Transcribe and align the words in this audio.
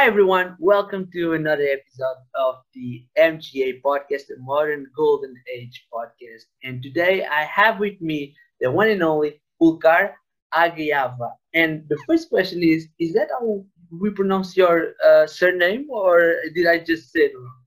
Hi, 0.00 0.06
everyone. 0.06 0.56
Welcome 0.58 1.10
to 1.12 1.34
another 1.34 1.64
episode 1.64 2.24
of 2.34 2.54
the 2.72 3.04
MGA 3.18 3.82
podcast, 3.82 4.28
the 4.28 4.38
Modern 4.38 4.86
Golden 4.96 5.34
Age 5.54 5.86
podcast. 5.92 6.44
And 6.64 6.82
today 6.82 7.26
I 7.26 7.44
have 7.44 7.78
with 7.78 8.00
me 8.00 8.34
the 8.62 8.70
one 8.70 8.88
and 8.88 9.02
only 9.02 9.42
Ulkar 9.60 10.14
Agayava. 10.54 11.32
And 11.52 11.86
the 11.90 11.98
first 12.06 12.30
question 12.30 12.62
is 12.62 12.88
Is 12.98 13.12
that 13.12 13.28
how 13.30 13.62
we 13.90 14.08
pronounce 14.08 14.56
your 14.56 14.94
uh, 15.06 15.26
surname, 15.26 15.86
or 15.90 16.36
did 16.54 16.66
I 16.66 16.78
just 16.78 17.12
say 17.12 17.28
it 17.28 17.32
wrong? 17.36 17.60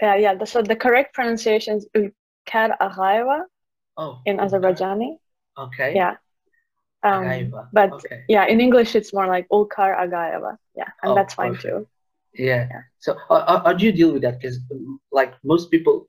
Yeah, 0.00 0.16
yeah. 0.16 0.44
So 0.44 0.62
the 0.62 0.76
correct 0.76 1.12
pronunciation 1.12 1.76
is 1.76 1.86
Ulkar 1.94 2.74
Agayeva 2.80 3.42
Oh, 3.98 4.22
in 4.24 4.38
Azerbaijani. 4.38 5.18
Okay. 5.58 5.94
Yeah. 5.94 6.16
Um, 7.02 7.52
but 7.72 7.92
okay. 7.92 8.24
yeah, 8.28 8.46
in 8.46 8.60
English 8.60 8.94
it's 8.94 9.12
more 9.12 9.26
like 9.26 9.48
Ulkar 9.48 9.96
Agayeva. 9.96 10.56
Yeah, 10.76 10.88
and 11.02 11.12
Oh, 11.12 11.14
that's 11.14 11.34
fine 11.34 11.54
perfect. 11.54 11.62
too. 11.62 11.88
Yeah. 12.34 12.68
Yeah. 12.70 12.82
So 12.98 13.16
how, 13.28 13.72
do 13.72 13.84
you 13.84 13.92
deal 13.92 14.12
with 14.12 14.22
that? 14.22 14.40
Because 14.40 14.58
like 15.10 15.34
most 15.42 15.70
people 15.70 16.06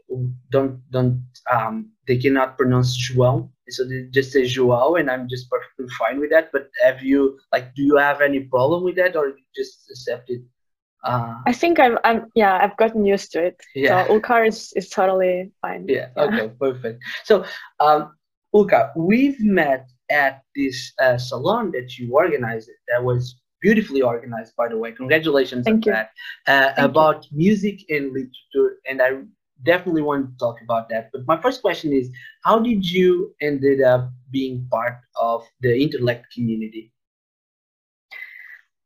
don't 0.51 0.81
don't 0.91 1.23
um 1.51 1.91
they 2.07 2.17
cannot 2.17 2.57
pronounce 2.57 2.95
João, 2.97 3.49
so 3.69 3.83
they 3.87 4.03
just 4.11 4.31
say 4.31 4.43
João, 4.43 4.99
and 4.99 5.09
I'm 5.09 5.27
just 5.29 5.49
perfectly 5.49 5.87
fine 5.97 6.19
with 6.19 6.29
that. 6.31 6.51
But 6.51 6.69
have 6.83 7.01
you 7.01 7.39
like 7.51 7.73
do 7.73 7.81
you 7.81 7.95
have 7.97 8.21
any 8.21 8.41
problem 8.41 8.83
with 8.83 8.95
that, 8.97 9.15
or 9.15 9.29
you 9.29 9.45
just 9.55 9.89
accept 9.89 10.29
it? 10.29 10.41
Uh, 11.03 11.33
I 11.47 11.53
think 11.53 11.79
I've, 11.79 11.97
I'm 12.03 12.27
yeah, 12.35 12.59
I've 12.61 12.77
gotten 12.77 13.05
used 13.05 13.31
to 13.31 13.43
it. 13.43 13.59
yeah. 13.73 14.05
So 14.07 14.19
Ulkar 14.19 14.47
is, 14.47 14.71
is 14.75 14.89
totally 14.89 15.51
fine. 15.61 15.85
Yeah. 15.87 16.09
Okay. 16.15 16.51
Perfect. 16.59 17.01
So, 17.23 17.45
um, 17.79 18.13
Ulka, 18.53 18.91
we've 18.95 19.39
met 19.41 19.89
at 20.11 20.43
this 20.55 20.93
uh, 20.99 21.17
salon 21.17 21.71
that 21.71 21.97
you 21.97 22.13
organized. 22.13 22.69
That 22.89 23.03
was 23.03 23.41
beautifully 23.61 24.01
organized, 24.01 24.55
by 24.55 24.67
the 24.67 24.77
way. 24.77 24.91
Congratulations 24.91 25.65
Thank 25.65 25.87
on 25.87 25.93
you. 25.93 25.93
that. 25.93 26.09
Uh, 26.47 26.73
you. 26.77 26.85
about 26.85 27.27
music 27.31 27.79
and 27.89 28.11
literature, 28.11 28.77
and 28.87 29.01
I 29.01 29.21
definitely 29.63 30.01
want 30.01 30.31
to 30.31 30.37
talk 30.37 30.61
about 30.61 30.89
that. 30.89 31.09
But 31.13 31.27
my 31.27 31.39
first 31.39 31.61
question 31.61 31.93
is, 31.93 32.09
how 32.43 32.59
did 32.59 32.89
you 32.89 33.33
ended 33.41 33.81
up 33.81 34.11
being 34.31 34.67
part 34.71 34.97
of 35.19 35.43
the 35.61 35.79
intellect 35.79 36.25
community? 36.33 36.91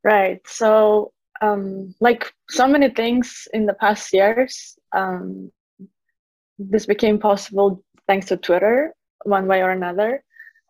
Right. 0.04 0.42
So, 0.46 1.14
um, 1.42 1.96
like 2.00 2.32
so 2.50 2.68
many 2.68 2.90
things 2.90 3.48
in 3.54 3.66
the 3.66 3.74
past 3.74 4.14
years, 4.14 4.78
um, 4.96 5.52
this 6.60 6.86
became 6.86 7.20
possible 7.20 7.84
thanks 8.08 8.28
to 8.28 8.38
Twitter, 8.38 8.94
one 9.24 9.48
way 9.48 9.62
or 9.62 9.72
another. 9.72 10.24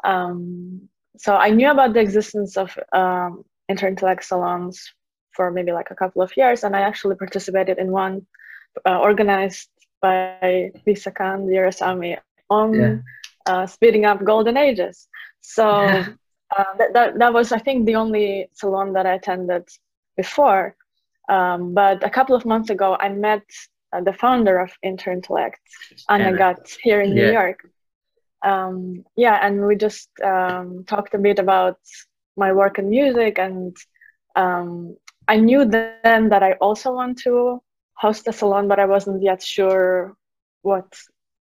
Um, 0.06 0.90
so 1.18 1.36
I 1.36 1.50
knew 1.50 1.72
about 1.72 1.94
the 1.94 2.00
existence 2.02 2.58
of 2.58 2.78
um, 2.94 3.44
interintellect 3.72 4.24
salons 4.24 4.94
for 5.36 5.52
maybe 5.52 5.72
like 5.72 5.92
a 5.92 5.96
couple 5.96 6.22
of 6.22 6.32
years, 6.38 6.64
and 6.64 6.76
I 6.76 6.82
actually 6.82 7.16
participated 7.16 7.78
in 7.78 7.92
one 7.92 8.26
uh, 8.86 9.00
organized 9.00 9.70
by 10.02 10.72
Lisa 10.86 11.12
Khan, 11.12 11.48
the 11.48 11.58
US 11.66 11.82
Army, 11.82 12.18
on 12.50 12.74
Yeah. 12.74 12.96
uh, 13.46 13.66
speeding 13.66 14.06
up 14.06 14.24
golden 14.24 14.58
ages. 14.58 15.08
So 15.42 15.64
uh, 16.56 16.72
that, 16.78 16.94
that, 16.94 17.20
that 17.20 17.34
was, 17.34 17.52
I 17.52 17.60
think, 17.60 17.86
the 17.86 17.96
only 17.96 18.50
salon 18.54 18.94
that 18.94 19.06
I 19.06 19.14
attended 19.16 19.68
before. 20.18 20.76
Um, 21.30 21.74
but 21.74 22.04
a 22.06 22.10
couple 22.10 22.36
of 22.36 22.46
months 22.46 22.70
ago, 22.70 22.96
I 23.00 23.10
met 23.10 23.44
uh, 23.94 24.02
the 24.02 24.14
founder 24.14 24.60
of 24.60 24.72
Interintellect, 24.84 25.60
Anna 26.10 26.26
Anna. 26.26 26.38
Gát, 26.38 26.78
here 26.84 27.02
in 27.02 27.16
Yeah. 27.16 27.28
New 27.28 27.32
York. 27.34 27.60
Um, 28.46 29.04
yeah, 29.18 29.40
and 29.42 29.66
we 29.66 29.76
just 29.76 30.10
um, 30.24 30.86
talked 30.86 31.16
a 31.16 31.18
bit 31.18 31.40
about 31.40 31.80
my 32.38 32.54
work 32.54 32.78
in 32.80 32.90
music, 32.90 33.40
and 33.40 33.76
um, 34.36 34.96
I 35.28 35.38
knew 35.38 35.66
then 35.66 36.30
that 36.30 36.44
I 36.44 36.54
also 36.54 36.94
want 36.94 37.18
to 37.24 37.62
host 37.96 38.28
a 38.28 38.34
salon, 38.34 38.68
but 38.68 38.80
I 38.80 38.86
wasn't 38.86 39.24
yet 39.24 39.42
sure 39.42 40.16
what 40.62 40.86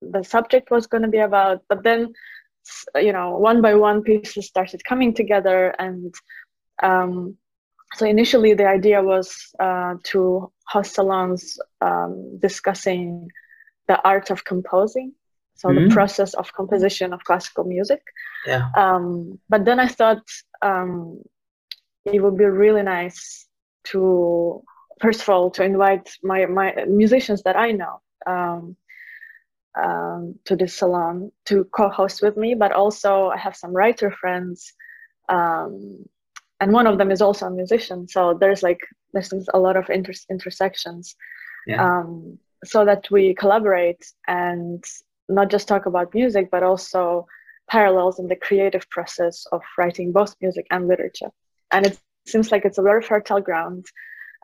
the 0.01 0.23
subject 0.23 0.71
was 0.71 0.87
going 0.87 1.03
to 1.03 1.09
be 1.09 1.19
about. 1.19 1.63
But 1.69 1.83
then, 1.83 2.15
you 2.97 3.13
know, 3.13 3.37
one 3.37 3.61
by 3.61 3.75
one, 3.75 4.03
pieces 4.03 4.47
started 4.47 4.85
coming 4.85 5.13
together, 5.13 5.75
and 5.79 6.15
um, 6.83 7.37
so 7.97 8.07
initially 8.07 8.55
the 8.55 8.67
idea 8.67 9.03
was 9.03 9.55
uh, 9.61 9.95
to 10.05 10.51
host 10.67 10.95
salons 10.95 11.59
um, 11.81 12.39
discussing 12.41 13.29
the 13.89 14.01
art 14.03 14.31
of 14.31 14.45
composing, 14.45 15.13
so 15.55 15.69
Mhm. 15.69 15.89
the 15.89 15.95
process 15.95 16.35
of 16.35 16.53
composition 16.53 17.13
of 17.13 17.25
classical 17.25 17.65
music. 17.65 18.03
Yeah. 18.47 18.69
Um, 18.77 19.39
but 19.49 19.65
then 19.65 19.79
I 19.81 19.89
thought 19.89 20.25
um, 20.63 21.23
it 22.05 22.21
would 22.23 22.37
be 22.37 22.45
really 22.45 22.83
nice 22.83 23.47
to, 23.85 24.63
first 25.01 25.23
of 25.23 25.29
all, 25.29 25.51
to 25.51 25.63
invite 25.63 26.11
my, 26.23 26.47
my 26.47 26.85
musicians 26.87 27.43
that 27.43 27.57
I 27.57 27.73
know 27.73 28.01
um, 28.27 28.77
um, 29.83 30.39
to 30.45 30.57
this 30.57 30.75
salon 30.75 31.33
to 31.47 31.65
co-host 31.65 32.23
with 32.23 32.37
me. 32.37 32.55
But 32.55 32.73
also 32.73 33.29
I 33.29 33.39
have 33.39 33.57
some 33.57 33.73
writer 33.73 34.11
friends, 34.11 34.73
um, 35.29 36.05
and 36.61 36.73
one 36.73 36.87
of 36.87 36.99
them 36.99 37.11
is 37.11 37.21
also 37.23 37.47
a 37.47 37.51
musician. 37.51 38.09
So 38.09 38.35
there's 38.41 38.63
like 38.63 38.81
there's 39.13 39.33
a 39.53 39.59
lot 39.59 39.77
of 39.77 39.91
inter- 39.91 40.27
intersections. 40.31 41.17
Yeah. 41.67 41.83
Um, 41.83 42.39
so 42.65 42.85
that 42.85 43.11
we 43.11 43.35
collaborate 43.35 44.03
and 44.27 44.83
not 45.29 45.51
just 45.51 45.69
talk 45.69 45.87
about 45.87 46.15
music, 46.15 46.51
but 46.51 46.63
also 46.63 47.27
parallels 47.69 48.19
in 48.19 48.29
the 48.29 48.37
creative 48.37 48.89
process 48.91 49.47
of 49.53 49.63
writing 49.79 50.13
both 50.13 50.35
music 50.41 50.67
and 50.71 50.87
literature. 50.87 51.31
And 51.71 51.87
it 51.87 51.99
seems 52.27 52.53
like 52.53 52.65
it's 52.65 52.79
a 52.79 52.83
very 52.83 53.03
fertile 53.03 53.41
ground. 53.41 53.87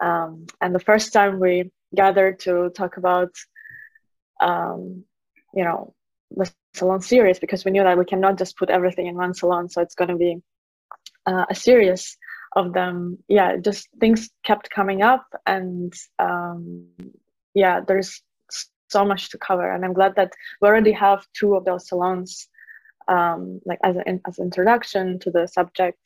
Um, 0.01 0.47
and 0.61 0.75
the 0.75 0.81
first 0.81 1.13
time 1.13 1.39
we 1.39 1.71
gathered 1.95 2.41
to 2.41 2.71
talk 2.71 2.97
about, 2.97 3.35
um, 4.41 5.05
you 5.55 5.65
know, 5.65 5.95
the 6.31 6.51
salon 6.75 7.03
series, 7.03 7.39
because 7.39 7.65
we 7.65 7.71
knew 7.71 7.83
that 7.83 7.99
we 7.99 8.05
cannot 8.05 8.39
just 8.39 8.57
put 8.57 8.71
everything 8.71 9.07
in 9.07 9.17
one 9.17 9.35
salon. 9.35 9.69
So 9.69 9.83
it's 9.83 9.95
going 9.95 10.11
to 10.11 10.17
be 10.17 10.41
uh, 11.27 11.45
a 11.51 11.55
series 11.55 12.17
of 12.57 12.73
them. 12.73 13.19
Yeah, 13.29 13.57
just 13.57 13.89
things 13.99 14.31
kept 14.45 14.71
coming 14.71 15.03
up. 15.03 15.27
And 15.47 15.93
um, 16.19 16.87
yeah, 17.55 17.81
there's 17.87 18.23
so 18.91 19.05
much 19.05 19.31
to 19.31 19.39
cover. 19.39 19.71
And 19.71 19.85
I'm 19.85 19.93
glad 19.93 20.17
that 20.17 20.33
we 20.61 20.69
already 20.69 20.93
have 20.93 21.27
two 21.35 21.55
of 21.57 21.65
those 21.65 21.89
salons 21.89 22.49
um, 23.09 23.61
like 23.67 23.79
as 23.83 23.97
an 24.07 24.21
as 24.27 24.39
introduction 24.39 25.19
to 25.21 25.31
the 25.31 25.47
subject. 25.47 26.01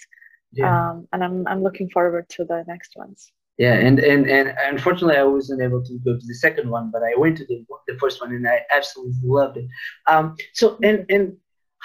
Yeah. 0.53 0.91
Um, 0.91 1.09
and 1.13 1.23
I'm 1.23 1.47
I'm 1.47 1.63
looking 1.63 1.91
forward 1.91 2.29
to 2.31 2.45
the 2.45 2.65
next 2.67 2.95
ones. 2.97 3.33
Yeah, 3.57 3.75
and, 3.75 4.01
and 4.01 4.29
and 4.29 4.53
unfortunately, 4.65 5.17
I 5.17 5.23
wasn't 5.23 5.63
able 5.63 5.85
to 5.85 5.99
go 6.05 6.15
to 6.19 6.27
the 6.27 6.35
second 6.35 6.69
one, 6.69 6.91
but 6.93 7.03
I 7.03 7.17
went 7.17 7.37
to 7.39 7.47
the 7.47 7.65
the 7.87 7.97
first 7.99 8.21
one, 8.21 8.33
and 8.33 8.49
I 8.49 8.63
absolutely 8.75 9.15
loved 9.23 9.59
it. 9.59 9.67
Um, 10.09 10.35
so 10.55 10.77
and 10.83 11.07
and 11.09 11.37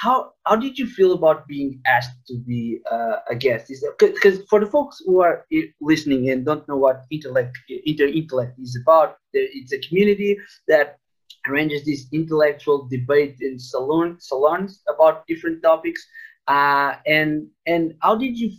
how 0.01 0.31
how 0.45 0.55
did 0.55 0.77
you 0.77 0.87
feel 0.87 1.13
about 1.13 1.47
being 1.47 1.81
asked 1.85 2.17
to 2.27 2.37
be 2.47 2.79
uh, 2.91 3.17
a 3.29 3.35
guest? 3.35 3.71
Because 3.99 4.39
for 4.49 4.59
the 4.59 4.65
folks 4.65 5.01
who 5.05 5.21
are 5.21 5.45
listening 5.81 6.29
and 6.29 6.45
don't 6.45 6.67
know 6.67 6.77
what 6.77 7.03
intellect 7.11 7.57
inter 7.85 8.05
intellect 8.07 8.57
is 8.59 8.77
about, 8.81 9.17
it's 9.33 9.73
a 9.73 9.79
community 9.87 10.37
that 10.67 10.97
arranges 11.47 11.85
this 11.85 12.07
intellectual 12.13 12.87
debate 12.89 13.35
in 13.41 13.59
salon 13.59 14.17
salons 14.19 14.81
about 14.93 15.27
different 15.27 15.61
topics. 15.61 16.05
Uh, 16.47 16.95
and 17.05 17.47
and 17.67 17.93
how 18.01 18.15
did 18.15 18.37
you 18.37 18.51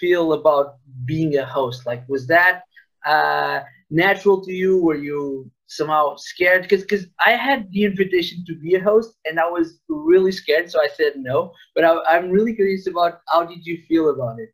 feel 0.00 0.32
about 0.32 0.76
being 1.04 1.36
a 1.36 1.44
host? 1.44 1.86
Like, 1.86 2.04
was 2.08 2.26
that 2.28 2.62
uh, 3.04 3.60
natural 3.90 4.42
to 4.44 4.52
you? 4.52 4.82
Were 4.82 4.96
you 4.96 5.50
somehow 5.66 6.16
scared? 6.16 6.62
Because 6.62 6.82
because 6.82 7.06
I 7.24 7.32
had 7.32 7.70
the 7.72 7.84
invitation 7.84 8.44
to 8.46 8.54
be 8.56 8.74
a 8.74 8.82
host, 8.82 9.14
and 9.24 9.38
I 9.40 9.48
was 9.48 9.80
really 9.88 10.32
scared, 10.32 10.70
so 10.70 10.80
I 10.80 10.88
said 10.96 11.14
no. 11.16 11.52
But 11.74 11.84
I, 11.84 11.98
I'm 12.08 12.30
really 12.30 12.54
curious 12.54 12.86
about 12.86 13.20
how 13.28 13.44
did 13.44 13.64
you 13.64 13.82
feel 13.88 14.10
about 14.10 14.38
it? 14.38 14.50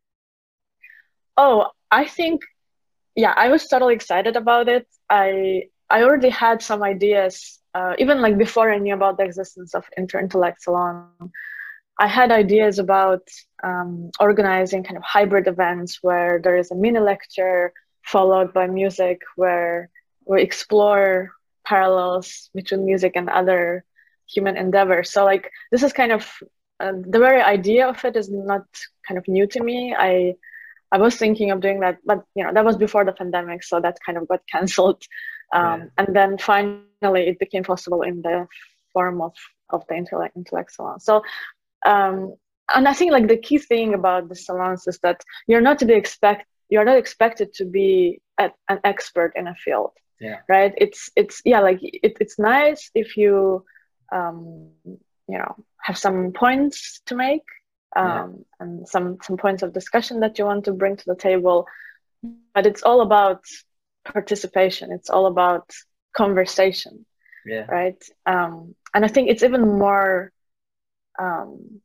Oh, 1.37 1.67
I 1.91 2.05
think 2.05 2.41
yeah, 3.15 3.33
I 3.35 3.49
was 3.49 3.67
totally 3.67 3.93
excited 3.93 4.35
about 4.35 4.67
it. 4.67 4.87
I 5.09 5.63
I 5.89 6.03
already 6.03 6.29
had 6.29 6.61
some 6.61 6.81
ideas, 6.81 7.59
uh, 7.75 7.93
even 7.99 8.21
like 8.21 8.37
before 8.37 8.71
I 8.71 8.79
knew 8.79 8.93
about 8.93 9.17
the 9.17 9.23
existence 9.23 9.75
of 9.75 9.85
Interintellect 9.97 10.59
Salon. 10.61 11.09
I 11.99 12.07
had 12.07 12.31
ideas 12.31 12.79
about 12.79 13.21
um, 13.63 14.09
organizing 14.19 14.83
kind 14.83 14.97
of 14.97 15.03
hybrid 15.03 15.47
events 15.47 15.99
where 16.01 16.41
there 16.43 16.57
is 16.57 16.71
a 16.71 16.75
mini 16.75 16.99
lecture 16.99 17.71
followed 18.03 18.51
by 18.53 18.65
music, 18.65 19.21
where 19.35 19.89
we 20.25 20.41
explore 20.41 21.31
parallels 21.65 22.49
between 22.53 22.85
music 22.85 23.13
and 23.15 23.29
other 23.29 23.83
human 24.27 24.57
endeavors. 24.57 25.11
So 25.11 25.25
like 25.25 25.49
this 25.71 25.83
is 25.83 25.93
kind 25.93 26.11
of 26.11 26.31
uh, 26.79 26.93
the 27.07 27.19
very 27.19 27.41
idea 27.41 27.87
of 27.87 28.03
it 28.03 28.15
is 28.15 28.29
not 28.29 28.65
kind 29.07 29.17
of 29.17 29.27
new 29.27 29.47
to 29.47 29.63
me. 29.63 29.95
I 29.97 30.35
I 30.91 30.97
was 30.97 31.15
thinking 31.15 31.51
of 31.51 31.61
doing 31.61 31.79
that, 31.79 31.97
but 32.05 32.23
you 32.35 32.43
know 32.43 32.53
that 32.53 32.65
was 32.65 32.77
before 32.77 33.05
the 33.05 33.13
pandemic, 33.13 33.63
so 33.63 33.79
that 33.79 33.97
kind 34.05 34.17
of 34.17 34.27
got 34.27 34.41
cancelled. 34.51 35.03
Um, 35.53 35.81
Yeah. 35.81 35.87
And 35.97 36.15
then 36.15 36.37
finally, 36.37 37.27
it 37.27 37.39
became 37.39 37.63
possible 37.63 38.01
in 38.01 38.21
the 38.21 38.47
form 38.93 39.21
of 39.21 39.33
of 39.69 39.83
the 39.87 39.95
intellect 39.95 40.35
intellect 40.35 40.71
salon. 40.71 40.99
So, 40.99 41.21
um, 41.85 42.35
and 42.73 42.87
I 42.87 42.93
think 42.93 43.11
like 43.11 43.27
the 43.27 43.37
key 43.37 43.57
thing 43.57 43.93
about 43.93 44.29
the 44.29 44.35
salons 44.35 44.87
is 44.87 44.99
that 44.99 45.23
you're 45.47 45.61
not 45.61 45.79
to 45.79 45.85
be 45.85 45.93
expect 45.93 46.45
you're 46.69 46.85
not 46.85 46.97
expected 46.97 47.53
to 47.53 47.65
be 47.65 48.21
an 48.39 48.79
expert 48.83 49.33
in 49.35 49.47
a 49.47 49.55
field 49.55 49.91
yeah. 50.23 50.39
right? 50.47 50.73
It's 50.77 51.09
it's 51.15 51.41
yeah 51.45 51.59
like 51.59 51.79
it, 51.81 52.17
it's 52.19 52.39
nice 52.39 52.91
if 52.95 53.17
you 53.17 53.65
um 54.11 54.69
you 54.85 55.37
know 55.37 55.55
have 55.81 55.97
some 55.97 56.31
points 56.31 57.01
to 57.07 57.15
make 57.15 57.47
um 57.95 58.05
yeah. 58.05 58.25
and 58.59 58.87
some 58.87 59.17
some 59.21 59.37
points 59.37 59.63
of 59.63 59.73
discussion 59.73 60.19
that 60.21 60.37
you 60.37 60.45
want 60.45 60.65
to 60.65 60.73
bring 60.73 60.95
to 60.97 61.03
the 61.05 61.15
table. 61.15 61.67
But 62.53 62.65
it's 62.65 62.83
all 62.83 63.01
about 63.01 63.43
participation. 64.05 64.91
It's 64.91 65.09
all 65.09 65.25
about 65.25 65.69
conversation 66.13 67.05
yeah. 67.45 67.65
right? 67.67 68.01
Um 68.25 68.75
and 68.93 69.03
i 69.03 69.07
think 69.07 69.27
it's 69.27 69.41
even 69.41 69.79
more 69.79 70.31
um 71.17 71.81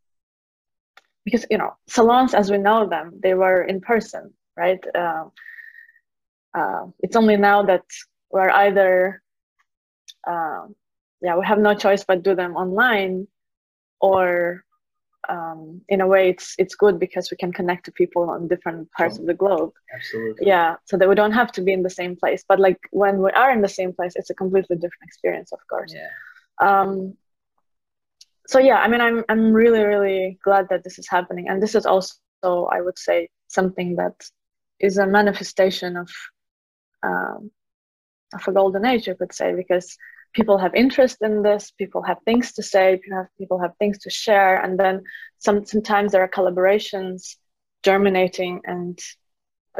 because 1.24 1.46
you 1.50 1.56
know 1.56 1.74
salons 1.88 2.34
as 2.34 2.50
we 2.50 2.58
know 2.58 2.86
them 2.86 3.18
they 3.22 3.32
were 3.32 3.62
in 3.62 3.80
person 3.80 4.34
right? 4.58 4.84
Uh, 4.94 5.24
uh, 6.54 6.86
it's 7.00 7.16
only 7.16 7.36
now 7.36 7.62
that 7.62 7.84
we're 8.30 8.50
either 8.50 9.22
uh, 10.26 10.66
yeah 11.20 11.36
we 11.36 11.46
have 11.46 11.58
no 11.58 11.74
choice 11.74 12.04
but 12.04 12.22
do 12.22 12.34
them 12.34 12.56
online 12.56 13.26
or 14.00 14.64
um, 15.28 15.82
in 15.88 16.00
a 16.00 16.06
way 16.06 16.30
it's 16.30 16.54
it's 16.58 16.74
good 16.74 16.98
because 16.98 17.30
we 17.30 17.36
can 17.36 17.52
connect 17.52 17.84
to 17.84 17.92
people 17.92 18.30
on 18.30 18.48
different 18.48 18.90
parts 18.92 19.16
sure. 19.16 19.22
of 19.22 19.26
the 19.26 19.34
globe. 19.34 19.72
Absolutely. 19.94 20.46
Yeah 20.46 20.76
so 20.86 20.96
that 20.96 21.08
we 21.08 21.14
don't 21.14 21.32
have 21.32 21.52
to 21.52 21.62
be 21.62 21.72
in 21.72 21.82
the 21.82 21.90
same 21.90 22.16
place 22.16 22.44
but 22.48 22.58
like 22.58 22.78
when 22.90 23.20
we 23.20 23.30
are 23.30 23.50
in 23.50 23.62
the 23.62 23.68
same 23.68 23.92
place 23.92 24.14
it's 24.16 24.30
a 24.30 24.34
completely 24.34 24.76
different 24.76 25.04
experience 25.08 25.52
of 25.52 25.60
course. 25.68 25.94
Yeah. 25.94 26.08
Um, 26.60 27.14
so 28.48 28.58
yeah 28.58 28.78
i 28.78 28.88
mean 28.88 29.00
i'm 29.00 29.24
i'm 29.28 29.52
really 29.52 29.84
really 29.84 30.38
glad 30.42 30.66
that 30.70 30.82
this 30.82 30.98
is 30.98 31.06
happening 31.06 31.48
and 31.48 31.62
this 31.62 31.74
is 31.74 31.86
also 31.86 32.68
i 32.72 32.80
would 32.80 32.98
say 32.98 33.28
something 33.48 33.96
that 33.96 34.14
is 34.80 34.96
a 34.98 35.06
manifestation 35.06 35.96
of 35.96 36.10
um, 37.02 37.50
of 38.34 38.46
a 38.46 38.52
golden 38.52 38.84
age 38.84 39.06
you 39.06 39.14
could 39.14 39.32
say 39.32 39.54
because 39.54 39.96
people 40.32 40.58
have 40.58 40.74
interest 40.74 41.18
in 41.22 41.42
this 41.42 41.70
people 41.70 42.02
have 42.02 42.18
things 42.24 42.52
to 42.52 42.62
say 42.62 43.00
people 43.02 43.18
have, 43.18 43.28
people 43.38 43.58
have 43.60 43.74
things 43.78 43.98
to 43.98 44.10
share 44.10 44.62
and 44.62 44.78
then 44.78 45.02
some, 45.38 45.64
sometimes 45.64 46.12
there 46.12 46.22
are 46.22 46.28
collaborations 46.28 47.36
germinating 47.82 48.60
and 48.64 48.98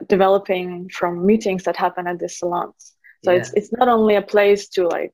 developing 0.09 0.89
from 0.89 1.27
meetings 1.27 1.65
that 1.65 1.77
happen 1.77 2.06
at 2.06 2.19
these 2.19 2.39
salons 2.39 2.95
so 3.25 3.33
yeah. 3.33 3.39
it's 3.39 3.53
it's 3.55 3.73
not 3.73 3.89
only 3.89 4.15
a 4.15 4.23
place 4.23 4.69
to 4.69 4.87
like 4.87 5.12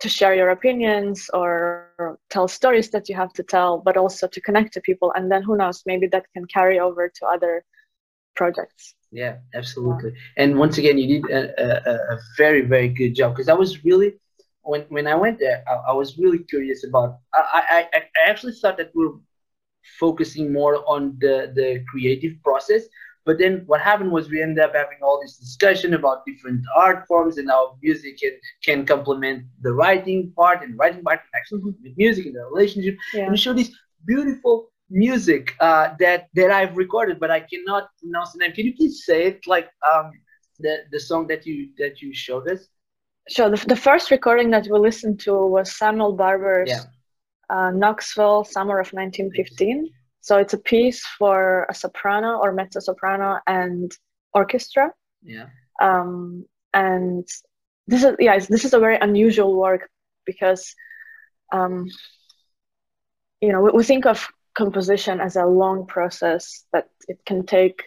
to 0.00 0.08
share 0.08 0.34
your 0.34 0.50
opinions 0.50 1.30
or 1.32 2.18
tell 2.30 2.48
stories 2.48 2.90
that 2.90 3.08
you 3.08 3.14
have 3.14 3.32
to 3.32 3.42
tell 3.42 3.78
but 3.78 3.96
also 3.96 4.26
to 4.26 4.40
connect 4.40 4.72
to 4.72 4.80
people 4.80 5.12
and 5.14 5.30
then 5.30 5.42
who 5.42 5.56
knows 5.56 5.82
maybe 5.86 6.06
that 6.06 6.26
can 6.32 6.44
carry 6.46 6.80
over 6.80 7.08
to 7.08 7.26
other 7.26 7.64
projects 8.34 8.94
yeah 9.12 9.36
absolutely 9.54 10.12
and 10.36 10.58
once 10.58 10.78
again 10.78 10.98
you 10.98 11.20
did 11.20 11.30
a, 11.30 11.42
a, 11.62 12.14
a 12.14 12.18
very 12.36 12.62
very 12.62 12.88
good 12.88 13.14
job 13.14 13.32
because 13.32 13.48
i 13.48 13.54
was 13.54 13.84
really 13.84 14.14
when 14.64 14.82
when 14.88 15.06
I 15.06 15.14
went 15.14 15.38
there, 15.38 15.62
I, 15.68 15.90
I 15.90 15.92
was 15.92 16.18
really 16.18 16.38
curious 16.38 16.84
about. 16.84 17.18
I, 17.32 17.86
I 17.92 17.98
I 17.98 18.30
actually 18.30 18.54
thought 18.54 18.76
that 18.78 18.90
we 18.94 19.06
are 19.06 19.14
focusing 20.00 20.52
more 20.52 20.82
on 20.88 21.16
the 21.20 21.52
the 21.54 21.84
creative 21.88 22.42
process, 22.42 22.82
but 23.24 23.38
then 23.38 23.62
what 23.66 23.80
happened 23.80 24.10
was 24.10 24.28
we 24.28 24.42
ended 24.42 24.64
up 24.64 24.74
having 24.74 24.98
all 25.02 25.20
this 25.20 25.36
discussion 25.36 25.94
about 25.94 26.26
different 26.26 26.64
art 26.76 27.06
forms 27.06 27.38
and 27.38 27.48
how 27.48 27.76
music 27.82 28.18
can 28.18 28.32
can 28.64 28.86
complement 28.86 29.44
the 29.62 29.72
writing 29.72 30.32
part 30.36 30.62
and 30.62 30.78
writing 30.78 31.02
part 31.02 31.20
actually 31.34 31.60
mm-hmm. 31.60 31.82
with 31.84 31.96
music 31.96 32.26
and 32.26 32.34
the 32.34 32.44
relationship. 32.44 32.96
Yeah. 33.12 33.22
And 33.22 33.32
we 33.32 33.36
show 33.36 33.52
this 33.52 33.70
beautiful 34.06 34.70
music 34.90 35.54
uh, 35.60 35.94
that 35.98 36.28
that 36.34 36.50
I've 36.50 36.76
recorded, 36.76 37.18
but 37.20 37.30
I 37.30 37.40
cannot 37.40 37.88
pronounce 38.00 38.32
the 38.32 38.38
name. 38.38 38.52
Can 38.52 38.66
you 38.66 38.74
please 38.74 39.04
say 39.04 39.24
it 39.26 39.46
like 39.46 39.68
um 39.92 40.12
the 40.58 40.78
the 40.90 41.00
song 41.00 41.26
that 41.28 41.46
you 41.46 41.70
that 41.78 42.00
you 42.02 42.14
showed 42.14 42.48
us? 42.48 42.68
Sure. 43.28 43.48
The, 43.48 43.64
the 43.66 43.76
first 43.76 44.10
recording 44.10 44.50
that 44.50 44.66
we 44.70 44.78
listened 44.78 45.20
to 45.20 45.32
was 45.46 45.72
Samuel 45.72 46.12
Barber's 46.12 46.68
yeah. 46.68 46.82
uh, 47.48 47.70
Knoxville, 47.70 48.44
summer 48.44 48.78
of 48.78 48.92
1915. 48.92 49.90
So 50.20 50.38
it's 50.38 50.52
a 50.52 50.58
piece 50.58 51.04
for 51.18 51.66
a 51.70 51.74
soprano 51.74 52.38
or 52.38 52.52
mezzo 52.52 52.80
soprano 52.80 53.40
and 53.46 53.90
orchestra. 54.34 54.92
Yeah. 55.22 55.46
Um, 55.80 56.44
and 56.74 57.26
this 57.86 58.04
is 58.04 58.16
yeah, 58.18 58.38
this 58.38 58.64
is 58.64 58.74
a 58.74 58.78
very 58.78 58.98
unusual 59.00 59.56
work 59.56 59.88
because, 60.26 60.74
um, 61.52 61.88
you 63.40 63.52
know, 63.52 63.60
we, 63.62 63.70
we 63.72 63.84
think 63.84 64.06
of 64.06 64.28
composition 64.54 65.20
as 65.20 65.36
a 65.36 65.44
long 65.44 65.86
process 65.86 66.64
that 66.72 66.88
it 67.08 67.18
can 67.26 67.44
take 67.44 67.84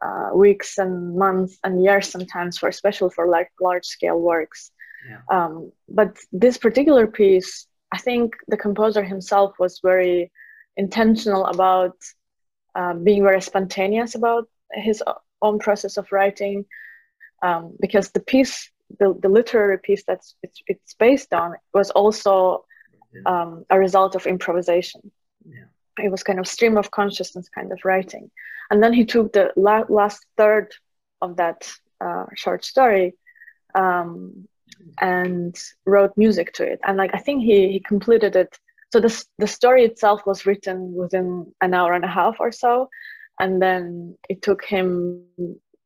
uh, 0.00 0.30
weeks 0.34 0.78
and 0.78 1.16
months 1.16 1.58
and 1.62 1.82
years 1.82 2.08
sometimes 2.08 2.58
for 2.58 2.68
especially 2.68 3.10
for 3.10 3.28
like 3.28 3.50
large 3.60 3.84
scale 3.84 4.20
works 4.20 4.72
yeah. 5.08 5.20
um, 5.30 5.70
but 5.88 6.16
this 6.32 6.58
particular 6.58 7.06
piece 7.06 7.66
i 7.92 7.98
think 7.98 8.34
the 8.48 8.56
composer 8.56 9.04
himself 9.04 9.54
was 9.58 9.80
very 9.82 10.32
intentional 10.76 11.46
about 11.46 11.96
uh, 12.74 12.94
being 12.94 13.22
very 13.22 13.40
spontaneous 13.40 14.14
about 14.14 14.48
his 14.72 15.02
own 15.40 15.58
process 15.58 15.96
of 15.96 16.10
writing 16.10 16.64
um, 17.42 17.76
because 17.80 18.10
the 18.10 18.20
piece 18.20 18.70
the, 18.98 19.14
the 19.22 19.28
literary 19.28 19.78
piece 19.78 20.02
that's 20.06 20.34
it's, 20.42 20.62
it's 20.66 20.94
based 20.94 21.32
on 21.32 21.54
was 21.74 21.90
also 21.90 22.64
um, 23.26 23.64
a 23.70 23.78
result 23.78 24.14
of 24.14 24.26
improvisation 24.26 25.12
yeah. 25.48 25.64
It 25.98 26.10
was 26.10 26.22
kind 26.22 26.38
of 26.38 26.46
stream 26.46 26.76
of 26.76 26.90
consciousness 26.90 27.48
kind 27.48 27.72
of 27.72 27.78
writing. 27.84 28.30
And 28.70 28.82
then 28.82 28.92
he 28.92 29.04
took 29.04 29.32
the 29.32 29.52
la- 29.56 29.84
last 29.88 30.24
third 30.36 30.72
of 31.20 31.36
that 31.36 31.70
uh, 32.00 32.26
short 32.34 32.64
story 32.64 33.14
um, 33.74 34.48
and 35.00 35.56
wrote 35.86 36.12
music 36.16 36.52
to 36.54 36.64
it. 36.64 36.80
And 36.84 36.96
like 36.96 37.14
i 37.14 37.18
think 37.18 37.42
he 37.42 37.72
he 37.72 37.80
completed 37.80 38.36
it. 38.36 38.58
So 38.92 39.00
the, 39.00 39.24
the 39.38 39.46
story 39.46 39.84
itself 39.84 40.26
was 40.26 40.44
written 40.44 40.94
within 40.94 41.52
an 41.60 41.72
hour 41.72 41.94
and 41.94 42.04
a 42.04 42.08
half 42.08 42.36
or 42.40 42.52
so. 42.52 42.90
And 43.40 43.62
then 43.62 44.16
it 44.28 44.42
took 44.42 44.62
him 44.64 45.24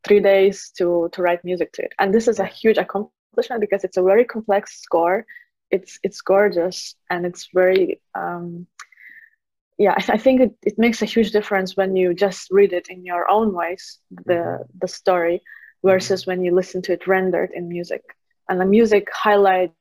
three 0.07 0.21
days 0.21 0.73
to 0.79 1.09
to 1.13 1.23
write 1.23 1.45
music 1.45 1.73
to 1.73 1.83
it. 1.83 1.93
And 1.99 2.13
this 2.13 2.29
is 2.29 2.39
a 2.39 2.47
huge 2.47 2.79
accomplishment 2.79 3.61
because 3.61 3.85
it's 3.85 3.97
a 3.97 4.03
very 4.03 4.25
complex 4.25 4.81
score. 4.81 5.27
It's 5.71 5.99
it's 6.03 6.21
gorgeous 6.21 6.95
and 7.11 7.27
it's 7.27 7.49
very 7.53 8.01
um, 8.15 8.67
yeah, 9.79 9.93
I, 9.93 10.13
I 10.15 10.19
think 10.19 10.41
it, 10.41 10.55
it 10.63 10.79
makes 10.79 11.03
a 11.03 11.07
huge 11.07 11.33
difference 11.33 11.77
when 11.77 11.97
you 11.97 12.15
just 12.15 12.51
read 12.51 12.73
it 12.73 12.89
in 12.89 13.05
your 13.05 13.29
own 13.31 13.53
voice, 13.53 13.99
the 14.11 14.33
mm-hmm. 14.33 14.79
the 14.81 14.89
story, 14.89 15.43
versus 15.85 16.23
mm-hmm. 16.23 16.31
when 16.31 16.45
you 16.45 16.55
listen 16.55 16.83
to 16.83 16.93
it 16.93 17.07
rendered 17.07 17.51
in 17.55 17.69
music. 17.69 18.03
And 18.49 18.61
the 18.61 18.65
music 18.65 19.09
highlights 19.13 19.75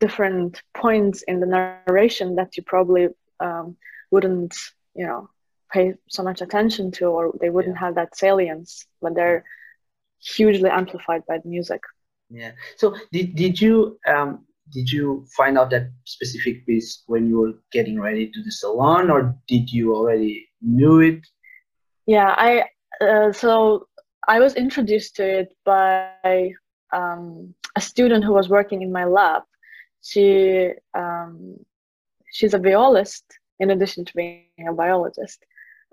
different 0.00 0.62
points 0.74 1.22
in 1.22 1.40
the 1.40 1.46
narration 1.46 2.36
that 2.36 2.56
you 2.56 2.62
probably 2.62 3.08
um, 3.40 3.76
wouldn't, 4.10 4.54
you 4.94 5.06
know, 5.06 5.28
pay 5.72 5.94
so 6.08 6.22
much 6.22 6.40
attention 6.40 6.90
to, 6.92 7.06
or 7.06 7.32
they 7.40 7.50
wouldn't 7.50 7.76
yeah. 7.76 7.80
have 7.80 7.94
that 7.96 8.16
salience, 8.16 8.86
but 9.00 9.14
they're 9.14 9.44
hugely 10.20 10.70
amplified 10.70 11.22
by 11.26 11.38
the 11.38 11.48
music. 11.48 11.82
Yeah. 12.30 12.52
So 12.76 12.96
did 13.10 13.34
did 13.34 13.60
you 13.60 13.98
um 14.06 14.46
did 14.72 14.90
you 14.90 15.24
find 15.36 15.58
out 15.58 15.70
that 15.70 15.90
specific 16.04 16.66
piece 16.66 17.02
when 17.06 17.28
you 17.28 17.38
were 17.38 17.52
getting 17.72 18.00
ready 18.00 18.30
to 18.30 18.42
the 18.42 18.50
salon 18.50 19.10
or 19.10 19.36
did 19.46 19.70
you 19.72 19.94
already 19.94 20.48
knew 20.60 21.00
it? 21.00 21.20
Yeah 22.06 22.34
i 22.36 22.64
uh, 23.00 23.32
so 23.32 23.86
i 24.28 24.38
was 24.38 24.54
introduced 24.54 25.16
to 25.16 25.24
it 25.40 25.54
by 25.64 26.52
um, 26.92 27.54
a 27.76 27.80
student 27.80 28.24
who 28.24 28.32
was 28.32 28.48
working 28.48 28.82
in 28.82 28.92
my 28.92 29.04
lab. 29.04 29.42
She 30.02 30.70
um, 30.94 31.56
she's 32.32 32.54
a 32.54 32.58
violist 32.58 33.24
in 33.60 33.70
addition 33.70 34.04
to 34.04 34.12
being 34.14 34.68
a 34.68 34.72
biologist. 34.72 35.44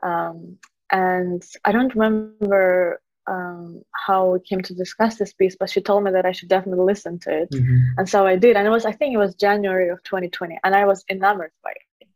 Um, 0.01 0.57
and 0.91 1.43
i 1.65 1.71
don't 1.71 1.93
remember 1.93 2.99
um, 3.29 3.83
how 3.91 4.31
we 4.31 4.39
came 4.39 4.61
to 4.61 4.73
discuss 4.73 5.17
this 5.17 5.33
piece, 5.33 5.55
but 5.55 5.69
she 5.69 5.81
told 5.81 6.03
me 6.03 6.11
that 6.11 6.25
I 6.25 6.31
should 6.31 6.49
definitely 6.49 6.83
listen 6.83 7.19
to 7.19 7.41
it. 7.43 7.51
Mm-hmm. 7.51 7.99
And 7.99 8.09
so 8.09 8.25
I 8.25 8.35
did. 8.35 8.57
And 8.57 8.65
it 8.65 8.71
was, 8.71 8.85
I 8.85 8.91
think 8.91 9.13
it 9.13 9.17
was 9.17 9.35
January 9.35 9.89
of 9.89 10.01
2020. 10.03 10.57
And 10.63 10.75
I 10.75 10.85
was 10.85 11.05
enamored 11.09 11.51
by 11.63 11.71
it. 11.71 12.07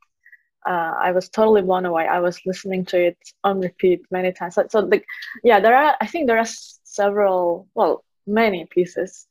Uh, 0.65 0.93
I 0.97 1.11
was 1.11 1.29
totally 1.29 1.61
blown 1.61 1.85
away. 1.85 2.07
I 2.07 2.19
was 2.19 2.39
listening 2.45 2.85
to 2.85 2.97
it 3.07 3.17
on 3.43 3.59
repeat 3.59 4.01
many 4.11 4.31
times. 4.31 4.55
So, 4.55 4.65
so 4.69 4.79
like, 4.79 5.05
yeah, 5.43 5.59
there 5.59 5.75
are, 5.75 5.95
I 6.01 6.07
think 6.07 6.27
there 6.27 6.39
are 6.39 6.47
several, 6.47 7.67
well, 7.75 8.03
many 8.25 8.65
pieces 8.65 9.27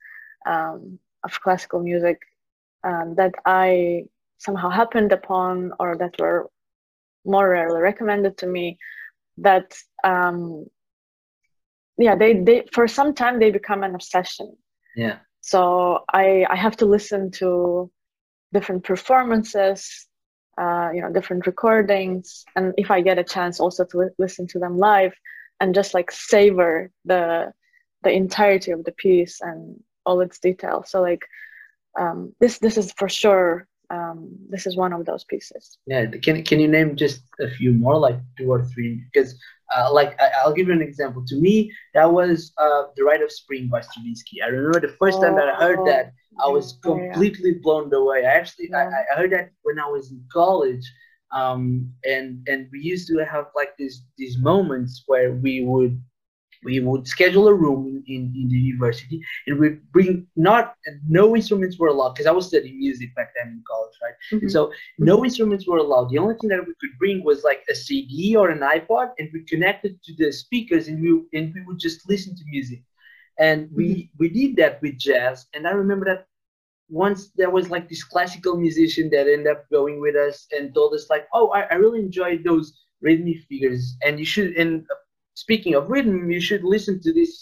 um, 0.46 0.98
of 1.24 1.40
classical 1.40 1.80
music 1.80 2.20
um, 2.84 3.14
that 3.16 3.34
I 3.44 4.04
somehow 4.38 4.68
happened 4.68 5.12
upon 5.12 5.72
or 5.80 5.96
that 5.96 6.14
were 6.18 6.50
more 7.24 7.48
rarely 7.48 7.80
recommended 7.80 8.36
to 8.38 8.46
me 8.46 8.78
that 9.38 9.74
um, 10.04 10.66
yeah 11.98 12.14
they 12.14 12.34
they 12.40 12.64
for 12.72 12.88
some 12.88 13.14
time 13.14 13.38
they 13.38 13.50
become 13.50 13.82
an 13.82 13.94
obsession 13.94 14.56
yeah 14.96 15.18
so 15.40 16.00
i 16.12 16.46
i 16.48 16.56
have 16.56 16.76
to 16.76 16.86
listen 16.86 17.30
to 17.30 17.90
different 18.52 18.84
performances 18.84 20.06
uh, 20.58 20.90
you 20.92 21.00
know 21.00 21.10
different 21.10 21.46
recordings 21.46 22.44
and 22.56 22.74
if 22.76 22.90
i 22.90 23.00
get 23.00 23.18
a 23.18 23.24
chance 23.24 23.58
also 23.58 23.84
to 23.84 23.98
li- 23.98 24.16
listen 24.18 24.46
to 24.46 24.58
them 24.58 24.76
live 24.76 25.14
and 25.60 25.74
just 25.74 25.94
like 25.94 26.10
savor 26.10 26.90
the 27.04 27.52
the 28.02 28.10
entirety 28.10 28.72
of 28.72 28.84
the 28.84 28.92
piece 28.92 29.40
and 29.40 29.80
all 30.04 30.20
its 30.20 30.38
details. 30.38 30.90
So 30.90 31.00
like 31.00 31.24
um, 31.98 32.34
this 32.40 32.58
this 32.58 32.76
is 32.76 32.92
for 32.92 33.08
sure 33.08 33.66
um, 33.90 34.30
this 34.48 34.66
is 34.66 34.76
one 34.76 34.92
of 34.92 35.04
those 35.04 35.24
pieces. 35.24 35.78
Yeah, 35.86 36.06
can 36.06 36.42
can 36.42 36.60
you 36.60 36.68
name 36.68 36.96
just 36.96 37.22
a 37.40 37.48
few 37.48 37.72
more, 37.72 37.98
like 37.98 38.18
two 38.36 38.50
or 38.50 38.64
three? 38.64 39.04
Because 39.12 39.38
uh, 39.76 39.92
like 39.92 40.18
I, 40.20 40.46
will 40.46 40.54
give 40.54 40.68
you 40.68 40.72
an 40.74 40.82
example. 40.82 41.24
To 41.26 41.36
me, 41.36 41.72
that 41.94 42.10
was 42.10 42.52
uh, 42.58 42.84
the 42.96 43.04
Rite 43.04 43.22
of 43.22 43.32
Spring 43.32 43.68
by 43.68 43.80
Stravinsky. 43.80 44.42
I 44.42 44.46
remember 44.46 44.80
the 44.80 44.96
first 44.98 45.20
time 45.20 45.34
that 45.36 45.48
I 45.48 45.54
heard 45.54 45.80
oh, 45.80 45.86
that, 45.86 46.12
I 46.42 46.48
was 46.48 46.78
completely 46.82 47.54
blown 47.62 47.92
away. 47.92 48.26
I 48.26 48.32
actually 48.32 48.68
yeah. 48.70 48.90
I, 48.90 49.14
I 49.14 49.20
heard 49.20 49.32
that 49.32 49.50
when 49.62 49.78
I 49.78 49.88
was 49.88 50.10
in 50.10 50.22
college. 50.32 50.84
Um, 51.32 51.90
and 52.04 52.46
and 52.46 52.68
we 52.72 52.80
used 52.80 53.08
to 53.08 53.24
have 53.24 53.46
like 53.56 53.70
these 53.78 54.04
these 54.18 54.38
moments 54.38 55.04
where 55.06 55.32
we 55.32 55.64
would 55.64 55.98
we 56.64 56.80
would 56.80 57.06
schedule 57.06 57.48
a 57.48 57.54
room 57.54 58.02
in, 58.06 58.32
in 58.34 58.48
the 58.48 58.56
university 58.56 59.20
and 59.46 59.58
we 59.58 59.70
bring 59.92 60.26
not 60.36 60.74
no 61.08 61.34
instruments 61.34 61.78
were 61.78 61.88
allowed 61.88 62.10
because 62.10 62.26
i 62.26 62.30
was 62.30 62.48
studying 62.48 62.78
music 62.78 63.14
back 63.14 63.32
then 63.36 63.52
in 63.52 63.62
college 63.68 63.94
right 64.02 64.14
mm-hmm. 64.32 64.48
so 64.48 64.72
no 64.98 65.24
instruments 65.24 65.66
were 65.66 65.78
allowed 65.78 66.08
the 66.10 66.18
only 66.18 66.34
thing 66.36 66.48
that 66.48 66.60
we 66.66 66.74
could 66.80 66.96
bring 66.98 67.22
was 67.24 67.42
like 67.44 67.62
a 67.70 67.74
cd 67.74 68.36
or 68.36 68.50
an 68.50 68.60
ipod 68.60 69.10
and 69.18 69.28
we 69.32 69.42
connected 69.44 70.02
to 70.02 70.14
the 70.16 70.32
speakers 70.32 70.88
and 70.88 71.00
we 71.00 71.38
and 71.38 71.54
we 71.54 71.62
would 71.62 71.78
just 71.78 72.08
listen 72.08 72.34
to 72.36 72.44
music 72.46 72.82
and 73.38 73.68
we 73.72 73.88
mm-hmm. 73.88 74.16
we 74.18 74.28
did 74.28 74.56
that 74.56 74.80
with 74.82 74.98
jazz 74.98 75.46
and 75.54 75.66
i 75.66 75.70
remember 75.70 76.04
that 76.04 76.26
once 76.88 77.30
there 77.36 77.48
was 77.48 77.70
like 77.70 77.88
this 77.88 78.04
classical 78.04 78.54
musician 78.56 79.08
that 79.08 79.26
ended 79.26 79.46
up 79.46 79.64
going 79.70 79.98
with 79.98 80.14
us 80.14 80.46
and 80.52 80.74
told 80.74 80.92
us 80.94 81.08
like 81.10 81.26
oh 81.32 81.48
i, 81.50 81.62
I 81.62 81.74
really 81.74 82.00
enjoyed 82.00 82.44
those 82.44 82.72
rhythmic 83.00 83.38
figures 83.48 83.96
and 84.04 84.18
you 84.18 84.24
should 84.24 84.54
and 84.56 84.86
speaking 85.44 85.74
of 85.74 85.90
rhythm, 85.94 86.30
you 86.30 86.40
should 86.40 86.64
listen 86.74 87.00
to 87.02 87.12
this 87.12 87.32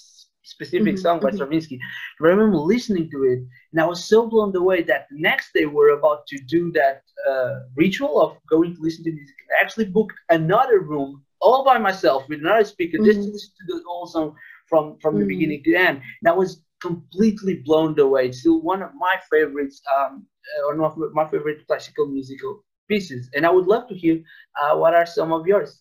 specific 0.42 0.94
mm-hmm. 0.94 1.04
song 1.04 1.20
by 1.20 1.28
mm-hmm. 1.28 1.36
Stravinsky. 1.36 1.78
I 2.20 2.24
remember 2.24 2.56
listening 2.56 3.10
to 3.10 3.18
it, 3.32 3.40
and 3.70 3.80
I 3.80 3.86
was 3.92 4.04
so 4.12 4.18
blown 4.32 4.54
away 4.56 4.82
that 4.84 5.06
the 5.10 5.20
next 5.28 5.52
day 5.56 5.66
we're 5.66 5.98
about 5.98 6.26
to 6.30 6.36
do 6.56 6.72
that 6.72 7.02
uh, 7.30 7.54
ritual 7.76 8.14
of 8.24 8.30
going 8.48 8.74
to 8.74 8.80
listen 8.80 9.04
to 9.04 9.12
music. 9.12 9.36
I 9.52 9.64
actually 9.64 9.88
booked 9.96 10.18
another 10.30 10.80
room 10.80 11.10
all 11.40 11.62
by 11.70 11.78
myself 11.78 12.28
with 12.28 12.40
another 12.40 12.64
speaker 12.64 12.96
mm-hmm. 12.96 13.10
just 13.10 13.20
to 13.22 13.32
listen 13.32 13.52
to 13.58 13.74
the 13.74 13.82
whole 13.86 14.06
song 14.06 14.28
from 14.70 14.84
from 15.02 15.14
the 15.14 15.20
mm-hmm. 15.20 15.34
beginning 15.34 15.62
to 15.64 15.70
the 15.72 15.80
end. 15.88 15.96
And 16.20 16.28
I 16.32 16.34
was 16.42 16.62
completely 16.86 17.56
blown 17.66 17.98
away. 18.06 18.22
It's 18.28 18.40
still 18.40 18.60
one 18.72 18.82
of 18.86 18.92
my 19.06 19.14
favorites, 19.32 19.76
um, 19.94 20.26
uh, 20.50 20.74
one 20.74 20.80
of 20.88 20.96
my 21.20 21.26
favorite 21.32 21.66
classical 21.66 22.06
musical 22.16 22.52
pieces. 22.88 23.22
And 23.34 23.42
I 23.48 23.50
would 23.56 23.68
love 23.74 23.84
to 23.88 23.94
hear 23.94 24.16
uh, 24.60 24.74
what 24.80 24.94
are 24.94 25.06
some 25.18 25.32
of 25.38 25.46
yours. 25.46 25.72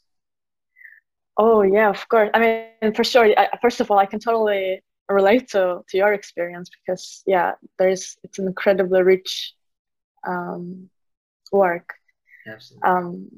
Oh 1.40 1.62
yeah, 1.62 1.90
of 1.90 2.06
course. 2.10 2.30
I 2.34 2.40
mean, 2.82 2.94
for 2.94 3.06
sure. 3.06 3.34
I, 3.38 3.48
first 3.62 3.80
of 3.80 3.90
all, 3.90 3.98
I 3.98 4.06
can 4.06 4.20
totally 4.20 4.84
relate 5.08 5.48
to 5.52 5.82
to 5.88 5.98
your 5.98 6.12
experience 6.12 6.70
because 6.70 7.24
yeah, 7.26 7.54
there's 7.80 8.18
it's 8.26 8.40
an 8.40 8.48
incredibly 8.48 9.02
rich 9.04 9.54
um, 10.28 10.90
work. 11.54 11.94
Absolutely. 12.46 12.90
Um, 12.90 13.30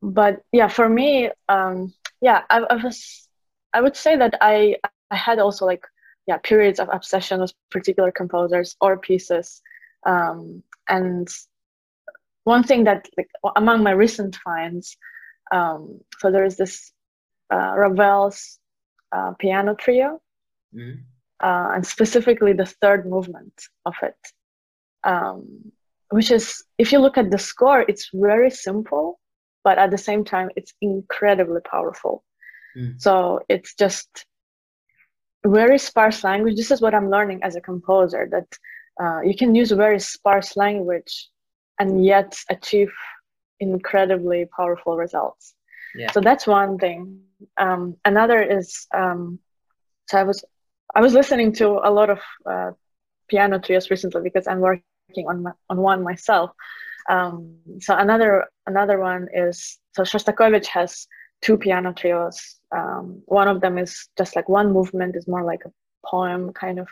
but 0.00 0.42
yeah, 0.52 0.68
for 0.68 0.88
me, 0.88 1.30
um, 1.48 1.92
yeah, 2.20 2.42
I, 2.48 2.60
I 2.60 2.76
was. 2.76 3.26
I 3.74 3.80
would 3.80 3.96
say 3.96 4.14
that 4.16 4.34
I 4.40 4.76
I 5.10 5.16
had 5.16 5.40
also 5.40 5.66
like 5.66 5.84
yeah 6.28 6.38
periods 6.38 6.78
of 6.78 6.88
obsession 6.92 7.40
with 7.40 7.52
particular 7.72 8.12
composers 8.12 8.76
or 8.80 8.96
pieces, 8.98 9.62
um, 10.06 10.62
and 10.88 11.26
one 12.44 12.62
thing 12.62 12.84
that 12.84 13.08
like 13.16 13.30
among 13.56 13.82
my 13.82 13.90
recent 13.90 14.36
finds 14.36 14.96
um, 15.52 16.00
so 16.20 16.30
there 16.30 16.44
is 16.44 16.56
this 16.56 16.92
uh, 17.50 17.74
Ravel's 17.76 18.58
uh, 19.12 19.32
piano 19.38 19.74
trio, 19.74 20.20
mm-hmm. 20.74 21.00
uh, 21.40 21.74
and 21.74 21.86
specifically 21.86 22.52
the 22.52 22.66
third 22.66 23.06
movement 23.06 23.54
of 23.84 23.94
it, 24.02 24.16
um, 25.04 25.72
which 26.10 26.30
is, 26.30 26.64
if 26.78 26.92
you 26.92 26.98
look 26.98 27.18
at 27.18 27.30
the 27.30 27.38
score, 27.38 27.84
it's 27.88 28.10
very 28.12 28.50
simple, 28.50 29.18
but 29.64 29.78
at 29.78 29.90
the 29.90 29.98
same 29.98 30.24
time, 30.24 30.50
it's 30.56 30.74
incredibly 30.80 31.60
powerful. 31.60 32.24
Mm. 32.76 33.00
So 33.00 33.40
it's 33.48 33.74
just 33.74 34.24
very 35.44 35.78
sparse 35.78 36.22
language. 36.22 36.56
This 36.56 36.70
is 36.70 36.80
what 36.80 36.94
I'm 36.94 37.10
learning 37.10 37.42
as 37.42 37.56
a 37.56 37.60
composer 37.60 38.28
that 38.30 38.48
uh, 39.02 39.20
you 39.22 39.34
can 39.34 39.54
use 39.54 39.70
very 39.70 39.98
sparse 39.98 40.56
language 40.56 41.28
and 41.78 42.04
yet 42.04 42.36
achieve 42.50 42.92
incredibly 43.58 44.46
powerful 44.56 44.96
results. 44.96 45.54
So 46.12 46.20
that's 46.20 46.46
one 46.46 46.78
thing. 46.78 47.22
Um, 47.56 47.96
another 48.04 48.42
is 48.42 48.86
um, 48.94 49.38
so 50.08 50.18
I 50.18 50.24
was 50.24 50.44
I 50.94 51.00
was 51.00 51.14
listening 51.14 51.52
to 51.54 51.80
a 51.82 51.90
lot 51.90 52.10
of 52.10 52.20
uh, 52.44 52.72
piano 53.28 53.58
trios 53.58 53.90
recently 53.90 54.22
because 54.22 54.46
I'm 54.46 54.60
working 54.60 55.26
on 55.28 55.42
my, 55.44 55.52
on 55.68 55.78
one 55.78 56.02
myself. 56.02 56.50
Um, 57.08 57.56
so 57.80 57.96
another 57.96 58.46
another 58.66 58.98
one 58.98 59.28
is 59.32 59.78
so 59.94 60.02
Shostakovich 60.02 60.66
has 60.66 61.06
two 61.42 61.56
piano 61.56 61.92
trios. 61.92 62.56
Um, 62.76 63.22
one 63.26 63.48
of 63.48 63.60
them 63.60 63.78
is 63.78 64.08
just 64.18 64.36
like 64.36 64.48
one 64.48 64.72
movement 64.72 65.16
is 65.16 65.26
more 65.26 65.44
like 65.44 65.62
a 65.64 65.72
poem 66.06 66.52
kind 66.52 66.78
of 66.78 66.88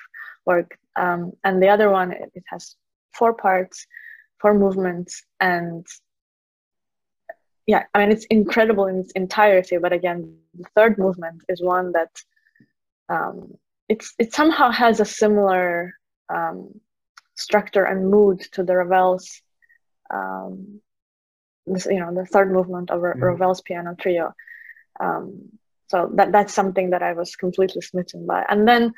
work, 0.47 0.79
um, 0.97 1.33
and 1.45 1.63
the 1.63 1.69
other 1.69 1.91
one 1.91 2.13
it, 2.13 2.31
it 2.35 2.45
has 2.49 2.77
four 3.13 3.35
parts, 3.35 3.87
four 4.41 4.55
movements, 4.55 5.23
and 5.41 5.87
yeah, 7.69 7.85
I 7.95 7.99
mean, 7.99 8.11
it's 8.11 8.25
incredible 8.31 8.87
in 8.87 8.97
its 9.01 9.13
entirety. 9.13 9.77
But 9.77 9.93
again, 9.93 10.39
the 10.59 10.65
third 10.75 10.97
movement 10.97 11.43
is 11.51 11.63
one 11.63 11.93
that 11.93 12.11
um, 13.11 13.59
it's 13.91 14.15
it 14.19 14.33
somehow 14.35 14.71
has 14.71 15.01
a 15.01 15.05
similar 15.05 15.93
um, 16.31 16.81
structure 17.37 17.85
and 17.85 18.11
mood 18.11 18.41
to 18.53 18.65
the 18.65 18.75
Ravel's, 18.75 19.43
um, 20.11 20.81
this, 21.67 21.85
you 21.85 22.01
know, 22.01 22.15
the 22.15 22.25
third 22.25 22.51
movement 22.51 22.91
of 22.91 23.03
mm-hmm. 23.03 23.23
Ravel's 23.23 23.61
piano 23.61 23.95
trio. 24.01 24.33
Um, 24.99 25.51
so 25.89 26.11
that 26.15 26.33
that's 26.33 26.55
something 26.55 26.91
that 26.91 27.03
I 27.03 27.13
was 27.13 27.37
completely 27.37 27.83
smitten 27.83 28.27
by. 28.27 28.47
And 28.49 28.67
then, 28.67 28.95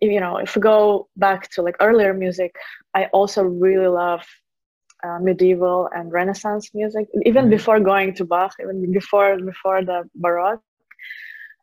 you 0.00 0.20
know, 0.20 0.36
if 0.36 0.54
we 0.54 0.62
go 0.62 1.08
back 1.16 1.50
to 1.50 1.62
like 1.62 1.76
earlier 1.80 2.14
music, 2.14 2.54
I 2.94 3.06
also 3.06 3.42
really 3.42 3.88
love 3.88 4.24
uh, 5.02 5.18
medieval 5.20 5.88
and 5.94 6.12
Renaissance 6.12 6.70
music, 6.74 7.08
even 7.24 7.44
mm-hmm. 7.44 7.50
before 7.50 7.80
going 7.80 8.14
to 8.14 8.24
Bach, 8.24 8.54
even 8.60 8.92
before 8.92 9.38
before 9.38 9.84
the 9.84 10.08
Baroque. 10.14 10.62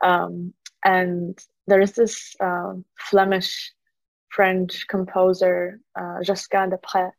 Um, 0.03 0.53
and 0.84 1.38
there 1.67 1.82
is 1.82 1.94
this 1.94 2.36
uh, 2.39 2.74
Flemish 2.98 3.74
French 4.29 4.88
composer, 4.88 5.79
uh, 6.00 6.24
Josquin 6.24 6.70
des 6.70 6.77
Prez, 6.77 7.12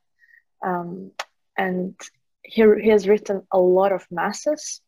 um, 0.64 1.10
and 1.56 1.94
he, 2.42 2.64
he 2.82 2.88
has 2.90 3.08
written 3.08 3.42
a 3.52 3.58
lot 3.58 3.92
of 3.92 4.06
masses 4.10 4.80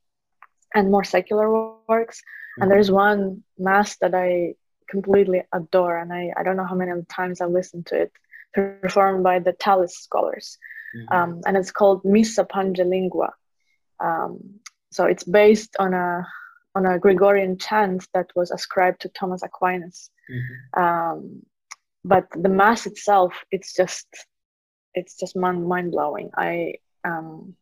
and 0.75 0.91
more 0.91 1.05
secular 1.05 1.49
works. 1.89 2.21
Mm-hmm. 2.21 2.63
And 2.63 2.71
there's 2.71 2.91
one 2.91 3.43
mass 3.59 3.97
that 3.99 4.15
I 4.15 4.55
completely 4.89 5.43
adore, 5.53 5.99
and 5.99 6.13
I, 6.13 6.33
I 6.37 6.43
don't 6.43 6.57
know 6.57 6.67
how 6.67 6.75
many 6.75 6.93
times 7.09 7.41
I've 7.41 7.51
listened 7.51 7.87
to 7.87 8.03
it, 8.03 8.13
performed 8.53 9.23
by 9.23 9.39
the 9.39 9.53
Tallis 9.53 9.97
scholars 9.97 10.59
mm-hmm. 10.97 11.13
um, 11.15 11.41
and 11.47 11.57
it's 11.57 11.71
called 11.71 12.05
Missa 12.05 12.45
Pange 12.45 12.79
Lingua. 12.79 13.33
Um, 13.99 14.61
so 14.91 15.05
it's 15.05 15.25
based 15.25 15.77
on 15.79 15.95
a 15.95 16.27
on 16.75 16.87
a 16.87 16.99
Gregorian 16.99 17.59
chant 17.59 18.07
that 18.15 18.31
was 18.37 18.51
ascribed 18.51 19.01
to 19.03 19.09
Thomas 19.09 19.43
Aquinas. 19.43 20.11
Mm-hmm. 20.31 20.81
Um, 20.81 21.43
but 22.05 22.27
the 22.31 22.49
mass 22.49 22.87
itself, 22.87 23.35
it's 23.51 23.75
just 23.75 24.07
it's 24.95 25.17
just 25.17 25.37
mind 25.37 25.91
blowing. 25.93 26.31
I 26.37 26.75
um, 27.05 27.57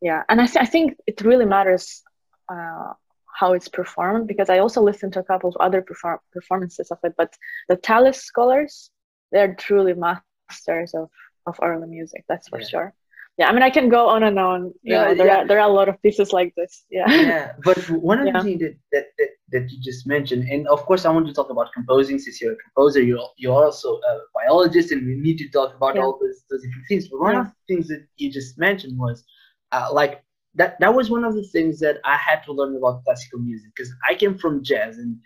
yeah, 0.00 0.24
and 0.28 0.40
I, 0.40 0.46
th- 0.46 0.62
I 0.62 0.66
think 0.66 0.96
it 1.06 1.20
really 1.20 1.44
matters 1.44 2.02
uh, 2.48 2.92
how 3.32 3.52
it's 3.52 3.68
performed 3.68 4.26
because 4.26 4.50
I 4.50 4.58
also 4.58 4.82
listened 4.82 5.12
to 5.14 5.20
a 5.20 5.24
couple 5.24 5.48
of 5.48 5.56
other 5.60 5.80
perform- 5.80 6.18
performances 6.32 6.90
of 6.90 6.98
it. 7.04 7.14
But 7.16 7.34
the 7.68 7.76
Tallis 7.76 8.22
scholars, 8.22 8.90
they're 9.30 9.54
truly 9.54 9.94
masters 9.94 10.94
of 10.94 11.10
of 11.46 11.58
early 11.62 11.88
music 11.88 12.24
that's 12.28 12.48
for 12.48 12.60
yeah. 12.60 12.66
sure 12.66 12.94
yeah 13.38 13.48
i 13.48 13.52
mean 13.52 13.62
i 13.62 13.70
can 13.70 13.88
go 13.88 14.08
on 14.08 14.22
and 14.22 14.38
on 14.38 14.64
you 14.82 14.94
yeah, 14.94 15.04
know 15.04 15.14
there, 15.14 15.26
yeah. 15.26 15.38
are, 15.38 15.46
there 15.46 15.60
are 15.60 15.68
a 15.68 15.72
lot 15.72 15.88
of 15.88 16.00
pieces 16.02 16.32
like 16.32 16.54
this 16.56 16.84
yeah 16.90 17.10
yeah 17.10 17.52
but 17.64 17.78
one 17.90 18.18
of 18.18 18.32
the 18.32 18.42
things 18.42 18.60
that, 18.60 18.76
that, 18.92 19.06
that, 19.18 19.28
that 19.50 19.70
you 19.70 19.80
just 19.80 20.06
mentioned 20.06 20.48
and 20.48 20.66
of 20.68 20.84
course 20.84 21.04
i 21.04 21.10
want 21.10 21.26
to 21.26 21.32
talk 21.32 21.50
about 21.50 21.72
composing 21.72 22.18
since 22.18 22.40
you're 22.40 22.52
a 22.52 22.56
composer 22.56 23.02
you're, 23.02 23.28
you're 23.36 23.64
also 23.64 23.96
a 23.96 24.18
biologist 24.34 24.92
and 24.92 25.06
we 25.06 25.14
need 25.14 25.38
to 25.38 25.48
talk 25.48 25.74
about 25.74 25.96
all 25.98 26.18
those, 26.20 26.44
those 26.50 26.62
different 26.62 26.86
things 26.88 27.08
but 27.08 27.20
one 27.20 27.36
of 27.36 27.46
the 27.46 27.74
things 27.74 27.88
that 27.88 28.06
you 28.16 28.30
just 28.30 28.58
mentioned 28.58 28.98
was 28.98 29.24
uh, 29.72 29.88
like 29.92 30.22
that 30.54 30.78
that 30.80 30.94
was 30.94 31.08
one 31.08 31.24
of 31.24 31.34
the 31.34 31.44
things 31.44 31.80
that 31.80 31.98
i 32.04 32.16
had 32.16 32.42
to 32.42 32.52
learn 32.52 32.76
about 32.76 33.02
classical 33.04 33.38
music 33.38 33.70
because 33.74 33.92
i 34.08 34.14
came 34.14 34.36
from 34.36 34.62
jazz 34.62 34.98
and 34.98 35.16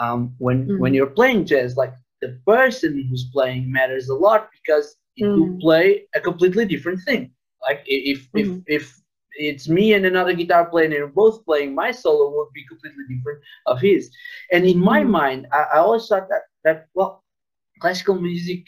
um, 0.00 0.34
when 0.38 0.66
mm-hmm. 0.66 0.78
when 0.78 0.92
you're 0.92 1.06
playing 1.06 1.46
jazz 1.46 1.76
like 1.76 1.94
the 2.20 2.38
person 2.46 3.06
who's 3.08 3.30
playing 3.32 3.70
matters 3.70 4.08
a 4.08 4.14
lot 4.14 4.48
because 4.52 4.96
mm. 5.20 5.36
you 5.36 5.58
play 5.60 6.04
a 6.14 6.20
completely 6.20 6.64
different 6.64 7.00
thing. 7.02 7.32
Like 7.62 7.82
if 7.86 8.30
mm-hmm. 8.32 8.60
if 8.66 8.82
if 8.82 9.00
it's 9.36 9.68
me 9.68 9.94
and 9.94 10.06
another 10.06 10.32
guitar 10.32 10.66
player 10.66 10.84
and 10.86 10.94
we're 10.94 11.06
both 11.08 11.44
playing 11.44 11.74
my 11.74 11.90
solo 11.90 12.30
would 12.30 12.52
be 12.54 12.64
completely 12.66 13.02
different 13.08 13.40
of 13.66 13.80
his 13.80 14.08
and 14.52 14.64
in 14.64 14.78
my 14.78 15.00
mm-hmm. 15.00 15.10
mind 15.10 15.46
I, 15.50 15.64
I, 15.74 15.78
always 15.78 16.06
thought 16.06 16.28
that 16.28 16.42
that 16.62 16.86
well 16.94 17.24
classical 17.80 18.14
music 18.14 18.64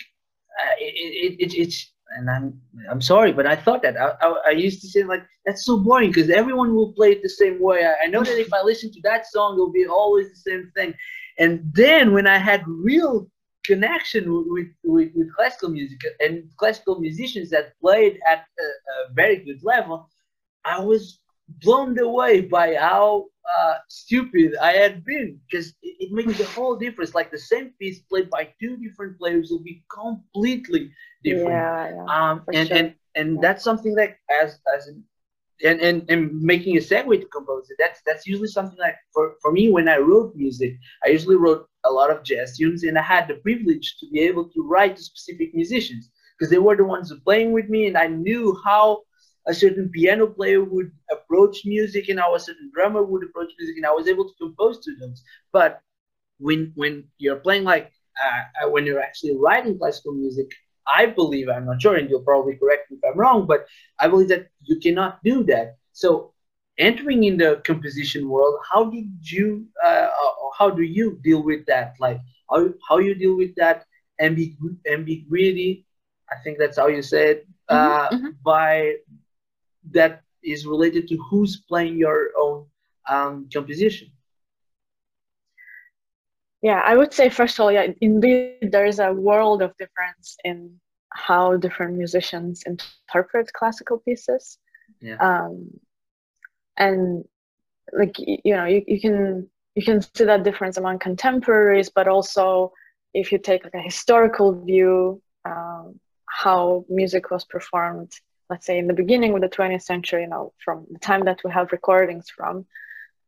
uh, 0.60 0.74
it, 0.80 1.38
it, 1.38 1.44
it, 1.44 1.54
it's 1.54 1.92
and 2.10 2.30
I'm 2.30 2.60
I'm 2.90 3.00
sorry, 3.00 3.32
but 3.32 3.46
I 3.46 3.56
thought 3.56 3.82
that 3.82 3.96
I, 3.96 4.12
I, 4.20 4.42
I 4.46 4.50
used 4.50 4.80
to 4.82 4.88
say 4.88 5.02
like 5.02 5.24
that's 5.44 5.64
so 5.64 5.78
boring 5.78 6.10
because 6.10 6.30
everyone 6.30 6.74
will 6.74 6.92
play 6.92 7.12
it 7.12 7.22
the 7.22 7.28
same 7.28 7.60
way. 7.60 7.84
I, 7.84 8.04
I, 8.04 8.06
know 8.06 8.22
that 8.22 8.40
if 8.40 8.52
I 8.52 8.62
listen 8.62 8.92
to 8.92 9.00
that 9.02 9.26
song, 9.26 9.54
it'll 9.54 9.72
be 9.72 9.86
always 9.86 10.28
the 10.30 10.50
same 10.50 10.70
thing. 10.74 10.94
And 11.38 11.60
then 11.72 12.12
when 12.12 12.26
I 12.26 12.38
had 12.38 12.62
real 12.66 13.28
connection 13.66 14.24
with, 14.52 14.68
with, 14.84 15.10
with 15.14 15.34
classical 15.34 15.70
music 15.70 16.00
and 16.20 16.44
classical 16.56 17.00
musicians 17.00 17.50
that 17.50 17.72
played 17.80 18.18
at 18.30 18.44
a, 18.58 18.62
a 18.62 19.12
very 19.14 19.36
good 19.36 19.62
level, 19.62 20.08
I 20.64 20.80
was 20.80 21.20
blown 21.62 21.98
away 21.98 22.42
by 22.42 22.74
how 22.74 23.26
uh, 23.58 23.74
stupid 23.88 24.56
I 24.60 24.72
had 24.72 25.04
been 25.04 25.38
because 25.48 25.68
it, 25.82 25.96
it, 26.00 26.12
makes 26.12 26.40
a 26.40 26.44
whole 26.44 26.76
difference. 26.76 27.14
Like 27.14 27.30
the 27.30 27.38
same 27.38 27.72
piece 27.78 28.00
played 28.00 28.28
by 28.30 28.52
two 28.60 28.76
different 28.76 29.18
players 29.18 29.50
will 29.50 29.62
be 29.62 29.84
completely 29.90 30.90
different. 31.22 31.50
Yeah, 31.50 31.90
yeah 31.90 32.30
um, 32.30 32.42
and, 32.52 32.68
sure. 32.68 32.76
and 32.76 32.94
and 33.14 33.34
yeah. 33.34 33.40
that's 33.40 33.62
something 33.62 33.94
that 33.94 34.16
as 34.42 34.58
as 34.76 34.90
and, 35.64 35.80
and 35.80 36.10
and 36.10 36.40
making 36.40 36.76
a 36.76 36.80
segue 36.80 37.20
to 37.20 37.26
compose 37.26 37.70
it. 37.70 37.76
That's 37.78 38.00
that's 38.06 38.26
usually 38.26 38.48
something 38.48 38.78
like 38.78 38.96
for, 39.12 39.34
for 39.40 39.52
me 39.52 39.70
when 39.70 39.88
I 39.88 39.98
wrote 39.98 40.34
music, 40.36 40.74
I 41.04 41.08
usually 41.08 41.36
wrote 41.36 41.66
a 41.84 41.90
lot 41.90 42.10
of 42.10 42.24
jazz 42.24 42.56
tunes, 42.56 42.82
and 42.84 42.98
I 42.98 43.02
had 43.02 43.28
the 43.28 43.36
privilege 43.36 43.96
to 44.00 44.06
be 44.10 44.20
able 44.20 44.48
to 44.50 44.66
write 44.68 44.96
to 44.96 45.02
specific 45.02 45.54
musicians 45.54 46.10
because 46.38 46.50
they 46.50 46.58
were 46.58 46.76
the 46.76 46.84
ones 46.84 47.12
playing 47.24 47.52
with 47.52 47.68
me, 47.68 47.86
and 47.86 47.96
I 47.96 48.06
knew 48.08 48.58
how 48.64 49.02
a 49.46 49.54
certain 49.54 49.88
piano 49.88 50.26
player 50.26 50.62
would 50.62 50.90
approach 51.10 51.62
music 51.64 52.08
and 52.08 52.18
how 52.18 52.34
a 52.34 52.40
certain 52.40 52.70
drummer 52.74 53.02
would 53.02 53.22
approach 53.22 53.52
music 53.58 53.76
and 53.76 53.86
I 53.86 53.92
was 53.92 54.08
able 54.08 54.24
to 54.28 54.34
compose 54.40 54.80
to 54.84 54.96
those. 55.00 55.22
But 55.52 55.80
when 56.38 56.72
when 56.74 57.04
you're 57.18 57.36
playing 57.36 57.64
like 57.64 57.92
uh, 58.24 58.68
when 58.68 58.86
you're 58.86 59.00
actually 59.00 59.36
writing 59.36 59.78
classical 59.78 60.12
music, 60.14 60.48
I 60.88 61.06
believe 61.06 61.48
I'm 61.48 61.66
not 61.66 61.82
sure, 61.82 61.96
and 61.96 62.08
you'll 62.08 62.22
probably 62.22 62.56
correct 62.56 62.90
me 62.90 62.98
if 63.02 63.10
I'm 63.10 63.18
wrong, 63.18 63.46
but 63.46 63.66
I 63.98 64.08
believe 64.08 64.28
that 64.28 64.48
you 64.62 64.78
cannot 64.78 65.22
do 65.22 65.42
that. 65.44 65.76
So 65.92 66.32
entering 66.78 67.24
in 67.24 67.36
the 67.36 67.60
composition 67.64 68.28
world, 68.28 68.60
how 68.70 68.90
did 68.90 69.08
you 69.22 69.66
uh, 69.84 70.08
how 70.58 70.70
do 70.70 70.82
you 70.82 71.18
deal 71.22 71.42
with 71.42 71.66
that? 71.66 71.94
Like 71.98 72.20
how 72.50 72.68
how 72.88 72.98
you 72.98 73.14
deal 73.14 73.36
with 73.36 73.54
that 73.56 73.84
ambigu- 74.20 74.78
ambiguity? 74.88 75.86
I 76.30 76.36
think 76.42 76.58
that's 76.58 76.76
how 76.76 76.88
you 76.88 77.02
say 77.02 77.30
it. 77.30 77.46
Mm-hmm, 77.70 77.74
uh, 77.74 78.08
mm-hmm. 78.10 78.30
By 78.44 78.96
that 79.92 80.22
is 80.42 80.66
related 80.66 81.08
to 81.08 81.16
who's 81.30 81.56
playing 81.68 81.96
your 81.96 82.30
own 82.38 82.66
um, 83.08 83.48
composition. 83.52 84.08
Yeah, 86.66 86.82
I 86.84 86.96
would 86.96 87.12
say 87.14 87.28
first 87.28 87.56
of 87.56 87.62
all, 87.62 87.70
yeah, 87.70 87.86
indeed 88.00 88.70
there 88.72 88.86
is 88.86 88.98
a 88.98 89.12
world 89.12 89.62
of 89.62 89.76
difference 89.76 90.36
in 90.42 90.80
how 91.10 91.56
different 91.56 91.96
musicians 91.96 92.64
interpret 92.66 93.52
classical 93.52 93.98
pieces. 93.98 94.58
Yeah. 95.00 95.18
Um, 95.28 95.70
and 96.76 97.24
like 97.92 98.16
you 98.18 98.52
know, 98.56 98.64
you, 98.64 98.82
you 98.88 99.00
can 99.00 99.48
you 99.76 99.84
can 99.84 100.02
see 100.02 100.24
that 100.24 100.42
difference 100.42 100.76
among 100.76 100.98
contemporaries, 100.98 101.88
but 101.88 102.08
also 102.08 102.72
if 103.14 103.30
you 103.30 103.38
take 103.38 103.62
like 103.62 103.74
a 103.74 103.88
historical 103.90 104.50
view, 104.64 105.22
um, 105.44 106.00
how 106.28 106.84
music 106.88 107.30
was 107.30 107.44
performed 107.44 108.10
let's 108.50 108.66
say 108.66 108.78
in 108.78 108.88
the 108.88 109.00
beginning 109.02 109.32
of 109.34 109.40
the 109.40 109.48
20th 109.48 109.82
century 109.82 110.22
you 110.22 110.28
know 110.28 110.52
from 110.64 110.86
the 110.90 110.98
time 110.98 111.24
that 111.24 111.40
we 111.44 111.50
have 111.50 111.72
recordings 111.72 112.28
from 112.28 112.64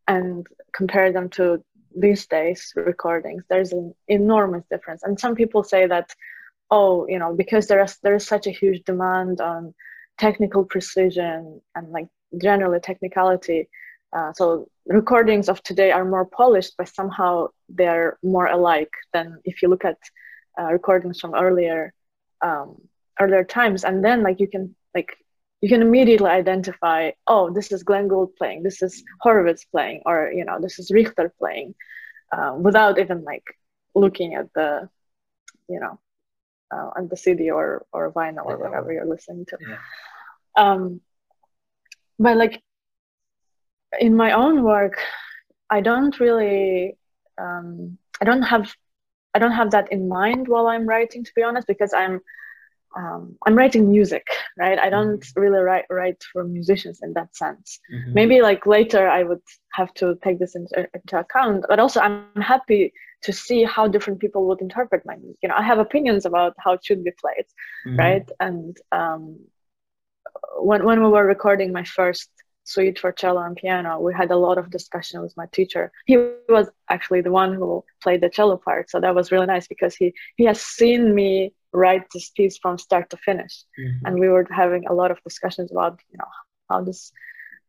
and 0.07 0.47
compare 0.73 1.13
them 1.13 1.29
to 1.29 1.63
these 2.01 2.27
days 2.27 2.73
recordings 2.77 3.43
there's 3.49 3.73
an 3.73 3.95
enormous 4.09 4.65
difference. 4.71 5.03
And 5.03 5.19
some 5.19 5.35
people 5.35 5.63
say 5.63 5.87
that 5.87 6.15
oh 6.71 7.07
you 7.09 7.19
know 7.19 7.35
because 7.35 7.67
there 7.67 7.83
is 7.83 7.99
there 8.03 8.15
is 8.15 8.27
such 8.27 8.47
a 8.47 8.57
huge 8.61 8.85
demand 8.85 9.41
on 9.41 9.75
technical 10.19 10.65
precision 10.65 11.61
and 11.75 11.91
like 11.91 12.09
generally 12.43 12.81
technicality 12.81 13.69
uh, 14.13 14.33
so 14.35 14.69
recordings 14.87 15.49
of 15.49 15.63
today 15.63 15.91
are 15.93 16.05
more 16.05 16.27
polished 16.27 16.75
but 16.77 16.89
somehow 16.89 17.47
they're 17.69 18.19
more 18.23 18.47
alike 18.47 18.93
than 19.15 19.39
if 19.45 19.63
you 19.63 19.69
look 19.69 19.85
at 19.85 19.99
uh, 20.59 20.65
recordings 20.65 21.21
from 21.21 21.35
earlier 21.35 21.95
um, 22.43 22.77
earlier 23.21 23.45
times. 23.45 23.85
And 23.85 24.05
then 24.05 24.23
like 24.23 24.41
you 24.41 24.49
can 24.49 24.75
like 24.95 25.17
you 25.61 25.69
can 25.69 25.83
immediately 25.83 26.31
identify 26.31 27.11
oh 27.27 27.51
this 27.51 27.73
is 27.73 27.83
glenn 27.83 28.09
gould 28.09 28.35
playing 28.37 28.63
this 28.63 28.83
is 28.83 29.03
horowitz 29.21 29.65
playing 29.65 30.03
or 30.07 30.31
you 30.33 30.45
know 30.45 30.59
this 30.61 30.79
is 30.79 30.91
richter 30.91 31.33
playing 31.39 31.75
uh, 32.33 32.55
without 32.59 32.99
even 32.99 33.25
like 33.25 33.45
looking 33.95 34.35
at 34.35 34.53
the 34.55 34.89
you 35.69 35.81
know 35.81 35.99
uh, 36.73 36.91
on 36.97 37.09
the 37.09 37.17
cd 37.17 37.51
or 37.51 37.85
or 37.93 38.13
vinyl 38.13 38.47
or 38.47 38.59
whatever 38.59 38.93
you're 38.93 39.07
listening 39.07 39.45
to 39.47 39.57
yeah. 39.61 39.79
um 40.57 41.01
but 42.19 42.37
like 42.37 42.63
in 43.99 44.15
my 44.15 44.33
own 44.33 44.63
work 44.63 44.99
i 45.71 45.81
don't 45.81 46.21
really 46.21 46.97
um 47.39 47.99
i 48.21 48.25
don't 48.25 48.43
have 48.43 48.75
i 49.35 49.39
don't 49.39 49.53
have 49.53 49.71
that 49.71 49.91
in 49.91 50.09
mind 50.09 50.47
while 50.47 50.67
i'm 50.67 50.87
writing 50.87 51.25
to 51.25 51.33
be 51.35 51.43
honest 51.43 51.67
because 51.67 51.93
i'm 51.95 52.21
um, 52.97 53.37
I'm 53.47 53.55
writing 53.55 53.91
music, 53.91 54.27
right? 54.59 54.79
I 54.79 54.91
don't 54.91 55.21
mm-hmm. 55.21 55.41
really 55.41 55.61
write 55.61 55.85
write 55.91 56.23
for 56.33 56.45
musicians 56.45 57.01
in 57.03 57.13
that 57.15 57.35
sense. 57.37 57.81
Mm-hmm. 57.93 58.15
Maybe 58.15 58.41
like 58.41 58.67
later 58.67 59.09
I 59.09 59.23
would 59.23 59.43
have 59.73 59.93
to 59.95 60.19
take 60.23 60.39
this 60.39 60.55
into, 60.55 60.89
into, 60.95 61.19
account, 61.19 61.67
but 61.69 61.79
also 61.79 62.01
I'm 62.01 62.43
happy 62.43 62.93
to 63.23 63.33
see 63.33 63.65
how 63.65 63.89
different 63.89 64.21
people 64.21 64.47
would 64.47 64.61
interpret 64.61 65.03
my 65.05 65.17
music. 65.17 65.39
You 65.43 65.49
know, 65.49 65.57
I 65.57 65.63
have 65.63 65.79
opinions 65.79 66.25
about 66.25 66.55
how 66.59 66.73
it 66.73 66.85
should 66.85 67.05
be 67.05 67.13
played, 67.13 67.47
mm-hmm. 67.87 67.99
right? 67.99 68.31
And 68.41 68.77
um, 68.93 69.39
when 70.59 70.85
when 70.85 71.03
we 71.03 71.11
were 71.11 71.27
recording 71.27 71.73
my 71.73 71.85
first 71.85 72.31
suite 72.65 72.99
for 72.99 73.13
cello 73.13 73.43
and 73.43 73.57
piano, 73.57 73.99
we 74.01 74.13
had 74.15 74.31
a 74.31 74.37
lot 74.37 74.59
of 74.59 74.71
discussion 74.71 75.23
with 75.23 75.37
my 75.37 75.47
teacher. 75.53 75.91
He 76.07 76.17
was 76.49 76.69
actually 76.91 77.23
the 77.23 77.31
one 77.31 77.55
who 77.55 77.85
played 78.03 78.21
the 78.21 78.29
cello 78.31 78.57
part, 78.57 78.91
so 78.91 79.01
that 79.01 79.15
was 79.15 79.33
really 79.33 79.47
nice 79.47 79.67
because 79.67 79.95
he 79.95 80.15
he 80.37 80.45
has 80.45 80.61
seen 80.61 81.15
me 81.15 81.53
write 81.73 82.07
this 82.13 82.31
piece 82.31 82.59
from 82.59 82.79
start 82.79 83.11
to 83.11 83.17
finish 83.17 83.65
mm-hmm. 83.79 84.07
and 84.07 84.19
we 84.19 84.29
were 84.29 84.47
having 84.51 84.87
a 84.87 84.95
lot 84.95 85.11
of 85.11 85.23
discussions 85.23 85.71
about 85.71 86.01
you 86.11 86.19
know 86.19 86.31
how 86.69 86.83
this 86.83 87.13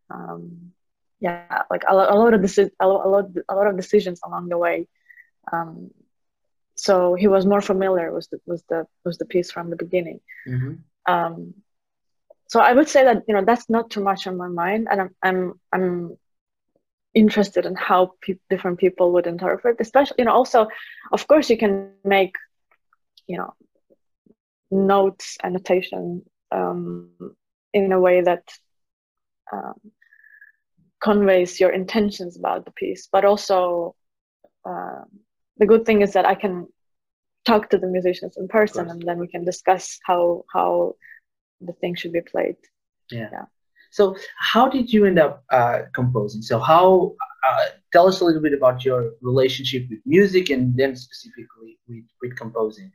um, 0.10 0.72
yeah 1.20 1.64
like 1.70 1.84
a, 1.88 1.96
lot, 1.96 2.12
a 2.12 2.16
lot 2.16 2.34
of 2.34 2.42
deci- 2.42 2.72
a 2.80 2.88
lot, 2.88 3.06
a 3.06 3.10
lot 3.10 3.26
a 3.50 3.56
lot 3.56 3.68
of 3.68 3.76
decisions 3.76 4.20
along 4.24 4.50
the 4.50 4.58
way 4.58 4.88
um, 5.52 5.92
so 6.76 7.14
he 7.14 7.28
was 7.28 7.46
more 7.46 7.62
familiar 7.62 8.14
with 8.14 8.30
the 8.30 8.40
with 8.46 8.66
the 8.68 8.88
with 9.04 9.18
the 9.18 9.26
piece 9.26 9.52
from 9.52 9.70
the 9.70 9.76
beginning 9.76 10.20
mm-hmm. 10.48 10.76
um, 11.12 11.54
so 12.48 12.60
I 12.60 12.74
would 12.74 12.90
say 12.90 13.04
that 13.04 13.24
you 13.28 13.34
know 13.34 13.44
that's 13.46 13.70
not 13.70 13.90
too 13.90 14.02
much 14.02 14.28
on 14.28 14.38
my 14.38 14.48
mind 14.48 14.88
and 14.90 15.02
I'm 15.02 15.16
I'm 15.22 15.60
I'm 15.72 16.18
interested 17.14 17.66
in 17.66 17.76
how 17.76 18.14
pe- 18.22 18.40
different 18.50 18.80
people 18.80 19.12
would 19.14 19.28
interpret 19.28 19.78
especially 19.80 20.16
you 20.20 20.26
know 20.26 20.34
also 20.34 20.68
of 21.12 21.28
course 21.28 21.50
you 21.50 21.58
can 21.58 21.92
make 22.04 22.36
you 23.28 23.38
know 23.38 23.54
notes 24.72 25.38
annotation 25.44 26.24
um, 26.52 27.10
in 27.74 27.92
a 27.92 28.00
way 28.00 28.22
that 28.22 28.44
um, 29.52 29.80
conveys 31.02 31.60
your 31.60 31.72
intentions 31.72 32.38
about 32.38 32.66
the 32.66 32.72
piece. 32.72 33.08
But 33.12 33.26
also 33.26 33.96
uh, 34.66 35.04
the 35.58 35.66
good 35.66 35.86
thing 35.86 36.02
is 36.02 36.14
that 36.14 36.26
i 36.26 36.36
can 36.36 36.68
talk 37.46 37.70
to 37.70 37.78
the 37.78 37.88
musicians 37.88 38.38
in 38.38 38.48
person 38.48 38.90
and 38.90 39.02
then 39.02 39.18
we 39.18 39.28
can 39.28 39.44
discuss 39.46 40.00
how 40.06 40.44
how 40.54 40.96
the 41.62 41.74
thing 41.74 41.96
should 41.96 42.14
be 42.14 42.22
played. 42.22 42.56
Yeah, 43.12 43.30
yeah. 43.32 43.46
so 43.92 44.16
how 44.38 44.70
did 44.70 44.94
you 44.94 45.06
end 45.06 45.20
up 45.20 45.44
uh, 45.52 45.80
composing? 45.94 46.42
So 46.42 46.60
how 46.60 47.16
uh, 47.48 47.66
tell 47.92 48.08
us 48.08 48.22
a 48.22 48.26
little 48.26 48.42
bit 48.42 48.54
about 48.54 48.86
your 48.86 49.12
relationship 49.22 49.84
with 49.90 50.00
music 50.06 50.50
and 50.50 50.76
then 50.76 50.96
specifically 50.96 51.78
with, 51.88 52.06
with 52.22 52.36
composing 52.36 52.92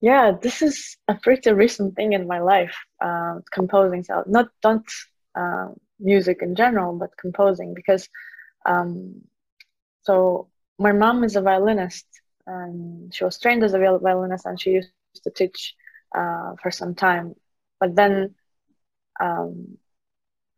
yeah, 0.00 0.32
this 0.40 0.62
is 0.62 0.96
a 1.08 1.14
pretty 1.14 1.52
recent 1.52 1.96
thing 1.96 2.12
in 2.12 2.26
my 2.26 2.40
life. 2.40 2.74
Uh, 3.00 3.40
composing, 3.52 4.02
so 4.04 4.22
not 4.26 4.48
not 4.64 4.82
uh, 5.34 5.68
music 6.00 6.38
in 6.42 6.54
general, 6.54 6.96
but 6.98 7.16
composing 7.16 7.74
because. 7.74 8.08
Um, 8.66 9.22
so 10.02 10.48
my 10.78 10.92
mom 10.92 11.24
is 11.24 11.36
a 11.36 11.42
violinist, 11.42 12.06
and 12.46 13.14
she 13.14 13.24
was 13.24 13.38
trained 13.38 13.64
as 13.64 13.74
a 13.74 13.78
violinist, 13.78 14.46
and 14.46 14.60
she 14.60 14.70
used 14.72 14.92
to 14.94 15.02
teach 15.02 15.74
uh, 16.14 16.24
for 16.32 16.44
some 16.44 16.64
time. 16.64 17.06
But 17.54 17.68
then 17.72 18.34
um, 19.20 19.78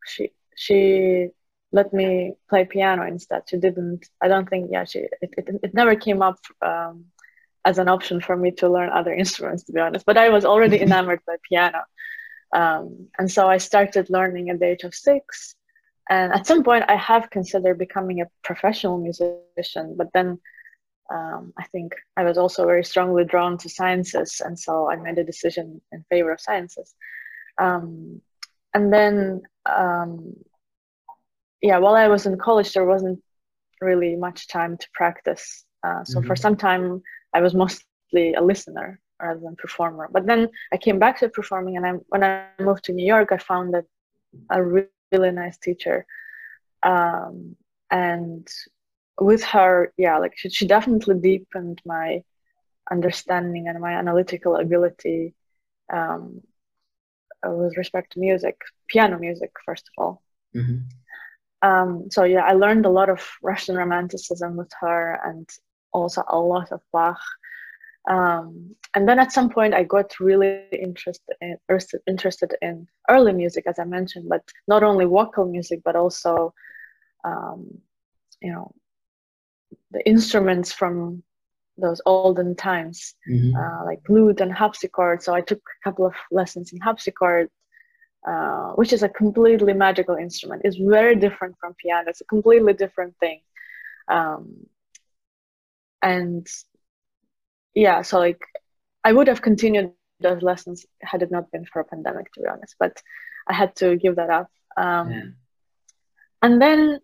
she 0.05 0.31
she 0.55 1.29
let 1.71 1.93
me 1.93 2.33
play 2.49 2.65
piano 2.65 3.03
instead. 3.05 3.43
She 3.49 3.57
didn't. 3.57 4.07
I 4.21 4.27
don't 4.27 4.49
think. 4.49 4.69
Yeah, 4.71 4.83
she 4.85 4.99
it, 5.21 5.31
it, 5.37 5.49
it 5.63 5.73
never 5.73 5.95
came 5.95 6.21
up 6.21 6.37
um, 6.61 7.05
as 7.65 7.77
an 7.77 7.87
option 7.87 8.19
for 8.21 8.35
me 8.35 8.51
to 8.51 8.69
learn 8.69 8.89
other 8.89 9.13
instruments 9.23 9.63
to 9.63 9.71
be 9.73 9.79
honest 9.79 10.05
but 10.05 10.17
i 10.17 10.29
was 10.29 10.45
already 10.45 10.81
enamored 10.87 11.21
by 11.25 11.35
piano 11.47 11.81
Um, 12.53 13.07
and 13.17 13.31
so 13.31 13.47
I 13.47 13.57
started 13.57 14.09
learning 14.09 14.49
at 14.49 14.59
the 14.59 14.67
age 14.67 14.83
of 14.83 14.93
six. 14.93 15.55
And 16.09 16.33
at 16.33 16.47
some 16.47 16.63
point, 16.63 16.85
I 16.89 16.95
have 16.95 17.29
considered 17.29 17.77
becoming 17.77 18.21
a 18.21 18.29
professional 18.43 18.97
musician, 18.97 19.95
but 19.97 20.09
then 20.13 20.39
um, 21.13 21.53
I 21.57 21.63
think 21.65 21.93
I 22.17 22.23
was 22.23 22.37
also 22.37 22.65
very 22.65 22.83
strongly 22.83 23.23
drawn 23.23 23.57
to 23.59 23.69
sciences, 23.69 24.41
and 24.43 24.57
so 24.57 24.89
I 24.89 24.95
made 24.95 25.17
a 25.17 25.23
decision 25.23 25.81
in 25.91 26.03
favor 26.09 26.31
of 26.31 26.41
sciences. 26.41 26.93
Um, 27.57 28.21
and 28.73 28.91
then, 28.91 29.41
um, 29.65 30.33
yeah, 31.61 31.77
while 31.77 31.95
I 31.95 32.07
was 32.07 32.25
in 32.25 32.37
college, 32.37 32.73
there 32.73 32.85
wasn't 32.85 33.21
really 33.79 34.15
much 34.15 34.47
time 34.47 34.77
to 34.77 34.87
practice. 34.93 35.65
Uh, 35.83 36.03
so 36.03 36.19
mm-hmm. 36.19 36.27
for 36.27 36.35
some 36.35 36.55
time, 36.55 37.01
I 37.33 37.41
was 37.41 37.53
mostly 37.53 38.33
a 38.35 38.41
listener 38.41 38.99
rather 39.21 39.39
than 39.39 39.55
performer. 39.55 40.09
But 40.11 40.25
then 40.25 40.49
I 40.71 40.77
came 40.77 40.99
back 40.99 41.19
to 41.19 41.29
performing, 41.29 41.77
and 41.77 41.85
I, 41.85 41.91
when 42.09 42.23
I 42.23 42.45
moved 42.59 42.85
to 42.85 42.93
New 42.93 43.05
York, 43.05 43.31
I 43.31 43.37
found 43.37 43.73
that 43.73 43.85
a 44.49 44.63
really, 44.63 45.31
nice 45.31 45.57
teacher, 45.57 46.05
um, 46.83 47.55
and 47.89 48.47
with 49.19 49.43
her, 49.43 49.93
yeah, 49.97 50.17
like 50.17 50.33
she, 50.37 50.49
she 50.49 50.65
definitely 50.65 51.19
deepened 51.19 51.81
my 51.85 52.23
understanding 52.89 53.67
and 53.67 53.79
my 53.79 53.93
analytical 53.93 54.55
ability 54.55 55.33
um, 55.91 56.41
with 57.45 57.77
respect 57.77 58.13
to 58.13 58.19
music, 58.19 58.61
piano 58.87 59.19
music, 59.19 59.51
first 59.65 59.89
of 59.89 60.01
all. 60.01 60.21
Mm-hmm. 60.55 61.67
Um, 61.67 62.09
so 62.09 62.23
yeah, 62.23 62.43
I 62.43 62.53
learned 62.53 62.85
a 62.85 62.89
lot 62.89 63.09
of 63.09 63.27
Russian 63.43 63.75
Romanticism 63.75 64.55
with 64.55 64.71
her, 64.79 65.19
and 65.23 65.47
also 65.93 66.23
a 66.27 66.39
lot 66.39 66.71
of 66.71 66.81
Bach. 66.91 67.19
Um, 68.09 68.75
and 68.95 69.07
then 69.07 69.19
at 69.19 69.31
some 69.31 69.49
point, 69.49 69.73
I 69.73 69.83
got 69.83 70.19
really 70.19 70.65
interested 70.71 71.35
in 71.39 71.57
interested 72.07 72.55
in 72.61 72.87
early 73.09 73.33
music, 73.33 73.65
as 73.67 73.79
I 73.79 73.85
mentioned, 73.85 74.27
but 74.27 74.43
not 74.67 74.83
only 74.83 75.05
vocal 75.05 75.45
music, 75.45 75.81
but 75.85 75.95
also, 75.95 76.53
um, 77.23 77.79
you 78.41 78.51
know, 78.51 78.73
the 79.91 80.05
instruments 80.07 80.71
from 80.73 81.23
those 81.77 82.01
olden 82.05 82.55
times, 82.55 83.15
mm-hmm. 83.29 83.55
uh, 83.55 83.85
like 83.85 84.01
lute 84.09 84.41
and 84.41 84.51
harpsichord. 84.51 85.21
So 85.21 85.33
I 85.33 85.41
took 85.41 85.59
a 85.59 85.83
couple 85.83 86.05
of 86.05 86.13
lessons 86.31 86.73
in 86.73 86.79
harpsichord, 86.79 87.49
uh, 88.27 88.71
which 88.73 88.93
is 88.93 89.03
a 89.03 89.09
completely 89.09 89.73
magical 89.73 90.15
instrument. 90.15 90.63
It's 90.65 90.77
very 90.77 91.15
different 91.15 91.55
from 91.59 91.75
piano. 91.75 92.09
It's 92.09 92.21
a 92.21 92.25
completely 92.25 92.73
different 92.73 93.15
thing. 93.19 93.41
Um, 94.07 94.65
and 96.01 96.47
yeah, 97.73 98.01
so 98.01 98.19
like 98.19 98.41
I 99.03 99.13
would 99.13 99.27
have 99.27 99.41
continued 99.41 99.93
those 100.19 100.41
lessons 100.41 100.85
had 101.01 101.23
it 101.23 101.31
not 101.31 101.51
been 101.51 101.65
for 101.65 101.79
a 101.79 101.85
pandemic, 101.85 102.31
to 102.33 102.41
be 102.41 102.47
honest. 102.47 102.75
But 102.79 103.01
I 103.47 103.53
had 103.53 103.75
to 103.77 103.95
give 103.95 104.17
that 104.17 104.29
up. 104.29 104.51
Um, 104.77 105.11
yeah. 105.11 105.23
And 106.41 106.61
then 106.61 106.99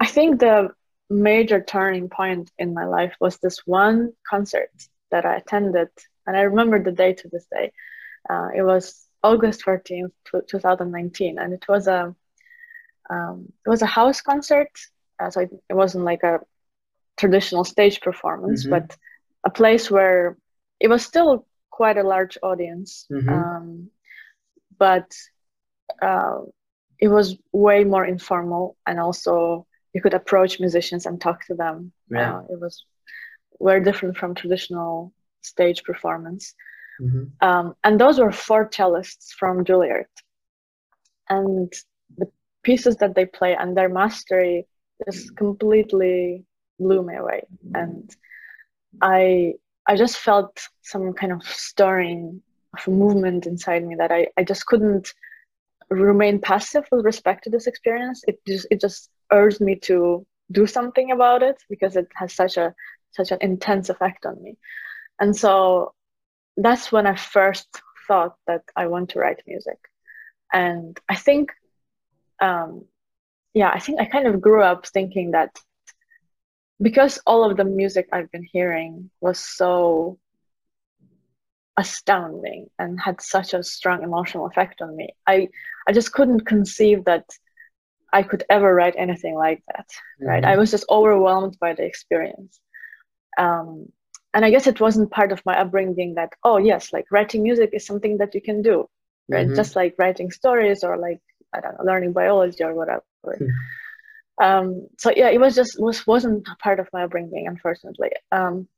I 0.00 0.06
think 0.06 0.40
the 0.40 0.70
major 1.10 1.62
turning 1.62 2.08
point 2.08 2.50
in 2.58 2.74
my 2.74 2.84
life 2.84 3.14
was 3.20 3.38
this 3.38 3.66
one 3.66 4.12
concert 4.26 4.70
that 5.10 5.26
I 5.26 5.36
attended, 5.36 5.88
and 6.26 6.36
I 6.36 6.42
remember 6.42 6.82
the 6.82 6.92
day 6.92 7.12
to 7.12 7.28
this 7.28 7.46
day. 7.52 7.72
Uh, 8.28 8.48
it 8.54 8.62
was 8.62 9.06
August 9.22 9.64
14th, 9.64 10.12
2019, 10.48 11.38
and 11.38 11.52
it 11.52 11.64
was 11.68 11.86
a 11.86 12.14
um, 13.10 13.52
it 13.66 13.68
was 13.68 13.82
a 13.82 13.86
house 13.86 14.20
concert. 14.20 14.70
Uh, 15.20 15.30
so 15.30 15.40
it, 15.40 15.50
it, 15.68 15.74
wasn't 15.74 16.04
like 16.04 16.22
a 16.22 16.40
traditional 17.16 17.64
stage 17.64 18.00
performance, 18.00 18.62
mm-hmm. 18.62 18.70
but 18.70 18.96
a 19.44 19.50
place 19.50 19.90
where 19.90 20.36
it 20.80 20.88
was 20.88 21.04
still 21.04 21.46
quite 21.70 21.96
a 21.96 22.02
large 22.02 22.38
audience, 22.42 23.06
mm-hmm. 23.10 23.28
um, 23.28 23.90
but 24.78 25.10
uh, 26.00 26.38
it 26.98 27.08
was 27.08 27.36
way 27.52 27.84
more 27.84 28.04
informal 28.04 28.76
and 28.86 29.00
also 29.00 29.66
you 29.92 30.00
could 30.00 30.14
approach 30.14 30.60
musicians 30.60 31.06
and 31.06 31.20
talk 31.20 31.44
to 31.46 31.54
them. 31.54 31.92
Yeah. 32.10 32.38
Uh, 32.38 32.42
it 32.50 32.60
was 32.60 32.84
very 33.60 33.82
different 33.82 34.16
from 34.16 34.34
traditional 34.34 35.12
stage 35.42 35.82
performance. 35.82 36.54
Mm-hmm. 37.00 37.46
Um, 37.46 37.74
and 37.84 38.00
those 38.00 38.18
were 38.18 38.32
four 38.32 38.68
cellists 38.68 39.32
from 39.32 39.64
Juilliard. 39.64 40.04
And 41.28 41.72
the 42.16 42.30
pieces 42.62 42.96
that 42.96 43.14
they 43.14 43.26
play 43.26 43.56
and 43.56 43.76
their 43.76 43.88
mastery 43.88 44.66
is 45.06 45.30
completely 45.30 46.44
blew 46.78 47.02
me 47.02 47.16
away. 47.16 47.42
And 47.74 48.14
I 49.00 49.54
I 49.86 49.96
just 49.96 50.18
felt 50.18 50.68
some 50.82 51.12
kind 51.12 51.32
of 51.32 51.42
stirring 51.44 52.42
of 52.74 52.86
a 52.86 52.90
movement 52.90 53.46
inside 53.46 53.84
me 53.84 53.96
that 53.96 54.12
I, 54.12 54.28
I 54.36 54.44
just 54.44 54.66
couldn't 54.66 55.12
remain 55.90 56.40
passive 56.40 56.84
with 56.90 57.04
respect 57.04 57.44
to 57.44 57.50
this 57.50 57.66
experience. 57.66 58.22
It 58.26 58.40
just 58.46 58.66
it 58.70 58.80
just 58.80 59.10
urged 59.30 59.60
me 59.60 59.76
to 59.76 60.26
do 60.52 60.66
something 60.66 61.10
about 61.10 61.42
it 61.42 61.56
because 61.68 61.96
it 61.96 62.08
has 62.14 62.34
such 62.34 62.56
a 62.56 62.74
such 63.12 63.30
an 63.30 63.38
intense 63.40 63.88
effect 63.88 64.26
on 64.26 64.42
me 64.42 64.56
and 65.20 65.36
so 65.36 65.92
that's 66.56 66.92
when 66.92 67.06
i 67.06 67.14
first 67.14 67.68
thought 68.06 68.34
that 68.46 68.62
i 68.76 68.86
want 68.86 69.08
to 69.10 69.18
write 69.18 69.42
music 69.46 69.78
and 70.52 70.98
i 71.08 71.16
think 71.16 71.50
um, 72.40 72.84
yeah 73.54 73.70
i 73.72 73.78
think 73.78 74.00
i 74.00 74.04
kind 74.04 74.26
of 74.26 74.40
grew 74.40 74.62
up 74.62 74.86
thinking 74.86 75.30
that 75.32 75.58
because 76.82 77.20
all 77.26 77.48
of 77.48 77.56
the 77.56 77.64
music 77.64 78.08
i've 78.12 78.30
been 78.30 78.46
hearing 78.52 79.10
was 79.20 79.38
so 79.38 80.18
astounding 81.78 82.68
and 82.78 83.00
had 83.00 83.20
such 83.20 83.54
a 83.54 83.62
strong 83.62 84.02
emotional 84.02 84.46
effect 84.46 84.82
on 84.82 84.94
me 84.94 85.08
i 85.26 85.48
i 85.88 85.92
just 85.92 86.12
couldn't 86.12 86.40
conceive 86.40 87.04
that 87.04 87.24
I 88.12 88.22
could 88.22 88.44
ever 88.50 88.74
write 88.74 88.94
anything 88.96 89.34
like 89.34 89.62
that, 89.68 89.88
mm-hmm. 89.88 90.26
right? 90.26 90.44
I 90.44 90.56
was 90.56 90.70
just 90.70 90.84
overwhelmed 90.90 91.58
by 91.58 91.72
the 91.72 91.84
experience. 91.84 92.60
Um, 93.38 93.86
and 94.34 94.44
I 94.44 94.50
guess 94.50 94.66
it 94.66 94.80
wasn't 94.80 95.10
part 95.10 95.32
of 95.32 95.44
my 95.46 95.58
upbringing 95.58 96.14
that, 96.14 96.32
oh, 96.44 96.58
yes, 96.58 96.92
like 96.92 97.06
writing 97.10 97.42
music 97.42 97.70
is 97.72 97.86
something 97.86 98.18
that 98.18 98.34
you 98.34 98.42
can 98.42 98.62
do, 98.62 98.88
right? 99.28 99.46
Mm-hmm. 99.46 99.56
Just 99.56 99.76
like 99.76 99.94
writing 99.98 100.30
stories 100.30 100.84
or 100.84 100.96
like, 100.96 101.20
I 101.54 101.60
don't 101.60 101.78
know, 101.78 101.84
learning 101.84 102.12
biology 102.12 102.62
or 102.64 102.74
whatever. 102.74 103.04
Mm-hmm. 103.26 103.46
Um, 104.40 104.88
so 104.98 105.12
yeah, 105.14 105.30
it 105.30 105.40
was 105.40 105.54
just, 105.54 105.80
was, 105.80 106.06
wasn't 106.06 106.48
part 106.62 106.80
of 106.80 106.88
my 106.92 107.04
upbringing, 107.04 107.46
unfortunately. 107.46 108.10
Um, 108.30 108.68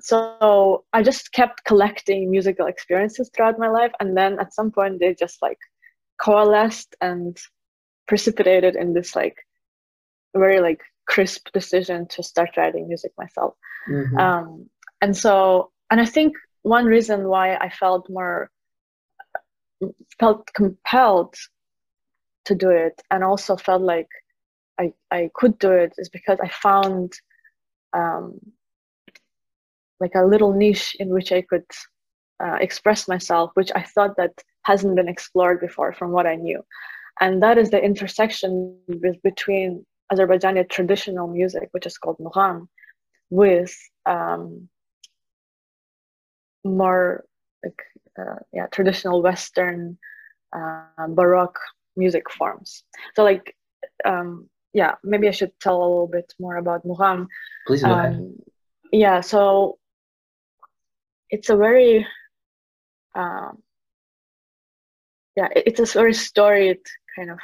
so 0.00 0.84
I 0.92 1.02
just 1.02 1.32
kept 1.32 1.64
collecting 1.64 2.30
musical 2.30 2.66
experiences 2.66 3.30
throughout 3.34 3.58
my 3.58 3.68
life. 3.68 3.92
And 4.00 4.16
then 4.16 4.38
at 4.38 4.54
some 4.54 4.70
point 4.70 5.00
they 5.00 5.14
just 5.14 5.40
like 5.42 5.58
coalesced 6.18 6.96
and 7.00 7.36
precipitated 8.06 8.76
in 8.76 8.92
this 8.92 9.14
like 9.16 9.36
very 10.34 10.60
like 10.60 10.80
crisp 11.06 11.48
decision 11.52 12.06
to 12.08 12.22
start 12.22 12.50
writing 12.56 12.88
music 12.88 13.12
myself 13.16 13.54
mm-hmm. 13.88 14.18
um, 14.18 14.68
and 15.00 15.16
so 15.16 15.70
and 15.90 16.00
i 16.00 16.04
think 16.04 16.34
one 16.62 16.84
reason 16.84 17.28
why 17.28 17.54
i 17.56 17.68
felt 17.68 18.08
more 18.10 18.50
felt 20.18 20.52
compelled 20.54 21.34
to 22.44 22.54
do 22.54 22.70
it 22.70 23.00
and 23.10 23.22
also 23.22 23.56
felt 23.56 23.82
like 23.82 24.08
i 24.80 24.92
i 25.10 25.30
could 25.34 25.58
do 25.58 25.70
it 25.72 25.92
is 25.98 26.08
because 26.08 26.38
i 26.42 26.48
found 26.48 27.12
um, 27.92 28.38
like 30.00 30.14
a 30.14 30.24
little 30.24 30.52
niche 30.52 30.96
in 30.98 31.08
which 31.08 31.32
i 31.32 31.40
could 31.40 31.66
uh, 32.44 32.56
express 32.60 33.08
myself 33.08 33.50
which 33.54 33.70
i 33.74 33.82
thought 33.82 34.16
that 34.16 34.32
hasn't 34.62 34.96
been 34.96 35.08
explored 35.08 35.60
before 35.60 35.92
from 35.92 36.10
what 36.10 36.26
i 36.26 36.34
knew 36.34 36.62
and 37.20 37.42
that 37.42 37.58
is 37.58 37.70
the 37.70 37.82
intersection 37.82 38.76
with, 38.88 39.20
between 39.22 39.84
Azerbaijani 40.12 40.68
traditional 40.68 41.26
music, 41.26 41.68
which 41.72 41.86
is 41.86 41.98
called 41.98 42.18
mugham, 42.18 42.68
with 43.30 43.76
um, 44.04 44.68
more 46.64 47.24
like 47.64 47.82
uh, 48.18 48.36
yeah 48.52 48.66
traditional 48.66 49.22
Western 49.22 49.98
uh, 50.54 51.08
Baroque 51.08 51.58
music 51.96 52.30
forms. 52.30 52.84
So 53.14 53.24
like 53.24 53.56
um, 54.04 54.48
yeah, 54.76 54.96
maybe 55.02 55.26
I 55.26 55.30
should 55.30 55.58
tell 55.58 55.78
a 55.78 55.88
little 55.88 56.06
bit 56.06 56.34
more 56.38 56.56
about 56.56 56.84
mugham. 56.84 57.28
Please 57.66 57.82
go 57.82 57.92
um, 57.92 57.98
ahead. 57.98 58.32
Yeah, 58.92 59.20
so 59.22 59.78
it's 61.30 61.48
a 61.48 61.56
very 61.56 62.06
um, 63.14 63.62
yeah, 65.34 65.48
it's 65.56 65.80
a 65.80 65.86
very 65.86 66.12
storied 66.12 66.84
kind 67.16 67.30
of 67.30 67.38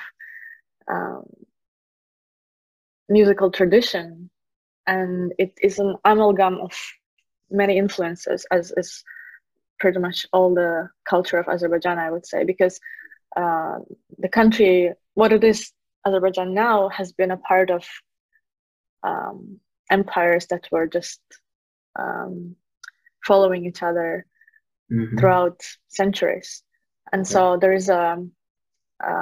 um, 0.93 1.25
musical 3.09 3.51
tradition, 3.51 4.29
and 4.87 5.33
it 5.39 5.55
is 5.63 5.79
an 5.79 5.97
amalgam 6.05 6.61
of 6.61 6.75
many 7.51 7.79
influences, 7.79 8.45
as 8.51 8.75
is 8.77 9.03
pretty 9.81 10.01
much 10.01 10.27
all 10.35 10.53
the 10.55 10.91
culture 11.09 11.39
of 11.39 11.49
Azerbaijan, 11.49 11.99
I 11.99 12.11
would 12.11 12.27
say, 12.27 12.45
because 12.45 12.79
uh, 13.37 13.79
the 14.19 14.29
country, 14.29 14.93
what 15.15 15.33
it 15.33 15.43
is, 15.45 15.73
Azerbaijan 16.07 16.55
now, 16.55 16.89
has 16.89 17.13
been 17.13 17.31
a 17.31 17.37
part 17.37 17.71
of 17.71 17.87
um, 19.03 19.59
empires 19.91 20.47
that 20.47 20.67
were 20.73 20.87
just 20.87 21.21
um, 21.99 22.57
following 23.27 23.67
each 23.67 23.83
other 23.83 24.27
mm-hmm. 24.93 25.19
throughout 25.19 25.61
centuries. 25.89 26.63
and 27.13 27.27
so 27.27 27.59
there 27.61 27.73
is 27.73 27.89
a, 27.89 28.25
a, 29.03 29.13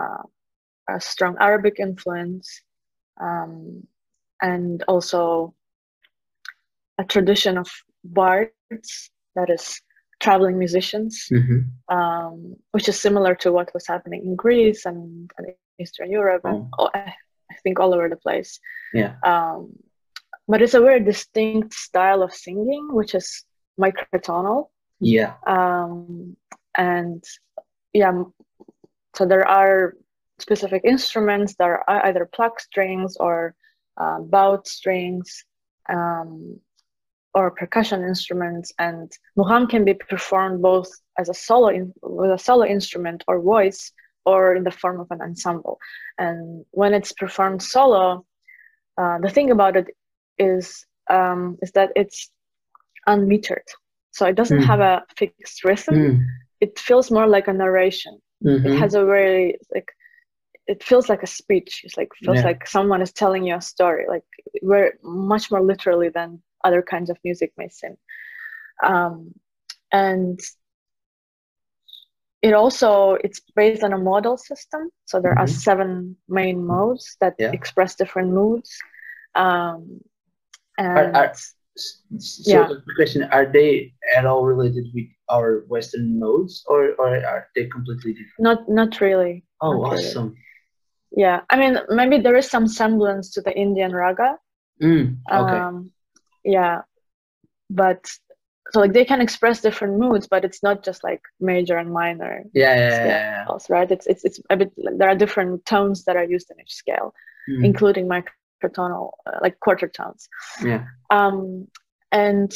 a 0.89 1.01
strong 1.01 1.37
Arabic 1.41 1.81
influence, 1.81 2.63
um, 3.21 3.87
and 4.41 4.85
also 4.87 5.55
a 6.99 7.05
tradition 7.05 7.59
of 7.59 7.69
bards, 8.05 9.11
that 9.37 9.51
is 9.51 9.81
traveling 10.21 10.59
musicians, 10.59 11.29
Mm-hmm. 11.33 11.97
um, 11.97 12.57
which 12.73 12.89
is 12.89 13.01
similar 13.01 13.35
to 13.37 13.53
what 13.53 13.73
was 13.75 13.87
happening 13.87 14.23
in 14.25 14.37
Greece 14.37 14.87
and, 14.87 15.31
and 15.37 15.47
Eastern 15.81 16.11
Europe, 16.11 16.45
and 16.45 16.69
Oh. 16.79 16.91
I 16.95 17.15
I 17.51 17.57
think 17.63 17.81
all 17.81 17.93
over 17.95 18.09
the 18.09 18.17
place. 18.17 18.61
Yeah. 18.95 19.15
Um, 19.25 19.73
but 20.47 20.63
it's 20.63 20.75
a 20.75 20.81
very 20.81 21.01
distinct 21.01 21.75
style 21.75 22.23
of 22.23 22.33
singing, 22.33 22.89
which 22.93 23.15
is 23.15 23.45
microtonal. 23.79 24.69
Yeah. 25.01 25.35
Um, 25.47 26.37
and 26.77 27.23
yeah, 27.93 28.23
so 29.17 29.27
there 29.27 29.47
are 29.47 29.97
specific 30.39 30.83
instruments 30.85 31.55
that 31.57 31.65
are 31.65 31.85
either 32.07 32.25
pluck 32.33 32.61
strings 32.61 33.17
or 33.17 33.55
uh, 33.97 34.21
bowed 34.21 34.67
strings 34.67 35.45
um, 35.89 36.61
or 37.35 37.51
percussion 37.51 38.03
instruments. 38.03 38.73
And 38.79 39.11
mugham 39.37 39.69
can 39.69 39.85
be 39.85 39.95
performed 39.95 40.63
both 40.63 40.91
as 41.19 41.29
a 41.29 41.35
solo 41.35 41.69
in, 41.69 41.93
with 42.03 42.31
a 42.31 42.39
solo 42.39 42.65
instrument 42.65 43.25
or 43.29 43.41
voice 43.41 43.93
or 44.25 44.55
in 44.55 44.65
the 44.65 44.71
form 44.71 45.01
of 45.01 45.07
an 45.11 45.21
ensemble. 45.23 45.79
And 46.19 46.65
when 46.73 46.95
it's 46.95 47.13
performed 47.13 47.63
solo, 47.63 48.25
uh, 48.99 49.19
the 49.19 49.31
thing 49.31 49.51
about 49.51 49.77
it 49.77 49.87
is 50.39 50.87
um, 51.11 51.59
is 51.63 51.73
that 51.73 51.91
it's 51.97 52.31
unmetered. 53.09 53.67
So 54.13 54.27
it 54.27 54.37
doesn't 54.37 54.61
Mm. 54.61 54.67
have 54.67 54.81
a 54.81 55.05
fixed 55.17 55.65
rhythm. 55.65 55.95
Mm. 55.95 56.27
It 56.61 56.79
feels 56.79 57.11
more 57.11 57.27
like 57.27 57.49
a 57.49 57.53
narration. 57.53 58.21
Mhm. 58.45 58.67
It 58.67 58.75
has 58.79 58.95
a 58.95 59.05
very 59.05 59.59
like 59.75 59.91
it 60.67 60.85
feels 60.85 61.09
like 61.09 61.23
a 61.23 61.27
speech. 61.27 61.83
It's 61.85 61.97
like 61.97 62.09
feels 62.15 62.39
Yeah. 62.39 62.49
like 62.51 62.67
someone 62.67 63.03
is 63.03 63.13
telling 63.13 63.45
you 63.45 63.57
a 63.57 63.61
story, 63.61 64.07
like 64.09 64.25
very 64.63 64.93
much 65.03 65.51
more 65.51 65.63
literally 65.63 66.11
than 66.11 66.43
other 66.65 66.83
kinds 66.83 67.11
of 67.11 67.19
music 67.25 67.53
may 67.57 67.69
seem. 67.69 67.97
Um, 68.83 69.35
and 69.93 70.39
it 72.43 72.55
also 72.55 73.15
it's 73.25 73.41
based 73.55 73.83
on 73.83 73.93
a 73.93 73.99
modal 73.99 74.37
system. 74.37 74.89
So 75.07 75.21
there 75.21 75.37
are 75.39 75.47
Mhm. 75.47 75.63
seven 75.67 76.17
main 76.29 76.65
modes 76.67 77.17
that 77.21 77.35
Yeah. 77.39 77.53
express 77.53 77.95
different 77.97 78.31
moods. 78.33 78.71
Um, 79.35 80.01
and 80.79 81.17
are- 81.17 81.33
S- 81.77 82.03
So 82.19 82.51
Yeah. 82.51 82.67
the 82.69 82.83
question: 82.99 83.23
Are 83.31 83.47
they 83.47 83.95
at 84.17 84.27
all 84.27 84.45
related 84.45 84.85
with 84.93 85.07
our 85.31 85.65
Western 85.69 86.19
modes, 86.19 86.65
or 86.67 86.81
or 86.99 87.09
are 87.33 87.43
they 87.55 87.67
completely 87.69 88.13
different? 88.13 88.41
not 88.49 88.59
not 88.69 89.01
really. 89.01 89.45
Oh, 89.63 89.73
Not 89.73 89.93
really. 89.93 90.05
awesome! 90.05 90.29
Yeah, 91.13 91.39
I 91.49 91.55
mean 91.57 91.79
maybe 91.89 92.19
there 92.19 92.37
is 92.37 92.51
some 92.51 92.67
semblance 92.67 93.31
to 93.35 93.41
the 93.41 93.55
Indian 93.57 93.93
raga. 93.95 94.31
Mm, 94.83 95.07
okay. 95.31 95.61
Um, 95.63 95.93
yeah, 96.45 96.83
but 97.71 98.03
so 98.73 98.81
like 98.81 98.93
they 98.93 99.05
can 99.05 99.21
express 99.21 99.61
different 99.61 99.99
moods, 99.99 100.27
but 100.29 100.45
it's 100.45 100.63
not 100.63 100.85
just 100.85 101.03
like 101.05 101.21
major 101.41 101.77
and 101.77 101.93
minor 101.93 102.45
yeah, 102.55 102.75
yeah, 102.75 102.89
yeah, 102.91 103.07
yeah. 103.07 103.45
scales, 103.45 103.71
right? 103.71 103.91
It's 103.91 104.07
it's 104.07 104.25
it's 104.25 104.41
a 104.51 104.57
bit. 104.57 104.73
There 104.77 105.09
are 105.09 105.17
different 105.17 105.65
tones 105.67 106.05
that 106.05 106.17
are 106.17 106.25
used 106.25 106.51
in 106.51 106.61
each 106.61 106.75
scale, 106.75 107.13
Mm, 107.49 107.65
including 107.65 108.07
microtonal, 108.07 109.13
uh, 109.27 109.39
like 109.41 109.59
quarter 109.61 109.89
tones. 109.89 110.29
yeah. 110.63 110.85
Um, 111.11 111.67
and 112.13 112.53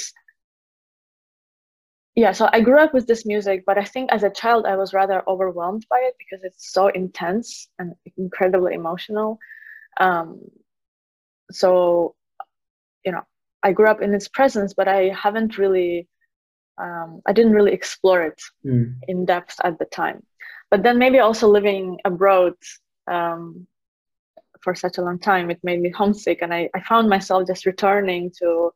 yeah, 2.17 2.33
so 2.33 2.49
I 2.53 2.61
grew 2.61 2.79
up 2.79 2.95
with 2.95 3.07
this 3.07 3.27
music, 3.27 3.65
but 3.67 3.77
I 3.79 3.85
think 3.85 4.13
as 4.13 4.23
a 4.23 4.31
child 4.31 4.67
I 4.67 4.77
was 4.77 4.93
rather 4.95 5.23
overwhelmed 5.29 5.87
by 5.91 5.99
it 6.03 6.15
because 6.19 6.45
it's 6.45 6.73
so 6.73 6.89
intense 6.89 7.69
and 7.79 7.95
incredibly 8.17 8.75
emotional. 8.75 9.39
Um, 9.99 10.41
so, 11.51 12.15
you 13.05 13.13
know, 13.13 13.23
I 13.65 13.73
grew 13.73 13.89
up 13.89 14.03
in 14.03 14.15
its 14.15 14.29
presence, 14.29 14.75
but 14.75 14.89
I 14.89 15.09
haven't 15.09 15.59
really, 15.59 16.07
um, 16.79 17.23
I 17.27 17.33
didn't 17.33 17.53
really 17.53 17.73
explore 17.73 18.23
it 18.23 18.41
Mm, 18.65 18.97
in 19.09 19.25
depth 19.25 19.57
at 19.65 19.79
the 19.79 19.87
time. 19.87 20.23
But 20.71 20.83
then 20.83 20.99
maybe 20.99 21.19
also 21.19 21.49
living 21.49 21.99
abroad 22.05 22.55
um, 23.11 23.67
for 24.63 24.75
such 24.75 24.99
a 24.99 25.03
long 25.03 25.19
time, 25.19 25.51
it 25.51 25.61
made 25.63 25.81
me 25.81 25.91
homesick, 25.91 26.41
and 26.43 26.53
I, 26.53 26.69
I 26.75 26.81
found 26.83 27.09
myself 27.09 27.47
just 27.47 27.67
returning 27.67 28.31
to, 28.41 28.71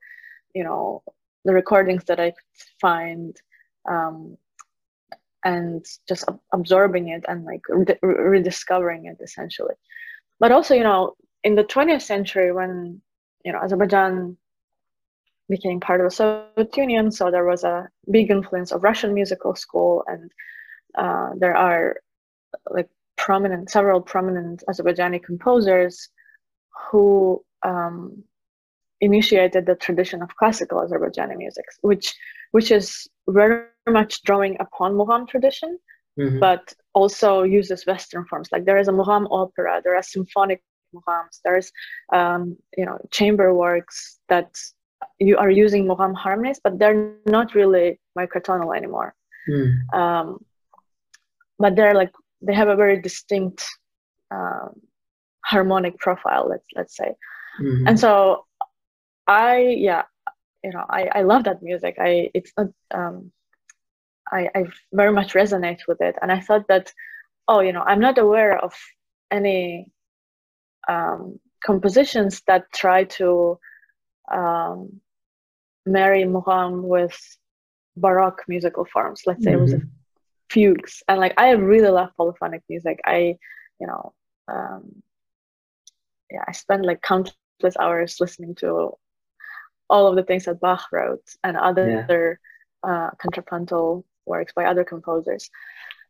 you 0.54 0.64
know, 0.64 1.02
the 1.44 1.52
recordings 1.54 2.04
that 2.04 2.20
I 2.20 2.30
could 2.30 2.62
find, 2.80 3.36
um, 3.88 4.36
and 5.44 5.84
just 6.08 6.24
ab- 6.28 6.40
absorbing 6.52 7.08
it 7.08 7.24
and 7.28 7.44
like 7.44 7.62
re- 7.68 7.96
rediscovering 8.02 9.06
it 9.06 9.18
essentially. 9.22 9.74
But 10.40 10.52
also, 10.52 10.74
you 10.74 10.84
know, 10.84 11.14
in 11.44 11.54
the 11.54 11.64
20th 11.64 12.02
century, 12.02 12.52
when 12.52 13.00
you 13.44 13.52
know 13.52 13.60
Azerbaijan 13.60 14.36
became 15.48 15.80
part 15.80 16.00
of 16.00 16.06
the 16.06 16.10
Soviet 16.10 16.76
Union, 16.76 17.10
so 17.10 17.30
there 17.30 17.44
was 17.44 17.64
a 17.64 17.88
big 18.10 18.30
influence 18.30 18.72
of 18.72 18.84
Russian 18.84 19.14
musical 19.14 19.54
school, 19.54 20.04
and 20.06 20.30
uh, 20.96 21.30
there 21.36 21.56
are 21.56 21.96
like 22.70 22.88
prominent, 23.16 23.70
several 23.70 24.00
prominent 24.00 24.62
Azerbaijani 24.68 25.22
composers 25.22 26.08
who 26.90 27.42
um, 27.62 28.22
initiated 29.00 29.66
the 29.66 29.74
tradition 29.74 30.22
of 30.22 30.34
classical 30.36 30.78
Azerbaijani 30.80 31.36
music, 31.36 31.64
which 31.82 32.14
which 32.52 32.70
is 32.70 33.06
very 33.28 33.66
much 33.86 34.22
drawing 34.22 34.56
upon 34.58 34.94
Mugham 34.94 35.28
tradition, 35.28 35.78
mhm. 36.18 36.40
but 36.40 36.74
also 36.94 37.42
uses 37.42 37.86
Western 37.86 38.24
forms. 38.24 38.48
Like 38.50 38.64
there 38.64 38.78
is 38.78 38.88
a 38.88 38.92
Mugham 38.92 39.26
opera, 39.30 39.80
there 39.84 39.96
are 39.96 40.02
symphonic 40.02 40.62
Mughams, 40.94 41.40
there's 41.44 41.70
um, 42.12 42.56
you 42.76 42.86
know 42.86 42.98
chamber 43.10 43.54
works 43.54 44.18
that 44.28 44.50
you 45.18 45.36
are 45.36 45.50
using 45.50 45.86
Mugham 45.86 46.14
harmonies, 46.14 46.60
but 46.62 46.78
they're 46.78 47.14
not 47.26 47.54
really 47.54 48.00
microtonal 48.18 48.76
anymore. 48.76 49.14
Mm, 49.48 49.94
Um, 49.94 50.44
but 51.58 51.74
they're 51.76 51.94
like 51.94 52.12
they 52.42 52.54
have 52.54 52.68
a 52.68 52.76
very 52.76 53.00
distinct 53.00 53.64
um, 54.30 54.70
harmonic 55.44 55.98
profile. 55.98 56.48
Let's 56.48 56.66
let's 56.76 56.96
say. 56.96 57.10
mhm. 57.60 57.88
and 57.88 57.98
so 57.98 58.44
i 59.26 59.58
yeah 59.88 60.04
you 60.64 60.70
know 60.74 60.84
i 60.98 61.02
i 61.18 61.22
love 61.22 61.42
that 61.44 61.62
music 61.62 61.94
i 62.08 62.30
it's 62.38 62.52
not 62.58 62.68
um 62.98 63.16
i 64.38 64.40
i 64.58 64.60
very 65.00 65.12
much 65.18 65.34
resonate 65.34 65.82
with 65.88 66.00
it 66.08 66.14
and 66.22 66.30
i 66.32 66.40
thought 66.46 66.66
that 66.68 66.86
oh 67.50 67.60
you 67.66 67.72
know 67.72 67.84
i'm 67.90 68.00
not 68.08 68.18
aware 68.18 68.54
of 68.66 68.72
any 69.38 69.86
um 70.88 71.38
compositions 71.64 72.42
that 72.46 72.62
try 72.82 73.04
to 73.04 73.58
um 74.32 75.00
marry 75.86 76.24
mugham 76.24 76.82
with 76.82 77.18
baroque 77.96 78.42
musical 78.48 78.84
forms. 78.84 79.22
Let's 79.26 79.44
say 79.44 79.52
it 79.52 79.60
was 79.60 79.74
a 79.74 79.80
fugues. 80.50 81.02
And 81.08 81.20
like 81.20 81.34
i 81.38 81.50
really 81.50 81.88
love 81.90 82.10
polyphonic 82.16 82.62
music. 82.68 83.00
I 83.06 83.36
you 83.80 83.86
know 83.86 84.12
um 84.48 85.02
yeah 86.30 86.42
i 86.48 86.52
spend 86.52 86.84
like 86.84 87.02
countless 87.02 87.76
hours 87.80 88.16
listening 88.20 88.54
to 88.56 88.92
all 89.90 90.06
of 90.06 90.16
the 90.16 90.22
things 90.22 90.44
that 90.44 90.60
bach 90.60 90.86
wrote 90.92 91.24
and 91.44 91.56
other 91.56 92.40
uh, 92.82 93.10
contrapuntal 93.18 94.04
works 94.26 94.52
by 94.54 94.64
other 94.64 94.84
composers. 94.84 95.50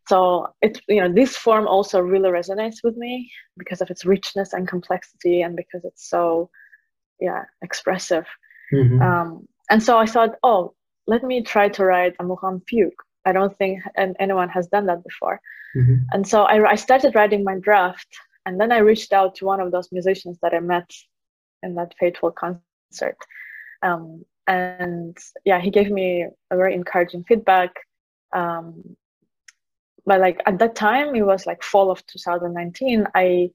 So 0.08 0.48
it 0.62 0.80
you 0.88 1.00
know 1.00 1.12
this 1.12 1.36
form 1.36 1.66
also 1.66 2.00
really 2.00 2.30
resonates 2.30 2.78
with 2.82 2.96
me 2.96 3.30
because 3.56 3.80
of 3.80 3.90
its 3.90 4.04
richness 4.04 4.52
and 4.52 4.66
complexity 4.66 5.42
and 5.42 5.54
because 5.56 5.84
it's 5.84 6.08
so 6.08 6.50
yeah 7.20 7.44
expressive 7.62 8.26
Mhm. 8.72 9.00
um, 9.02 9.48
and 9.70 9.82
so 9.82 9.98
I 9.98 10.06
thought, 10.06 10.34
oh, 10.42 10.74
let 11.06 11.22
me 11.22 11.42
try 11.42 11.68
to 11.70 11.84
write 11.84 12.14
a 12.20 12.24
Mugham 12.24 12.62
fugue. 12.68 13.00
I 13.24 13.32
don't 13.32 13.56
think 13.58 13.82
an- 13.96 14.14
anyone 14.18 14.48
has 14.50 14.66
done 14.68 14.86
that 14.86 15.02
before. 15.04 15.40
Mhm. 15.76 16.04
And 16.12 16.26
so 16.26 16.44
I, 16.44 16.56
I 16.70 16.74
started 16.76 17.14
writing 17.14 17.44
my 17.44 17.56
draft, 17.58 18.08
and 18.46 18.58
then 18.60 18.70
I 18.72 18.78
reached 18.78 19.12
out 19.12 19.34
to 19.36 19.46
one 19.46 19.60
of 19.60 19.72
those 19.72 19.90
musicians 19.92 20.38
that 20.42 20.54
I 20.54 20.60
met 20.60 20.90
in 21.62 21.74
that 21.76 21.94
fateful 22.00 22.30
concert. 22.30 23.16
Um, 23.82 24.24
and 24.46 25.16
yeah, 25.44 25.60
he 25.60 25.70
gave 25.70 25.90
me 25.90 26.26
a 26.50 26.56
very 26.56 26.74
encouraging 26.74 27.24
feedback. 27.24 27.72
Um, 28.34 28.96
but 30.06 30.20
like 30.20 30.40
at 30.46 30.58
that 30.58 30.74
time, 30.74 31.14
it 31.14 31.22
was 31.22 31.46
like 31.46 31.62
fall 31.62 31.90
of 31.90 32.04
2019. 32.06 33.06
I 33.14 33.50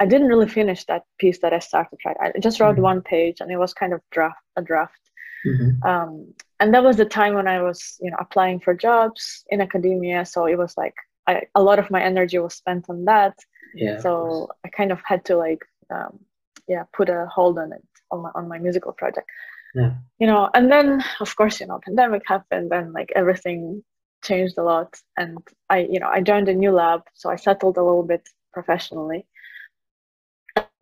I 0.00 0.06
didn't 0.06 0.28
really 0.28 0.48
finish 0.48 0.84
that 0.86 1.04
piece 1.18 1.38
that 1.40 1.52
I 1.52 1.58
started. 1.58 1.98
Right, 2.04 2.16
I 2.36 2.38
just 2.38 2.60
wrote 2.60 2.76
Mhm. 2.76 2.82
one 2.90 3.02
page, 3.02 3.40
and 3.40 3.50
it 3.50 3.56
was 3.58 3.74
kind 3.74 3.92
of 3.92 4.00
draft 4.10 4.42
a 4.56 4.62
draft. 4.62 5.00
Mhm. 5.46 5.84
Um, 5.84 6.34
and 6.60 6.74
that 6.74 6.82
was 6.84 6.96
the 6.96 7.04
time 7.18 7.34
when 7.34 7.48
I 7.48 7.62
was, 7.62 7.96
you 8.00 8.10
know, 8.10 8.16
applying 8.20 8.60
for 8.60 8.74
jobs 8.74 9.44
in 9.50 9.60
academia. 9.60 10.24
So 10.24 10.46
it 10.46 10.58
was 10.58 10.76
like 10.76 10.94
I, 11.28 11.42
a 11.54 11.62
lot 11.62 11.78
of 11.78 11.90
my 11.90 12.02
energy 12.02 12.38
was 12.38 12.54
spent 12.54 12.84
on 12.88 13.04
that. 13.04 13.34
Yeah. 13.74 13.98
so 13.98 14.48
I 14.64 14.68
kind 14.70 14.90
of 14.92 15.00
had 15.04 15.24
to 15.26 15.36
like, 15.36 15.62
um, 15.94 16.18
yeah, 16.66 16.84
put 16.96 17.08
a 17.10 17.26
hold 17.36 17.58
on 17.58 17.72
it 17.72 17.86
on 18.10 18.22
my 18.22 18.30
on 18.34 18.48
my 18.48 18.58
musical 18.58 18.92
project. 18.92 19.28
Yeah. 19.74 19.92
You 20.20 20.26
know, 20.26 20.48
and 20.54 20.72
then 20.72 20.86
of 21.20 21.30
course, 21.36 21.60
you 21.60 21.66
know, 21.66 21.78
pandemic 21.84 22.22
happened, 22.26 22.72
and 22.72 22.92
like 22.98 23.10
everything 23.14 23.84
changed 24.20 24.58
a 24.58 24.62
lot 24.64 25.00
and 25.16 25.38
i 25.70 25.78
you 25.92 26.00
know 26.00 26.08
i 26.08 26.20
joined 26.20 26.48
a 26.48 26.52
new 26.62 26.72
lab 26.72 27.02
so 27.14 27.30
i 27.30 27.36
settled 27.36 27.76
a 27.76 27.82
little 27.88 28.02
bit 28.02 28.28
professionally 28.52 29.24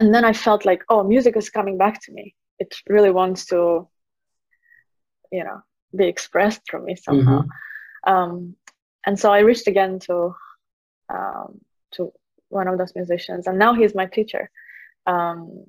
and 0.01 0.15
then 0.15 0.25
i 0.25 0.33
felt 0.33 0.65
like 0.65 0.83
oh 0.89 1.03
music 1.03 1.37
is 1.37 1.51
coming 1.51 1.79
back 1.79 2.01
to 2.03 2.13
me. 2.13 2.35
It 2.59 2.75
really 2.89 3.11
wants 3.11 3.47
to 3.47 3.89
you 5.33 5.45
know 5.45 5.63
be 5.95 6.07
expressed 6.07 6.63
from 6.71 6.85
me 6.85 6.97
somehow. 6.97 7.43
Mm-hmm. 7.43 8.13
um, 8.13 8.57
and 9.07 9.19
so 9.19 9.33
i 9.33 9.41
reached 9.41 9.69
again 9.69 9.99
to 10.01 10.35
um, 11.09 11.61
to 11.93 12.13
one 12.49 12.69
of 12.69 12.79
those 12.79 12.95
musicians 12.95 13.47
and 13.47 13.59
now 13.59 13.75
he's 13.75 13.95
my 13.95 14.07
teacher. 14.07 14.51
Um, 15.07 15.65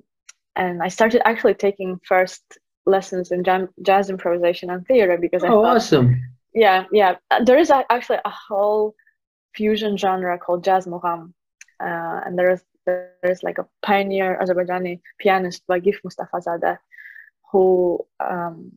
and 0.56 0.82
i 0.82 0.88
started 0.88 1.26
actually 1.26 1.54
taking 1.54 2.00
first 2.04 2.42
lessons 2.86 3.30
in 3.30 3.44
jam- 3.44 3.74
jazz 3.82 4.10
improvisation 4.10 4.70
and 4.70 4.86
theater 4.86 5.18
because 5.18 5.44
oh, 5.44 5.46
I 5.46 5.50
thought, 5.50 5.76
awesome. 5.76 6.20
Yeah 6.54 6.84
yeah. 6.92 7.16
There 7.44 7.58
is 7.58 7.70
actually 7.70 8.18
a 8.24 8.30
whole 8.30 8.94
fusion 9.54 9.96
genre 9.96 10.38
called 10.38 10.64
jazz 10.64 10.86
mugham, 10.86 11.32
uh, 11.80 12.20
and 12.24 12.38
there 12.38 12.50
is 12.50 12.62
there's 13.22 13.42
like 13.42 13.58
a 13.58 13.66
pioneer 13.82 14.38
Azerbaijani 14.40 15.00
pianist 15.18 15.62
Vagif 15.70 15.96
Mustafazadeh 16.04 16.78
who 17.50 17.98
um, 18.20 18.72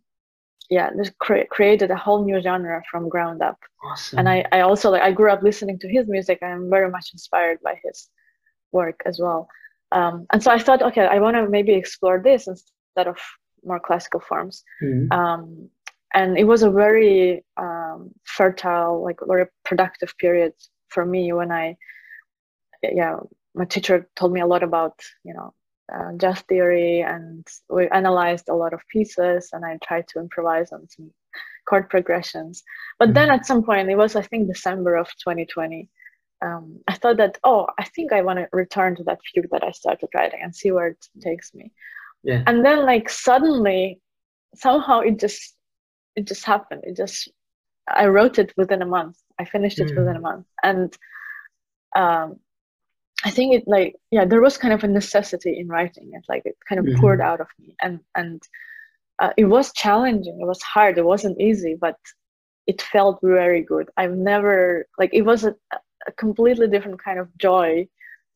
yeah 0.70 0.90
just 0.98 1.18
cre- 1.20 1.50
created 1.50 1.92
a 1.92 1.96
whole 1.96 2.24
new 2.24 2.42
genre 2.42 2.82
from 2.90 3.10
ground 3.10 3.42
up 3.42 3.60
awesome. 3.84 4.20
and 4.20 4.30
I, 4.30 4.46
I 4.52 4.62
also 4.62 4.90
like 4.90 5.02
i 5.02 5.12
grew 5.12 5.30
up 5.32 5.44
listening 5.44 5.78
to 5.80 5.88
his 5.88 6.08
music 6.08 6.40
i'm 6.42 6.70
very 6.70 6.90
much 6.90 7.10
inspired 7.14 7.60
by 7.62 7.80
his 7.84 8.10
work 8.72 9.02
as 9.06 9.20
well 9.20 9.48
um, 9.92 10.26
and 10.32 10.42
so 10.42 10.50
i 10.50 10.58
thought 10.58 10.82
okay 10.82 11.06
i 11.06 11.20
want 11.20 11.36
to 11.36 11.48
maybe 11.50 11.74
explore 11.74 12.20
this 12.24 12.48
instead 12.48 13.08
of 13.08 13.18
more 13.64 13.80
classical 13.80 14.22
forms 14.22 14.64
mm-hmm. 14.82 15.12
um, 15.12 15.70
and 16.14 16.38
it 16.38 16.46
was 16.46 16.64
a 16.64 16.72
very 16.72 17.44
um, 17.58 18.12
fertile 18.24 19.04
like 19.04 19.20
very 19.28 19.46
productive 19.66 20.18
period 20.18 20.54
for 20.88 21.06
me 21.06 21.34
when 21.34 21.52
i 21.52 21.76
yeah 22.82 23.18
my 23.54 23.66
teacher 23.66 24.08
told 24.16 24.34
me 24.34 24.42
a 24.42 24.48
lot 24.48 24.64
about 24.64 25.00
you 25.24 25.34
know 25.34 25.54
uh, 25.94 26.14
jazz 26.18 26.42
theory 26.42 27.02
and 27.02 27.46
we 27.70 27.88
analyzed 27.90 28.48
a 28.50 28.56
lot 28.56 28.74
of 28.74 28.82
pieces 28.90 29.50
and 29.52 29.66
I 29.66 29.78
tried 29.84 30.08
to 30.10 30.20
improvise 30.20 30.72
on 30.72 30.88
some 30.90 31.12
chord 31.68 31.90
progressions. 31.90 32.64
But 33.00 33.10
mm-hmm. 33.10 33.14
then 33.14 33.32
at 33.32 33.46
some 33.46 33.64
point, 33.64 33.90
it 33.90 33.96
was 33.96 34.16
I 34.16 34.22
think 34.22 34.48
December 34.48 34.96
of 34.96 35.08
2020, 35.08 35.90
um, 36.42 36.80
I 36.88 36.96
thought 36.96 37.18
that, 37.18 37.38
oh, 37.44 37.68
I 37.78 37.86
think 37.86 38.14
I 38.14 38.22
want 38.22 38.40
to 38.40 38.48
return 38.52 38.96
to 38.96 39.04
that 39.04 39.20
fugue 39.24 39.50
that 39.52 39.64
I 39.64 39.72
started 39.72 40.10
writing 40.16 40.40
and 40.42 40.56
see 40.56 40.72
where 40.72 40.88
it 40.88 41.06
takes 41.22 41.54
me. 41.54 41.72
Yeah. 42.24 42.44
And 42.48 42.66
then 42.66 42.86
like 42.86 43.10
suddenly, 43.10 44.00
somehow 44.56 45.02
it 45.02 45.20
just, 45.20 45.56
it 46.16 46.28
just 46.28 46.46
happened. 46.46 46.84
It 46.86 46.98
just, 46.98 47.30
I 47.88 48.08
wrote 48.08 48.40
it 48.40 48.54
within 48.58 48.82
a 48.82 48.86
month. 48.86 49.18
I 49.40 49.46
finished 49.46 49.80
it 49.80 49.90
mm. 49.90 49.98
within 49.98 50.16
a 50.16 50.22
month. 50.22 50.46
And 50.64 50.96
um, 51.96 52.40
I 53.24 53.30
think 53.30 53.56
it 53.56 53.64
like 53.68 53.96
yeah, 54.12 54.26
there 54.26 54.42
was 54.42 54.58
kind 54.58 54.74
of 54.74 54.84
a 54.84 54.88
necessity 54.88 55.60
in 55.60 55.68
writing 55.68 56.12
it. 56.14 56.24
Like 56.28 56.44
it 56.46 56.58
kind 56.68 56.80
of 56.80 56.86
mm-hmm. 56.86 57.00
poured 57.00 57.22
out 57.22 57.42
of 57.42 57.48
me, 57.60 57.76
and 57.82 58.00
and 58.16 58.42
uh, 59.20 59.34
it 59.38 59.46
was 59.46 59.72
challenging. 59.74 60.40
It 60.42 60.48
was 60.48 60.62
hard. 60.62 60.98
It 60.98 61.06
wasn't 61.06 61.40
easy, 61.40 61.76
but 61.80 61.98
it 62.68 62.82
felt 62.82 63.20
very 63.22 63.62
good. 63.62 63.90
I've 63.98 64.16
never 64.16 64.88
like 64.98 65.12
it 65.14 65.24
was 65.24 65.44
a, 65.44 65.56
a 66.08 66.12
completely 66.18 66.68
different 66.68 67.04
kind 67.04 67.20
of 67.20 67.28
joy 67.38 67.88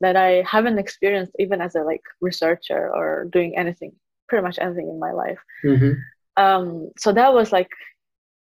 that 0.02 0.15
I 0.15 0.43
haven't 0.45 0.78
experienced 0.78 1.34
even 1.39 1.62
as 1.62 1.76
a 1.76 1.82
like 1.82 2.04
researcher 2.21 2.93
or 2.93 3.26
doing 3.32 3.58
anything, 3.58 3.93
pretty 4.28 4.43
much 4.43 4.60
anything 4.60 4.89
in 4.89 5.00
my 5.00 5.12
life. 5.12 5.39
Mm-hmm. 5.63 5.93
Um, 6.38 6.91
so 6.98 7.12
that 7.13 7.34
was 7.34 7.52
like 7.52 7.69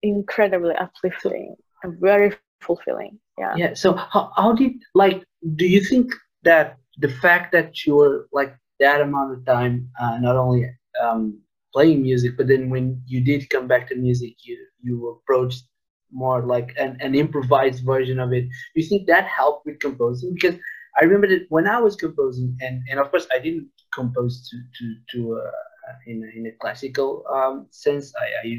incredibly 0.02 0.74
uplifting 0.74 1.56
and 1.82 1.98
very 1.98 2.34
fulfilling. 2.60 3.18
Yeah. 3.40 3.54
Yeah. 3.56 3.74
So 3.74 3.94
how, 3.94 4.32
how 4.36 4.52
did 4.52 4.72
like 4.94 5.24
do 5.56 5.66
you 5.66 5.82
think 5.90 6.12
that 6.44 6.76
the 6.98 7.08
fact 7.08 7.52
that 7.52 7.86
you 7.86 7.96
were 7.96 8.28
like 8.32 8.54
that 8.80 9.00
amount 9.00 9.32
of 9.32 9.44
time 9.46 9.88
uh, 10.00 10.18
not 10.18 10.36
only 10.36 10.62
um, 11.02 11.40
playing 11.72 12.02
music, 12.02 12.36
but 12.36 12.48
then 12.48 12.68
when 12.70 13.02
you 13.06 13.20
did 13.30 13.48
come 13.48 13.66
back 13.66 13.88
to 13.88 13.96
music, 13.96 14.34
you 14.44 14.58
you 14.82 14.94
approached 15.14 15.64
more 16.12 16.42
like 16.54 16.74
an, 16.78 16.96
an 17.00 17.14
improvised 17.14 17.84
version 17.84 18.18
of 18.18 18.32
it. 18.32 18.44
Do 18.44 18.76
you 18.82 18.88
think 18.88 19.06
that 19.06 19.26
helped 19.26 19.64
with 19.66 19.78
composing? 19.78 20.34
Because 20.34 20.56
I 21.00 21.04
remember 21.04 21.28
that 21.28 21.46
when 21.48 21.66
I 21.66 21.78
was 21.80 21.96
composing, 21.96 22.56
and, 22.60 22.82
and 22.90 22.98
of 23.00 23.10
course 23.10 23.26
I 23.34 23.38
didn't 23.38 23.68
compose 23.94 24.34
to 24.48 24.56
to 24.76 24.84
to 25.12 25.18
uh, 25.40 25.96
in 26.06 26.16
a, 26.24 26.38
in 26.38 26.46
a 26.46 26.52
classical 26.60 27.24
um, 27.32 27.68
sense. 27.70 28.12
I 28.20 28.26
I, 28.44 28.50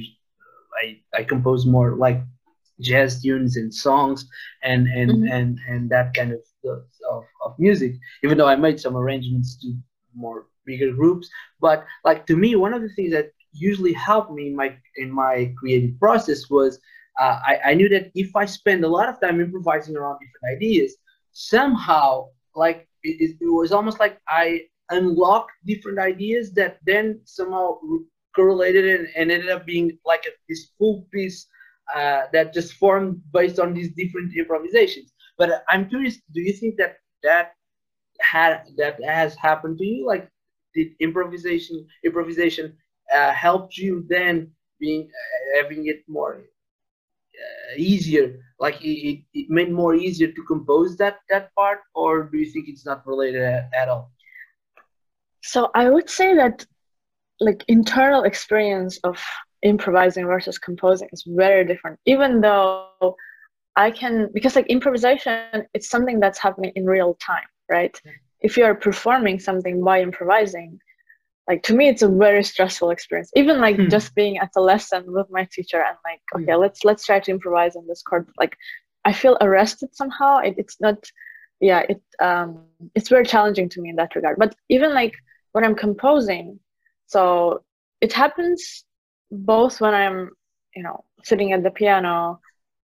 I 0.82 1.20
I 1.20 1.24
compose 1.24 1.66
more 1.66 1.96
like 1.96 2.20
jazz 2.82 3.22
tunes 3.22 3.58
and 3.58 3.74
songs 3.74 4.28
and 4.64 4.88
and 4.88 5.12
mm-hmm. 5.12 5.32
and 5.32 5.60
and 5.68 5.90
that 5.90 6.14
kind 6.14 6.32
of, 6.34 6.40
of 7.10 7.24
of 7.46 7.60
music 7.60 7.94
even 8.24 8.38
though 8.38 8.48
i 8.48 8.56
made 8.56 8.80
some 8.80 8.96
arrangements 8.96 9.58
to 9.62 9.74
more 10.16 10.48
bigger 10.66 10.92
groups 10.92 11.30
but 11.60 11.86
like 12.04 12.26
to 12.26 12.36
me 12.36 12.56
one 12.56 12.74
of 12.74 12.82
the 12.82 12.90
things 12.90 13.12
that 13.12 13.32
usually 13.54 13.94
helped 13.94 14.32
me 14.32 14.48
in 14.48 14.56
my 14.56 14.76
in 14.98 15.12
my 15.12 15.54
creative 15.58 15.98
process 16.00 16.50
was 16.50 16.80
uh, 17.20 17.40
I, 17.46 17.60
I 17.66 17.74
knew 17.74 17.90
that 17.90 18.12
if 18.16 18.36
i 18.36 18.46
spend 18.46 18.84
a 18.84 18.88
lot 18.88 19.10
of 19.10 19.20
time 19.20 19.42
improvising 19.42 19.96
around 19.96 20.20
different 20.20 20.58
ideas 20.58 20.96
somehow 21.34 22.28
like 22.56 22.88
it, 23.04 23.38
it 23.40 23.52
was 23.52 23.72
almost 23.72 24.00
like 24.00 24.20
i 24.28 24.62
unlocked 24.92 25.54
different 25.66 26.00
ideas 26.00 26.52
that 26.54 26.78
then 26.86 27.20
somehow 27.24 27.78
correlated 28.36 29.00
and, 29.00 29.08
and 29.16 29.32
ended 29.32 29.50
up 29.50 29.66
being 29.66 29.98
like 30.06 30.24
a, 30.26 30.32
this 30.48 30.72
full 30.78 31.08
piece 31.12 31.48
uh, 31.96 32.24
that 32.34 32.54
just 32.54 32.74
formed 32.74 33.22
based 33.34 33.60
on 33.60 33.74
these 33.74 33.92
different 33.92 34.32
improvisations. 34.38 35.14
But 35.38 35.64
I'm 35.70 35.90
curious, 35.90 36.18
do 36.34 36.42
you 36.42 36.54
think 36.54 36.78
that 36.78 36.98
that 37.24 37.54
had 38.20 38.64
that 38.78 39.04
has 39.04 39.36
happened 39.36 39.78
to 39.80 39.86
you? 39.86 40.08
Like, 40.08 40.30
did 40.76 40.90
improvisation 41.00 41.88
improvisation 42.06 42.78
uh, 43.14 43.32
helped 43.32 43.78
you 43.78 44.06
then 44.08 44.52
being 44.80 45.10
uh, 45.10 45.62
having 45.62 45.88
it 45.88 46.04
more 46.08 46.36
uh, 46.36 47.74
easier? 47.78 48.40
Like, 48.60 48.78
it, 48.82 49.24
it 49.34 49.50
made 49.50 49.72
more 49.72 49.96
easier 49.96 50.32
to 50.32 50.44
compose 50.44 50.98
that 50.98 51.20
that 51.30 51.54
part, 51.56 51.80
or 51.96 52.24
do 52.24 52.38
you 52.38 52.46
think 52.46 52.68
it's 52.68 52.86
not 52.86 53.06
related 53.08 53.42
at, 53.42 53.70
at 53.74 53.90
all? 53.90 54.12
So 55.42 55.72
I 55.74 55.90
would 55.90 56.10
say 56.10 56.36
that 56.36 56.66
like 57.40 57.66
internal 57.68 58.24
experience 58.24 59.00
of 59.04 59.20
improvising 59.64 60.26
versus 60.26 60.58
composing 60.58 61.10
is 61.12 61.24
very 61.28 61.66
different 61.66 62.00
even 62.06 62.42
though 62.42 63.16
i 63.76 63.92
can 63.92 64.30
because 64.34 64.56
like 64.56 64.68
improvisation 64.68 65.66
it's 65.74 65.90
something 65.90 66.20
that's 66.20 66.40
happening 66.40 66.72
in 66.76 66.86
real 66.86 67.16
time 67.16 67.48
right 67.70 67.94
mm-hmm. 67.94 68.16
if 68.42 68.58
you're 68.58 68.76
performing 68.76 69.40
something 69.40 69.84
by 69.84 70.02
improvising 70.02 70.80
like 71.48 71.64
to 71.64 71.74
me 71.74 71.88
it's 71.88 72.02
a 72.02 72.08
very 72.08 72.44
stressful 72.44 72.90
experience 72.92 73.32
even 73.36 73.60
like 73.60 73.76
mm-hmm. 73.76 73.90
just 73.90 74.16
being 74.16 74.38
at 74.38 74.50
a 74.56 74.62
lesson 74.62 75.04
with 75.08 75.28
my 75.30 75.48
teacher 75.52 75.82
and 75.82 75.98
like 76.06 76.22
okay 76.36 76.52
mm-hmm. 76.52 76.62
let's 76.62 76.84
let's 76.84 77.06
try 77.06 77.20
to 77.20 77.32
improvise 77.32 77.76
on 77.76 77.86
this 77.88 78.02
chord 78.02 78.28
like 78.40 78.56
i 79.06 79.14
feel 79.14 79.38
arrested 79.42 79.90
somehow 79.94 80.38
it, 80.38 80.56
it's 80.58 80.78
not 80.80 80.98
yeah 81.60 81.84
it 81.88 82.02
um 82.20 82.64
it's 82.96 83.10
very 83.10 83.26
challenging 83.26 83.70
to 83.70 83.82
me 83.82 83.90
in 83.90 83.96
that 83.96 84.16
regard 84.16 84.38
but 84.38 84.56
even 84.70 84.94
like 84.94 85.16
when 85.52 85.64
i'm 85.64 85.76
composing 85.76 86.60
so 87.06 87.64
it 88.02 88.12
happens 88.12 88.86
both 89.32 89.80
when 89.82 89.94
I'm, 89.94 90.32
you 90.76 90.84
know, 90.84 91.06
sitting 91.24 91.54
at 91.54 91.64
the 91.64 91.72
piano, 91.72 92.40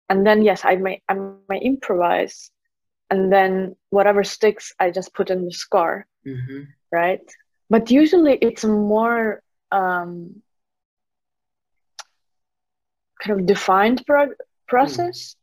and 0.10 0.26
then 0.26 0.42
yes, 0.42 0.62
I 0.66 0.76
may 0.76 1.02
I 1.08 1.16
may 1.50 1.60
improvise, 1.60 2.52
and 3.10 3.32
then 3.32 3.76
whatever 3.90 4.24
sticks, 4.24 4.74
I 4.80 4.92
just 4.92 5.14
put 5.14 5.30
in 5.30 5.46
the 5.46 5.52
score, 5.52 6.06
mm-hmm. 6.28 6.64
right? 6.92 7.22
But 7.70 7.90
usually 7.90 8.38
it's 8.42 8.64
a 8.64 8.68
more 8.68 9.42
um, 9.72 10.42
kind 13.22 13.40
of 13.40 13.46
defined 13.46 14.04
pro- 14.06 14.36
process. 14.68 15.18
Mm. 15.18 15.36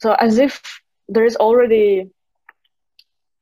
So 0.00 0.12
as 0.12 0.38
if 0.38 0.80
there 1.08 1.24
is 1.24 1.36
already 1.36 2.10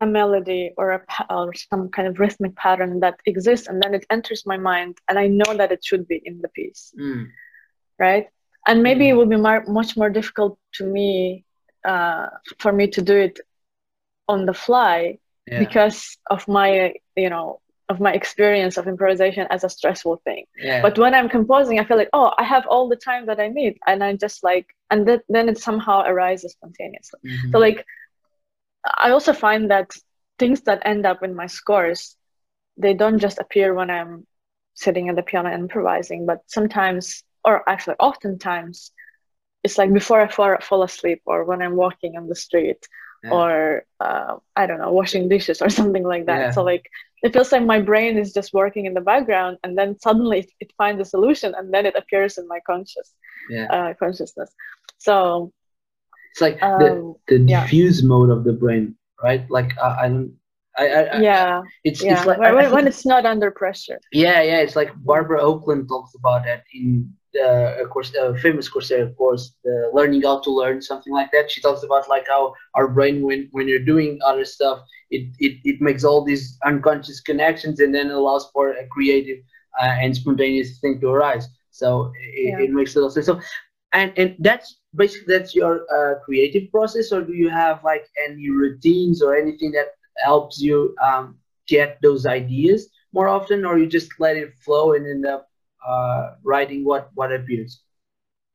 a 0.01 0.07
melody 0.07 0.73
or 0.77 0.91
a 0.93 1.03
or 1.31 1.53
some 1.55 1.89
kind 1.89 2.07
of 2.07 2.19
rhythmic 2.19 2.55
pattern 2.57 3.01
that 3.01 3.19
exists 3.25 3.67
and 3.67 3.83
then 3.83 3.95
it 3.95 4.05
enters 4.11 4.45
my 4.45 4.57
mind 4.57 4.99
and 5.09 5.19
i 5.19 5.27
know 5.27 5.55
that 5.55 5.73
it 5.73 5.85
should 5.85 6.07
be 6.07 6.21
in 6.25 6.41
the 6.43 6.49
piece 6.49 6.93
mm. 6.99 7.27
right 7.99 8.27
and 8.67 8.83
maybe 8.83 9.07
mm. 9.07 9.09
it 9.09 9.17
would 9.17 9.31
be 9.31 9.37
much 9.37 9.97
more 9.97 10.11
difficult 10.11 10.59
to 10.73 10.85
me 10.85 11.45
uh, 11.85 12.27
for 12.59 12.73
me 12.73 12.89
to 12.89 13.01
do 13.01 13.17
it 13.17 13.41
on 14.29 14.45
the 14.45 14.53
fly 14.53 15.19
yeah. 15.47 15.59
because 15.59 16.19
of 16.31 16.47
my 16.49 16.93
you 17.17 17.31
know 17.31 17.61
of 17.89 18.01
my 18.01 18.13
experience 18.13 18.77
of 18.77 18.89
improvisation 18.89 19.47
as 19.51 19.63
a 19.63 19.69
stressful 19.71 20.21
thing 20.25 20.45
yeah. 20.59 20.83
but 20.83 20.99
when 20.99 21.15
i'm 21.15 21.29
composing 21.29 21.79
i 21.79 21.85
feel 21.85 21.97
like 21.97 22.11
oh 22.13 22.33
i 22.39 22.43
have 22.43 22.67
all 22.67 22.89
the 22.89 22.97
time 22.97 23.27
that 23.27 23.39
i 23.41 23.49
need 23.49 23.79
and 23.87 24.03
i 24.03 24.13
just 24.15 24.43
like 24.43 24.67
and 24.91 25.07
that, 25.07 25.23
then 25.29 25.49
it 25.49 25.57
somehow 25.57 26.03
arises 26.03 26.53
spontaneously 26.53 27.21
mm-hmm. 27.25 27.53
so 27.53 27.59
like 27.59 27.87
I 28.95 29.11
also 29.11 29.33
find 29.33 29.71
that 29.71 29.91
things 30.39 30.63
that 30.63 30.83
end 30.85 31.07
up 31.07 31.23
in 31.23 31.35
my 31.35 31.47
scores, 31.47 32.17
they 32.77 32.95
don't 32.95 33.19
just 33.19 33.39
appear 33.39 33.75
when 33.75 33.91
I'm 33.91 34.27
sitting 34.75 35.09
at 35.09 35.17
the 35.17 35.23
piano 35.23 35.53
improvising, 35.53 36.27
but 36.27 36.43
sometimes, 36.47 37.25
or 37.45 37.69
actually 37.69 37.97
oftentimes, 37.99 38.93
it's 39.63 39.79
like 39.79 39.93
before 39.93 40.21
I 40.21 40.29
fall, 40.29 40.57
fall 40.61 40.83
asleep 40.83 41.23
or 41.27 41.45
when 41.45 41.63
I'm 41.63 41.77
walking 41.77 42.17
on 42.17 42.29
the 42.29 42.37
street 42.37 42.87
Yeah. 43.25 43.31
or 43.33 43.85
uh, 44.01 44.37
I 44.57 44.67
don't 44.67 44.79
know, 44.81 44.93
washing 44.93 45.29
dishes 45.29 45.63
or 45.63 45.71
something 45.81 46.05
like 46.05 46.27
that. 46.27 46.39
Yeah. 46.41 46.51
So 46.53 46.63
like 46.63 46.85
it 47.23 47.33
feels 47.33 47.53
like 47.53 47.65
my 47.65 47.81
brain 47.81 48.19
is 48.19 48.33
just 48.33 48.53
working 48.53 48.87
in 48.87 48.95
the 48.95 49.01
background 49.01 49.59
and 49.65 49.77
then 49.79 49.99
suddenly 49.99 50.41
it, 50.41 50.51
it 50.61 50.73
finds 50.77 51.01
a 51.01 51.05
solution 51.05 51.55
and 51.57 51.73
then 51.73 51.87
it 51.87 51.97
appears 51.97 52.39
in 52.39 52.47
my 52.49 52.61
conscious 52.67 53.15
Yeah. 53.51 53.67
uh, 53.71 53.95
consciousness. 53.99 54.51
So 54.99 55.53
It's 56.37 56.43
like 56.43 56.61
the, 56.61 56.93
um, 56.93 57.15
the 57.29 57.39
yeah. 57.39 57.63
diffuse 57.63 58.03
mode 58.03 58.31
of 58.31 58.45
the 58.45 58.53
brain, 58.53 58.95
right? 59.23 59.49
Like 59.51 59.73
uh, 59.79 59.97
I 59.99 60.09
don't. 60.09 60.33
I, 60.79 60.87
I, 60.89 61.01
I- 61.17 61.21
yeah, 61.21 61.63
it's 61.85 62.03
yeah. 62.03 62.13
it's 62.19 62.27
like 62.27 62.39
when, 62.39 62.49
I 62.49 62.53
when, 62.53 62.65
think 62.65 62.75
when 62.75 62.87
it's 62.87 63.07
not 63.07 63.25
under 63.25 63.51
pressure. 63.51 63.99
Yeah, 64.13 64.43
yeah, 64.43 64.61
it's 64.61 64.77
like 64.77 64.91
Barbara 64.97 65.41
Oakley 65.41 65.83
talks 65.89 66.15
about 66.15 66.45
that 66.45 66.65
in 66.75 67.11
the 67.33 67.79
of 67.83 67.89
course 67.89 68.11
the 68.11 68.39
famous 68.43 68.69
Coursera 68.69 69.15
course, 69.17 69.55
the 69.65 69.91
learning 69.95 70.23
how 70.23 70.41
to 70.41 70.51
learn, 70.51 70.83
something 70.83 71.13
like 71.13 71.31
that. 71.33 71.51
She 71.51 71.63
talks 71.63 71.83
about 71.83 72.09
like 72.09 72.27
how 72.29 72.55
our 72.75 72.89
brain 72.89 73.23
when 73.23 73.49
when 73.53 73.67
you're 73.69 73.85
doing 73.93 74.19
other 74.25 74.45
stuff, 74.45 74.81
it 75.11 75.29
it, 75.39 75.59
it 75.65 75.81
makes 75.81 76.05
all 76.05 76.23
these 76.25 76.59
unconscious 76.67 77.21
connections 77.21 77.81
and 77.81 77.95
then 77.95 78.11
allows 78.11 78.51
for 78.53 78.73
a 78.73 78.87
creative 78.89 79.39
uh, 79.81 79.97
and 80.03 80.15
spontaneous 80.15 80.79
thing 80.81 81.01
to 81.01 81.09
arise. 81.09 81.49
So 81.71 82.13
it, 82.21 82.59
Yeah. 82.59 82.65
it 82.65 82.71
makes 82.71 82.95
a 82.97 83.01
lot 83.01 83.07
of 83.07 83.13
sense. 83.15 83.27
So 83.27 83.41
and 83.93 84.13
and 84.17 84.37
that's 84.41 84.81
basically 84.97 85.37
that's 85.39 85.55
your 85.55 85.83
uh, 85.97 86.21
creative 86.25 86.71
process, 86.73 87.13
or 87.13 87.23
do 87.23 87.35
you 87.35 87.51
have 87.51 87.85
like 87.85 88.07
any 88.29 88.51
routines 88.51 89.23
or 89.23 89.37
anything 89.37 89.73
that 89.73 89.89
helps 90.25 90.61
you 90.61 90.95
um, 91.05 91.37
get 91.69 91.99
those 92.03 92.27
ideas 92.27 92.89
more 93.13 93.29
often, 93.29 93.65
or 93.65 93.79
you 93.79 93.87
just 93.87 94.11
let 94.19 94.37
it 94.37 94.53
flow 94.65 94.95
and 94.95 95.07
end 95.07 95.27
up 95.27 95.49
uh, 95.87 96.35
writing 96.45 96.85
what 96.85 97.11
what 97.15 97.33
appears? 97.33 97.83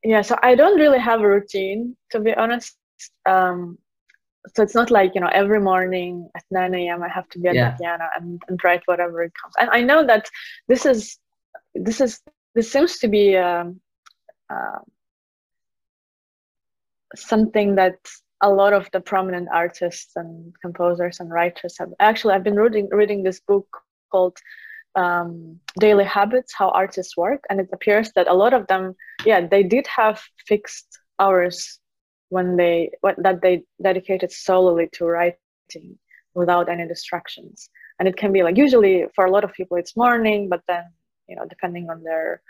Yeah, 0.04 0.22
so 0.22 0.38
I 0.42 0.56
don't 0.56 0.80
really 0.80 1.00
have 1.00 1.22
a 1.22 1.28
routine 1.28 1.96
to 2.12 2.20
be 2.20 2.34
honest. 2.36 2.78
Um, 3.26 3.50
so 4.56 4.64
it's 4.64 4.76
not 4.76 4.92
like 4.92 5.16
you 5.16 5.22
know 5.22 5.30
every 5.34 5.60
morning 5.60 6.30
at 6.36 6.44
9 6.52 6.90
a.m. 6.90 7.04
I 7.04 7.10
have 7.10 7.30
to 7.30 7.40
be 7.40 7.50
at 7.50 7.56
Yeah. 7.56 7.70
the 7.70 7.74
piano 7.80 8.06
and, 8.16 8.42
and 8.48 8.60
write 8.64 8.82
whatever 8.86 9.24
it 9.24 9.34
comes. 9.42 9.54
And 9.60 9.70
I 9.72 9.82
know 9.82 10.06
that 10.06 10.30
this 10.68 10.86
is 10.86 11.18
this 11.76 12.02
is 12.02 12.22
this 12.56 12.72
seems 12.72 13.00
to 13.00 13.08
be 13.08 13.38
um, 13.38 13.80
uh, 14.50 14.80
something 17.16 17.76
that 17.76 17.98
a 18.42 18.50
lot 18.50 18.74
of 18.74 18.90
the 18.92 19.00
prominent 19.00 19.48
artists 19.54 20.12
and 20.16 20.54
composers 20.62 21.20
and 21.20 21.30
writers 21.30 21.78
have. 21.78 21.90
Actually, 22.00 22.34
I've 22.34 22.44
been 22.44 22.56
reading 22.56 22.90
reading 22.92 23.24
this 23.24 23.40
book 23.40 23.68
called 24.12 24.38
um, 24.96 25.60
Daily 25.80 26.04
Habits: 26.04 26.54
How 26.54 26.70
Artists 26.70 27.16
Work, 27.16 27.44
and 27.50 27.60
it 27.60 27.70
appears 27.72 28.12
that 28.16 28.28
a 28.28 28.34
lot 28.34 28.54
of 28.54 28.68
them, 28.68 28.96
yeah, 29.26 29.46
they 29.46 29.64
did 29.64 29.88
have 29.88 30.22
fixed 30.48 30.88
hours 31.20 31.80
when 32.30 32.56
they 32.58 32.92
that 33.18 33.42
they 33.42 33.64
dedicated 33.82 34.32
solely 34.32 34.90
to 34.94 35.06
writing 35.06 35.98
without 36.34 36.70
any 36.70 36.88
distractions. 36.88 37.70
And 38.00 38.08
it 38.08 38.18
can 38.18 38.32
be 38.32 38.42
like 38.42 38.58
usually 38.58 39.06
for 39.14 39.26
a 39.26 39.32
lot 39.32 39.44
of 39.44 39.54
people 39.54 39.78
it's 39.78 39.96
morning, 39.96 40.50
but 40.50 40.62
then 40.68 40.86
you 41.28 41.36
know 41.36 41.46
depending 41.48 41.90
on 41.90 42.04
their 42.04 42.42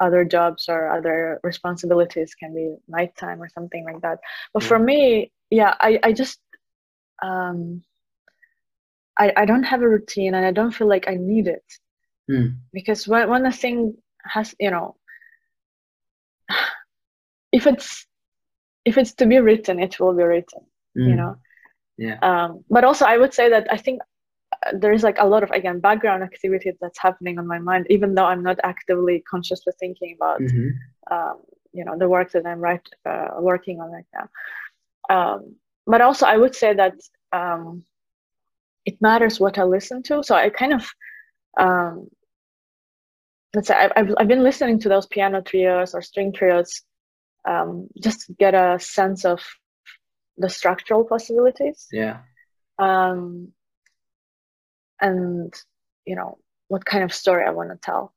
other 0.00 0.24
jobs 0.24 0.68
or 0.68 0.90
other 0.90 1.40
responsibilities 1.42 2.34
can 2.34 2.54
be 2.54 2.74
nighttime 2.88 3.42
or 3.42 3.48
something 3.48 3.84
like 3.84 4.00
that. 4.02 4.18
But 4.54 4.62
for 4.64 4.78
me 4.78 5.30
yeah 5.50 5.74
i, 5.80 5.98
I 6.02 6.12
just 6.12 6.40
um 7.22 7.82
I, 9.18 9.32
I 9.36 9.44
don't 9.44 9.64
have 9.64 9.82
a 9.82 9.88
routine 9.88 10.34
and 10.34 10.44
i 10.46 10.50
don't 10.52 10.72
feel 10.72 10.88
like 10.88 11.06
i 11.08 11.14
need 11.14 11.46
it. 11.46 11.64
Hmm. 12.30 12.46
because 12.72 13.06
when, 13.08 13.28
when 13.28 13.44
a 13.46 13.52
thing 13.52 13.96
has 14.24 14.54
you 14.58 14.70
know 14.70 14.96
if 17.52 17.66
it's 17.66 18.06
if 18.84 18.96
it's 18.98 19.14
to 19.14 19.26
be 19.26 19.38
written 19.38 19.78
it 19.80 19.98
will 20.00 20.14
be 20.14 20.22
written 20.24 20.60
you 20.94 21.14
Mm, 21.14 21.16
know? 21.16 21.36
Yeah. 21.96 22.18
um, 22.22 22.64
but 22.68 22.84
also 22.84 23.04
i 23.06 23.16
would 23.16 23.32
say 23.32 23.48
that 23.50 23.66
i 23.70 23.76
think 23.78 24.00
there 24.72 24.92
is 24.92 25.02
like 25.02 25.18
a 25.18 25.26
lot 25.26 25.42
of 25.42 25.50
again 25.50 25.80
background 25.80 26.22
activity 26.22 26.72
that's 26.80 26.98
happening 26.98 27.38
on 27.38 27.46
my 27.46 27.58
mind 27.58 27.86
even 27.90 28.14
though 28.14 28.24
i'm 28.24 28.42
not 28.42 28.58
actively 28.62 29.22
consciously 29.28 29.72
thinking 29.78 30.14
about 30.16 30.40
Mhm. 30.40 30.70
um, 31.10 31.36
you 31.72 31.84
know 31.84 31.96
the 31.98 32.08
work 32.08 32.30
that 32.32 32.46
i'm 32.46 32.60
right 32.60 32.86
uh, 33.06 33.28
working 33.38 33.80
on 33.80 33.90
right 33.90 34.10
now 34.18 34.28
um, 35.14 35.56
but 35.86 36.00
also 36.00 36.26
i 36.26 36.36
would 36.36 36.54
say 36.54 36.74
that 36.74 36.94
um, 37.32 37.84
it 38.84 39.00
matters 39.00 39.40
what 39.40 39.58
i 39.58 39.64
listen 39.64 40.02
to 40.02 40.22
so 40.22 40.34
i 40.34 40.48
kind 40.48 40.72
of 40.72 40.88
um, 41.58 42.08
let's 43.54 43.68
say 43.68 43.74
I've, 43.74 43.92
I've, 43.96 44.14
I've 44.18 44.28
been 44.28 44.42
listening 44.42 44.78
to 44.80 44.88
those 44.88 45.06
piano 45.06 45.42
trios 45.42 45.94
or 45.94 46.02
string 46.02 46.32
trios 46.32 46.82
um, 47.46 47.88
just 48.02 48.26
to 48.26 48.32
get 48.34 48.54
a 48.54 48.78
sense 48.80 49.24
of 49.24 49.40
the 50.38 50.48
structural 50.48 51.04
possibilities 51.04 51.88
Yeah. 51.92 52.20
um, 52.78 53.52
and 55.02 55.52
you 56.06 56.16
know 56.16 56.38
what 56.68 56.84
kind 56.86 57.04
of 57.04 57.12
story 57.12 57.44
I 57.46 57.50
want 57.50 57.70
to 57.70 57.76
tell, 57.82 58.14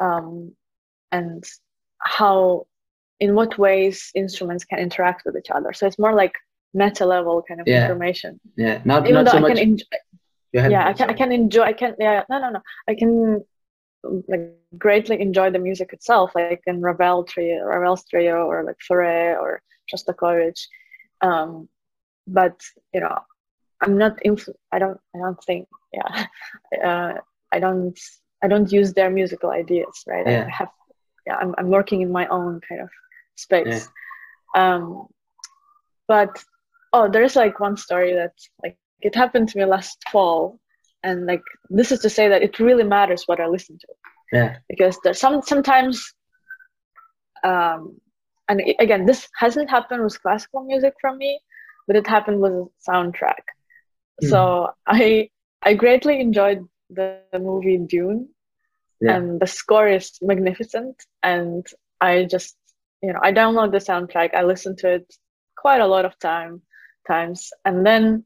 um, 0.00 0.54
and 1.10 1.42
how, 1.98 2.66
in 3.18 3.34
what 3.34 3.58
ways 3.58 4.10
instruments 4.14 4.64
can 4.64 4.78
interact 4.78 5.22
with 5.26 5.36
each 5.36 5.50
other. 5.50 5.72
So 5.72 5.86
it's 5.86 5.98
more 5.98 6.14
like 6.14 6.34
meta 6.72 7.04
level 7.04 7.42
kind 7.46 7.60
of 7.60 7.66
Yeah. 7.66 7.82
information. 7.82 8.38
Yeah. 8.56 8.80
Not 8.84 9.08
Even 9.08 9.24
not 9.24 9.32
so 9.32 9.38
I 9.38 9.40
much. 9.40 9.58
enjoy, 9.58 9.84
yeah, 10.52 10.86
I 10.86 10.92
can 10.92 11.10
I 11.10 11.14
can 11.14 11.32
enjoy. 11.32 11.62
I 11.62 11.72
can 11.72 11.94
yeah 11.98 12.22
no 12.30 12.38
no 12.38 12.50
no. 12.50 12.60
I 12.88 12.94
can 12.94 13.44
like 14.28 14.56
greatly 14.78 15.20
enjoy 15.20 15.50
the 15.50 15.58
music 15.58 15.92
itself, 15.92 16.32
like 16.34 16.62
in 16.66 16.80
Ravel 16.80 17.24
trio, 17.24 17.64
Ravel's 17.64 18.04
trio, 18.08 18.46
or 18.46 18.64
like 18.64 18.76
Fauré 18.88 19.38
or 19.38 19.62
Shostakovich. 19.92 20.66
Um, 21.20 21.68
but 22.26 22.60
you 22.94 23.00
know, 23.00 23.18
I'm 23.82 23.96
not 23.98 24.16
influ- 24.24 24.54
I 24.72 24.78
don't 24.78 24.98
I 25.14 25.18
don't 25.18 25.42
think 25.44 25.68
yeah. 25.92 26.26
Uh, 26.84 27.14
I 27.52 27.58
don't 27.58 27.98
I 28.42 28.48
don't 28.48 28.70
use 28.72 28.92
their 28.94 29.10
musical 29.10 29.50
ideas, 29.50 30.04
right? 30.06 30.26
Yeah. 30.26 30.46
I 30.46 30.50
have 30.50 30.70
yeah. 31.26 31.36
I'm 31.36 31.54
I'm 31.58 31.68
working 31.68 32.00
in 32.02 32.10
my 32.12 32.26
own 32.28 32.60
kind 32.68 32.80
of 32.82 32.88
space. 33.36 33.88
yeah. 34.54 34.74
Um, 34.74 35.06
but 36.08 36.42
oh, 36.92 37.08
there's 37.08 37.36
like 37.36 37.60
one 37.60 37.76
story 37.76 38.12
that 38.14 38.32
like 38.62 38.76
it 39.00 39.14
happened 39.14 39.48
to 39.48 39.58
me 39.58 39.64
last 39.64 39.98
fall, 40.12 40.58
and 41.02 41.26
like 41.26 41.42
this 41.70 41.90
is 41.92 42.00
to 42.00 42.10
say 42.10 42.28
that 42.28 42.42
it 42.42 42.58
really 42.58 42.84
matters 42.84 43.22
what 43.26 43.40
I 43.40 43.46
listen 43.46 43.78
to 43.78 43.88
Yeah. 44.32 44.56
because 44.68 44.98
there's 45.02 45.20
some 45.20 45.42
sometimes 45.42 46.14
um 47.44 47.98
and 48.48 48.60
again 48.78 49.06
this 49.06 49.28
hasn't 49.38 49.70
happened 49.70 50.02
with 50.04 50.20
classical 50.22 50.62
music 50.64 50.94
from 51.00 51.16
me 51.18 51.40
but 51.86 51.96
it 51.96 52.06
happened 52.06 52.40
with 52.40 52.52
a 52.52 52.66
soundtrack 52.88 53.44
Hmm. 54.20 54.28
so 54.28 54.70
i 54.86 55.28
i 55.62 55.74
greatly 55.74 56.20
enjoyed 56.20 56.66
the, 56.90 57.20
the 57.32 57.38
movie 57.38 57.78
dune 57.78 58.28
Yeah. 59.00 59.16
and 59.16 59.40
the 59.40 59.46
score 59.46 59.88
is 59.88 60.06
magnificent 60.20 60.96
and 61.22 61.66
i 62.00 62.24
just 62.24 62.56
you 63.02 63.12
know 63.12 63.20
i 63.22 63.32
download 63.32 63.70
the 63.72 63.84
soundtrack 63.90 64.30
i 64.34 64.42
listen 64.42 64.74
to 64.76 64.88
it 64.96 65.06
quite 65.56 65.80
a 65.80 65.86
lot 65.94 66.04
of 66.04 66.18
time 66.18 66.62
times 67.06 67.50
and 67.64 67.86
then 67.86 68.24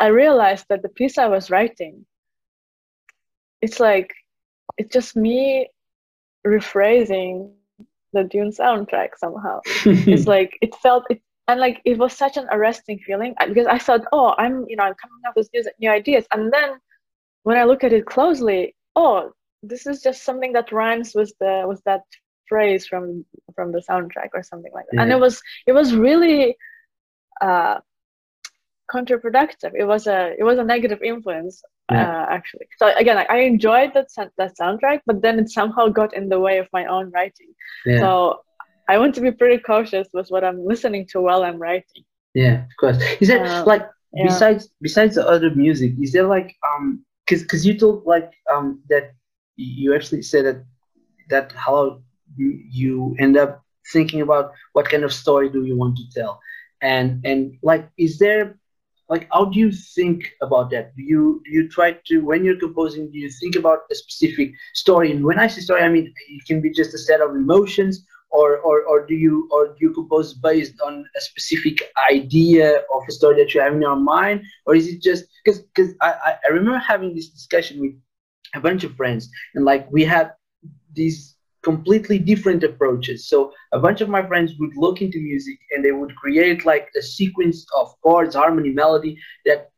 i 0.00 0.06
realized 0.06 0.66
that 0.68 0.82
the 0.82 0.88
piece 0.98 1.16
i 1.18 1.26
was 1.26 1.50
writing 1.50 2.06
it's 3.62 3.78
like 3.80 4.10
it's 4.78 4.92
just 4.92 5.16
me 5.16 5.68
rephrasing 6.46 7.52
the 8.12 8.24
Dune 8.24 8.50
soundtrack 8.50 9.10
somehow. 9.16 9.60
It's 9.84 10.26
like 10.26 10.56
it 10.62 10.74
felt 10.76 11.04
it 11.10 11.20
and 11.50 11.60
like 11.60 11.80
it 11.84 11.96
was 11.98 12.12
such 12.24 12.36
an 12.36 12.46
arresting 12.56 12.98
feeling 13.06 13.32
uh, 13.40 13.46
because 13.50 13.66
I 13.76 13.78
thought, 13.86 14.02
oh, 14.12 14.28
I'm 14.42 14.54
you 14.70 14.76
know 14.76 14.84
I'm 14.88 14.94
coming 15.04 15.22
up 15.28 15.34
with 15.36 15.48
new, 15.54 15.62
new 15.82 15.90
ideas, 16.00 16.24
and 16.32 16.52
then 16.56 16.70
when 17.46 17.56
I 17.56 17.64
look 17.64 17.82
at 17.84 17.92
it 17.98 18.06
closely, 18.06 18.74
oh, 18.96 19.32
this 19.70 19.86
is 19.86 20.02
just 20.02 20.24
something 20.28 20.52
that 20.54 20.72
rhymes 20.72 21.12
with 21.14 21.32
the 21.40 21.54
with 21.70 21.82
that 21.84 22.02
phrase 22.48 22.86
from 22.90 23.04
from 23.56 23.72
the 23.72 23.82
soundtrack 23.88 24.30
or 24.34 24.42
something 24.42 24.72
like 24.74 24.86
that, 24.90 25.00
and 25.02 25.12
it 25.12 25.20
was 25.26 25.34
it 25.66 25.72
was 25.80 25.94
really 26.06 26.56
uh, 27.40 27.76
counterproductive. 28.94 29.72
It 29.74 29.84
was 29.84 30.06
a 30.06 30.34
it 30.38 30.44
was 30.44 30.58
a 30.58 30.64
negative 30.64 31.00
influence 31.02 31.62
Yeah. 31.92 32.06
uh, 32.08 32.26
actually. 32.36 32.66
So 32.80 32.84
again, 33.02 33.18
I, 33.22 33.26
I 33.36 33.38
enjoyed 33.52 33.90
that 33.94 34.08
that 34.40 34.52
soundtrack, 34.60 35.00
but 35.08 35.22
then 35.24 35.38
it 35.42 35.48
somehow 35.58 35.84
got 36.00 36.10
in 36.18 36.28
the 36.28 36.40
way 36.46 36.56
of 36.58 36.68
my 36.78 36.84
own 36.96 37.06
writing. 37.16 37.50
yeah. 37.86 38.00
So 38.02 38.10
I 38.90 38.94
want 38.98 39.12
to 39.16 39.20
be 39.26 39.32
pretty 39.40 39.58
cautious 39.72 40.08
with 40.16 40.28
what 40.32 40.42
I'm 40.48 40.60
listening 40.72 41.04
to 41.10 41.16
while 41.26 41.42
I'm 41.48 41.58
writing. 41.66 42.02
Yeah, 42.34 42.56
of 42.70 42.74
course. 42.80 42.98
Is 43.22 43.28
there 43.30 43.42
Uh, 43.44 43.64
like 43.72 43.84
yeah. 44.12 44.24
besides 44.28 44.62
besides 44.88 45.14
the 45.18 45.24
other 45.34 45.50
music, 45.64 45.90
is 46.04 46.10
there 46.14 46.28
like 46.36 46.50
um 46.68 46.84
because 47.22 47.42
because 47.44 47.62
you 47.66 47.74
told 47.82 47.96
like 48.14 48.30
um 48.52 48.66
that 48.92 49.06
you 49.56 49.88
actually 49.96 50.22
said 50.30 50.44
that 50.48 50.60
that 51.32 51.46
how 51.66 51.80
you, 52.38 52.48
you 52.80 53.16
end 53.24 53.36
up 53.44 53.52
thinking 53.92 54.20
about 54.26 54.46
what 54.74 54.88
kind 54.92 55.04
of 55.04 55.12
story 55.22 55.48
do 55.56 55.60
you 55.68 55.76
want 55.82 55.94
to 56.00 56.04
tell, 56.18 56.32
and 56.92 57.06
and 57.30 57.40
like 57.70 57.84
is 58.06 58.18
there 58.24 58.44
like 59.12 59.24
how 59.32 59.44
do 59.52 59.58
you 59.64 59.70
think 59.96 60.20
about 60.46 60.70
that? 60.72 60.84
Do 60.96 61.02
you 61.12 61.22
do 61.44 61.50
you 61.58 61.64
try 61.76 61.88
to 62.08 62.14
when 62.28 62.44
you're 62.44 62.62
composing? 62.66 63.10
Do 63.12 63.18
you 63.18 63.30
think 63.40 63.54
about 63.56 63.80
a 63.92 63.94
specific 63.94 64.48
story? 64.74 65.08
And 65.12 65.24
when 65.28 65.38
I 65.38 65.46
say 65.48 65.60
story, 65.60 65.82
I 65.82 65.90
mean 65.96 66.06
it 66.36 66.42
can 66.48 66.60
be 66.60 66.70
just 66.80 66.94
a 66.94 66.98
set 67.08 67.20
of 67.20 67.30
emotions, 67.44 67.94
or 68.30 68.58
or 68.58 68.82
or 68.82 69.06
do 69.06 69.14
you 69.14 69.48
or 69.52 69.68
do 69.68 69.76
you 69.80 69.92
compose 69.92 70.34
based 70.34 70.80
on 70.80 71.04
a 71.16 71.20
specific 71.20 71.78
idea 72.10 72.78
of 72.94 73.02
a 73.08 73.12
story 73.12 73.36
that 73.36 73.54
you 73.54 73.60
have 73.60 73.74
in 73.74 73.82
your 73.82 73.96
mind, 73.96 74.42
or 74.66 74.74
is 74.74 74.88
it 74.88 75.02
just 75.02 75.24
because 75.44 75.60
because 75.62 75.94
I 76.00 76.36
I 76.44 76.48
remember 76.48 76.78
having 76.78 77.14
this 77.14 77.28
discussion 77.28 77.80
with 77.80 77.92
a 78.54 78.60
bunch 78.60 78.84
of 78.84 78.94
friends 78.96 79.30
and 79.54 79.64
like 79.64 79.90
we 79.92 80.04
had 80.04 80.32
these 80.94 81.36
completely 81.62 82.18
different 82.18 82.64
approaches. 82.64 83.28
So 83.28 83.52
a 83.72 83.78
bunch 83.78 84.00
of 84.00 84.08
my 84.08 84.26
friends 84.26 84.54
would 84.58 84.76
look 84.76 85.02
into 85.02 85.20
music 85.20 85.58
and 85.72 85.84
they 85.84 85.92
would 85.92 86.14
create 86.16 86.64
like 86.64 86.88
a 86.98 87.02
sequence 87.02 87.66
of 87.76 87.94
chords, 88.02 88.34
harmony, 88.34 88.70
melody 88.70 89.18
that 89.44 89.70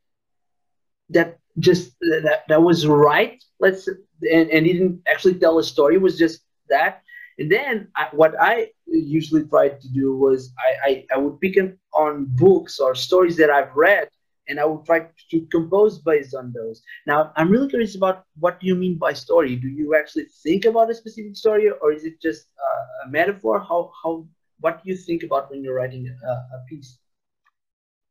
that 1.10 1.38
just 1.58 1.92
that 2.00 2.44
that 2.48 2.62
was 2.62 2.86
right. 2.86 3.42
Let's 3.60 3.88
and, 3.88 4.50
and 4.50 4.66
didn't 4.66 5.02
actually 5.10 5.34
tell 5.34 5.58
a 5.58 5.64
story. 5.64 5.96
It 5.96 6.02
was 6.02 6.18
just 6.18 6.42
that. 6.68 7.01
And 7.38 7.50
then 7.50 7.88
I, 7.96 8.08
what 8.12 8.34
I 8.40 8.68
usually 8.86 9.44
tried 9.44 9.80
to 9.80 9.88
do 9.88 10.16
was 10.16 10.52
I, 10.58 10.88
I, 10.88 11.06
I 11.14 11.18
would 11.18 11.40
pick 11.40 11.56
on 11.94 12.26
books 12.28 12.78
or 12.78 12.94
stories 12.94 13.36
that 13.36 13.50
I've 13.50 13.74
read 13.74 14.08
and 14.48 14.58
I 14.58 14.64
would 14.64 14.84
try 14.84 15.06
to 15.30 15.46
compose 15.50 15.98
based 15.98 16.34
on 16.34 16.52
those. 16.52 16.82
Now, 17.06 17.32
I'm 17.36 17.50
really 17.50 17.68
curious 17.68 17.94
about 17.94 18.24
what 18.38 18.58
you 18.60 18.74
mean 18.74 18.98
by 18.98 19.12
story? 19.12 19.56
Do 19.56 19.68
you 19.68 19.94
actually 19.94 20.26
think 20.42 20.64
about 20.64 20.90
a 20.90 20.94
specific 20.94 21.36
story, 21.36 21.70
or 21.70 21.92
is 21.92 22.04
it 22.04 22.20
just 22.20 22.46
uh, 22.58 23.06
a 23.06 23.10
metaphor? 23.10 23.60
How 23.60 23.92
how 24.02 24.26
what 24.60 24.82
do 24.82 24.90
you 24.90 24.96
think 24.96 25.22
about 25.22 25.50
when 25.50 25.62
you're 25.62 25.74
writing 25.74 26.06
a, 26.08 26.30
a, 26.30 26.64
piece? 26.68 26.98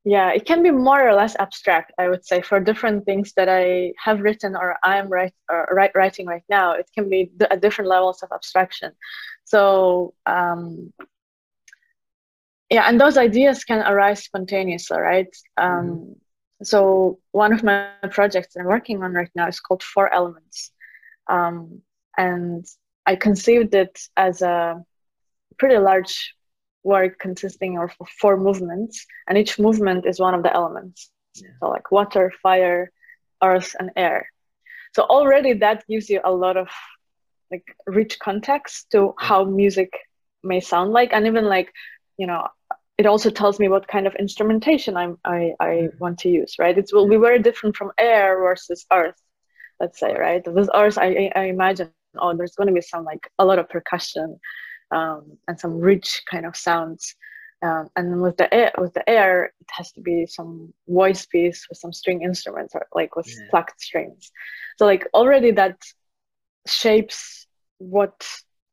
Yeah, 0.04 0.32
it 0.32 0.46
can 0.46 0.64
be 0.64 0.72
more 0.72 1.08
or 1.08 1.14
less 1.14 1.36
abstract. 1.38 1.94
I 2.00 2.10
would 2.10 2.26
say 2.26 2.42
for 2.42 2.60
different 2.60 3.06
things 3.06 3.34
that 3.38 3.48
I 3.48 3.94
have 4.04 4.22
written 4.22 4.56
or 4.56 4.76
I 4.84 4.98
am 4.98 5.10
write, 5.10 5.34
or 5.48 5.68
write, 5.72 5.92
writing 5.94 6.26
right 6.26 6.44
now, 6.50 6.74
it 6.74 6.90
can 6.96 7.08
be 7.08 7.32
at 7.52 7.62
different 7.62 7.90
levels 7.90 8.24
of 8.24 8.32
abstraction. 8.32 8.94
So 9.46 10.16
um, 10.26 10.92
yeah 12.72 12.86
and 12.88 13.00
those 13.00 13.18
ideas 13.18 13.64
can 13.64 13.86
arise 13.86 14.24
spontaneously 14.24 14.98
right 14.98 15.36
um, 15.58 15.70
mm-hmm. 15.70 16.14
so 16.64 17.20
one 17.32 17.54
of 17.54 17.62
my 17.64 17.90
projects 18.10 18.56
i'm 18.56 18.66
working 18.66 19.04
on 19.04 19.14
right 19.14 19.30
now 19.36 19.48
is 19.48 19.60
called 19.60 19.84
four 19.84 20.12
elements 20.12 20.72
um, 21.28 21.82
and 22.18 22.66
i 23.06 23.16
conceived 23.16 23.76
it 23.76 24.00
as 24.18 24.42
a 24.42 24.82
pretty 25.60 25.78
large 25.78 26.34
work 26.84 27.20
consisting 27.20 27.78
of 27.78 27.92
four 28.20 28.38
movements 28.38 29.06
and 29.28 29.38
each 29.38 29.60
movement 29.60 30.06
is 30.06 30.20
one 30.20 30.34
of 30.34 30.44
the 30.44 30.54
elements 30.54 31.12
yeah. 31.36 31.50
so 31.60 31.70
like 31.70 31.92
water 31.92 32.32
fire 32.42 32.92
earth 33.44 33.76
and 33.80 33.92
air 33.96 34.28
so 34.94 35.04
already 35.04 35.54
that 35.54 35.86
gives 35.88 36.10
you 36.10 36.20
a 36.24 36.32
lot 36.32 36.58
of 36.58 36.68
like 37.52 37.76
rich 37.86 38.18
context 38.20 38.90
to 38.92 39.14
how 39.20 39.44
music 39.44 39.92
may 40.44 40.60
sound 40.60 40.92
like 40.92 41.14
and 41.14 41.28
even 41.28 41.46
like 41.46 41.72
you 42.18 42.26
know 42.26 42.48
it 43.02 43.08
also 43.08 43.32
tells 43.32 43.60
me 43.60 43.68
what 43.68 43.88
kind 43.88 44.06
of 44.06 44.14
instrumentation 44.16 44.96
I'm, 44.96 45.18
I, 45.26 45.54
I 45.60 45.66
mm-hmm. 45.66 45.98
want 45.98 46.20
to 46.20 46.30
use, 46.30 46.58
right? 46.60 46.78
It 46.78 46.92
will 46.94 47.10
be 47.10 47.18
very 47.18 47.40
different 47.40 47.76
from 47.76 47.92
air 47.98 48.38
versus 48.40 48.86
earth, 48.94 49.20
let's 49.80 50.00
say, 50.00 50.14
right? 50.14 50.44
With 50.46 50.70
earth, 50.72 51.00
I, 51.00 51.32
I 51.36 51.46
imagine, 51.46 51.90
oh, 52.16 52.38
there's 52.38 52.54
going 52.54 52.68
to 52.68 52.74
be 52.74 52.82
some 52.82 53.04
like 53.04 53.28
a 53.40 53.46
lot 53.46 53.58
of 53.58 53.70
percussion 53.70 54.40
um, 54.92 55.38
and 55.48 55.60
some 55.60 55.80
rich 55.80 56.24
kind 56.30 56.46
of 56.46 56.56
sounds. 56.56 57.16
Um, 57.64 57.90
and 57.96 58.22
with 58.22 58.38
the 58.38 58.52
air, 58.52 58.72
with 58.78 58.94
the 58.94 59.08
air, 59.08 59.46
it 59.46 59.70
has 59.70 59.92
to 59.94 60.02
be 60.02 60.26
some 60.26 60.74
voice 60.88 61.26
piece 61.28 61.68
with 61.70 61.78
some 61.78 61.94
string 61.94 62.24
instruments 62.24 62.74
or 62.74 62.88
like 62.94 63.16
with 63.16 63.28
yeah. 63.28 63.46
plucked 63.52 63.80
strings. 63.80 64.32
So 64.78 64.86
like 64.86 65.08
already 65.14 65.52
that 65.52 65.78
shapes 66.66 67.48
what 67.78 68.28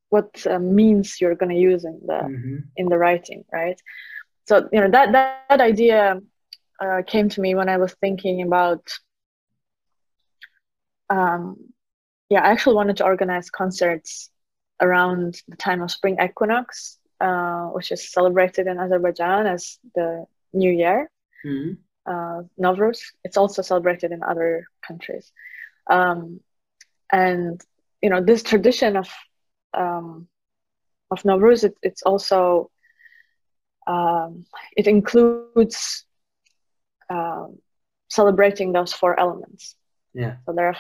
what 0.08 0.46
uh, 0.46 0.58
means 0.58 1.20
you're 1.20 1.34
going 1.34 1.54
to 1.54 1.60
use 1.60 1.84
in 1.84 2.00
the 2.06 2.14
mm-hmm. 2.14 2.56
in 2.76 2.88
the 2.88 2.96
writing, 2.96 3.44
right? 3.52 3.78
so 4.48 4.66
you 4.72 4.80
know 4.80 4.90
that 4.90 5.12
that, 5.12 5.44
that 5.50 5.60
idea 5.60 6.20
uh, 6.80 7.02
came 7.06 7.28
to 7.28 7.40
me 7.40 7.54
when 7.54 7.68
I 7.68 7.76
was 7.76 7.92
thinking 8.00 8.42
about 8.42 8.82
um, 11.10 11.56
yeah 12.30 12.40
I 12.42 12.50
actually 12.50 12.76
wanted 12.76 12.96
to 12.96 13.04
organize 13.04 13.50
concerts 13.50 14.30
around 14.80 15.42
the 15.48 15.56
time 15.56 15.82
of 15.82 15.90
spring 15.90 16.16
equinox 16.22 16.98
uh, 17.20 17.66
which 17.68 17.90
is 17.90 18.12
celebrated 18.12 18.66
in 18.66 18.78
Azerbaijan 18.78 19.46
as 19.46 19.78
the 19.94 20.26
new 20.52 20.70
year 20.70 21.10
mm-hmm. 21.44 21.72
uh, 22.06 22.42
Nowruz 22.60 23.00
it's 23.24 23.36
also 23.36 23.62
celebrated 23.62 24.12
in 24.12 24.22
other 24.22 24.66
countries 24.86 25.32
um, 25.88 26.40
and 27.12 27.60
you 28.02 28.10
know 28.10 28.22
this 28.22 28.42
tradition 28.42 28.96
of 28.96 29.08
um, 29.74 30.28
of 31.10 31.22
Nowruz 31.22 31.64
it, 31.64 31.74
it's 31.82 32.02
also 32.02 32.70
um, 33.88 34.44
it 34.76 34.86
includes 34.86 36.04
um, 37.10 37.58
celebrating 38.10 38.72
those 38.72 38.92
four 38.92 39.18
elements. 39.18 39.74
Yeah. 40.14 40.36
So 40.46 40.52
there 40.52 40.68
are 40.68 40.76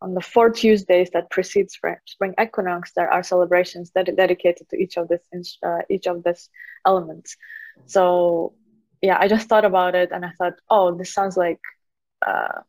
on 0.00 0.14
the 0.14 0.20
four 0.20 0.50
Tuesdays 0.50 1.10
that 1.10 1.30
precedes 1.30 1.74
spring 1.74 2.34
equinox, 2.40 2.92
there 2.94 3.10
are 3.10 3.22
celebrations 3.22 3.90
that 3.94 4.08
are 4.08 4.12
dedicated 4.12 4.68
to 4.68 4.76
each 4.76 4.96
of 4.96 5.08
this 5.08 5.22
uh, 5.62 5.82
each 5.90 6.06
of 6.06 6.22
this 6.22 6.48
elements. 6.86 7.36
So 7.86 8.54
yeah, 9.02 9.18
I 9.20 9.28
just 9.28 9.48
thought 9.48 9.64
about 9.64 9.94
it 9.94 10.10
and 10.12 10.24
I 10.24 10.30
thought, 10.38 10.54
oh, 10.70 10.94
this 10.94 11.12
sounds 11.12 11.36
like 11.36 11.60
uh, 12.26 12.60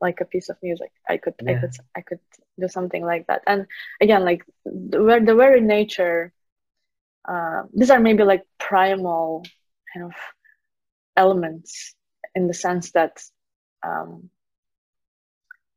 like 0.00 0.20
a 0.20 0.24
piece 0.24 0.48
of 0.48 0.56
music. 0.62 0.90
I 1.08 1.16
could 1.18 1.34
yeah. 1.42 1.52
I 1.52 1.60
could 1.60 1.74
I 1.96 2.00
could 2.00 2.20
do 2.58 2.68
something 2.68 3.04
like 3.04 3.26
that. 3.26 3.42
And 3.46 3.66
again, 4.00 4.24
like 4.24 4.44
the, 4.64 5.22
the 5.24 5.34
very 5.34 5.60
nature 5.60 6.32
uh, 7.28 7.62
these 7.74 7.90
are 7.90 8.00
maybe 8.00 8.24
like 8.24 8.44
primal 8.58 9.44
kind 9.92 10.06
of 10.06 10.14
elements 11.16 11.94
in 12.34 12.46
the 12.46 12.54
sense 12.54 12.92
that 12.92 13.22
um, 13.86 14.30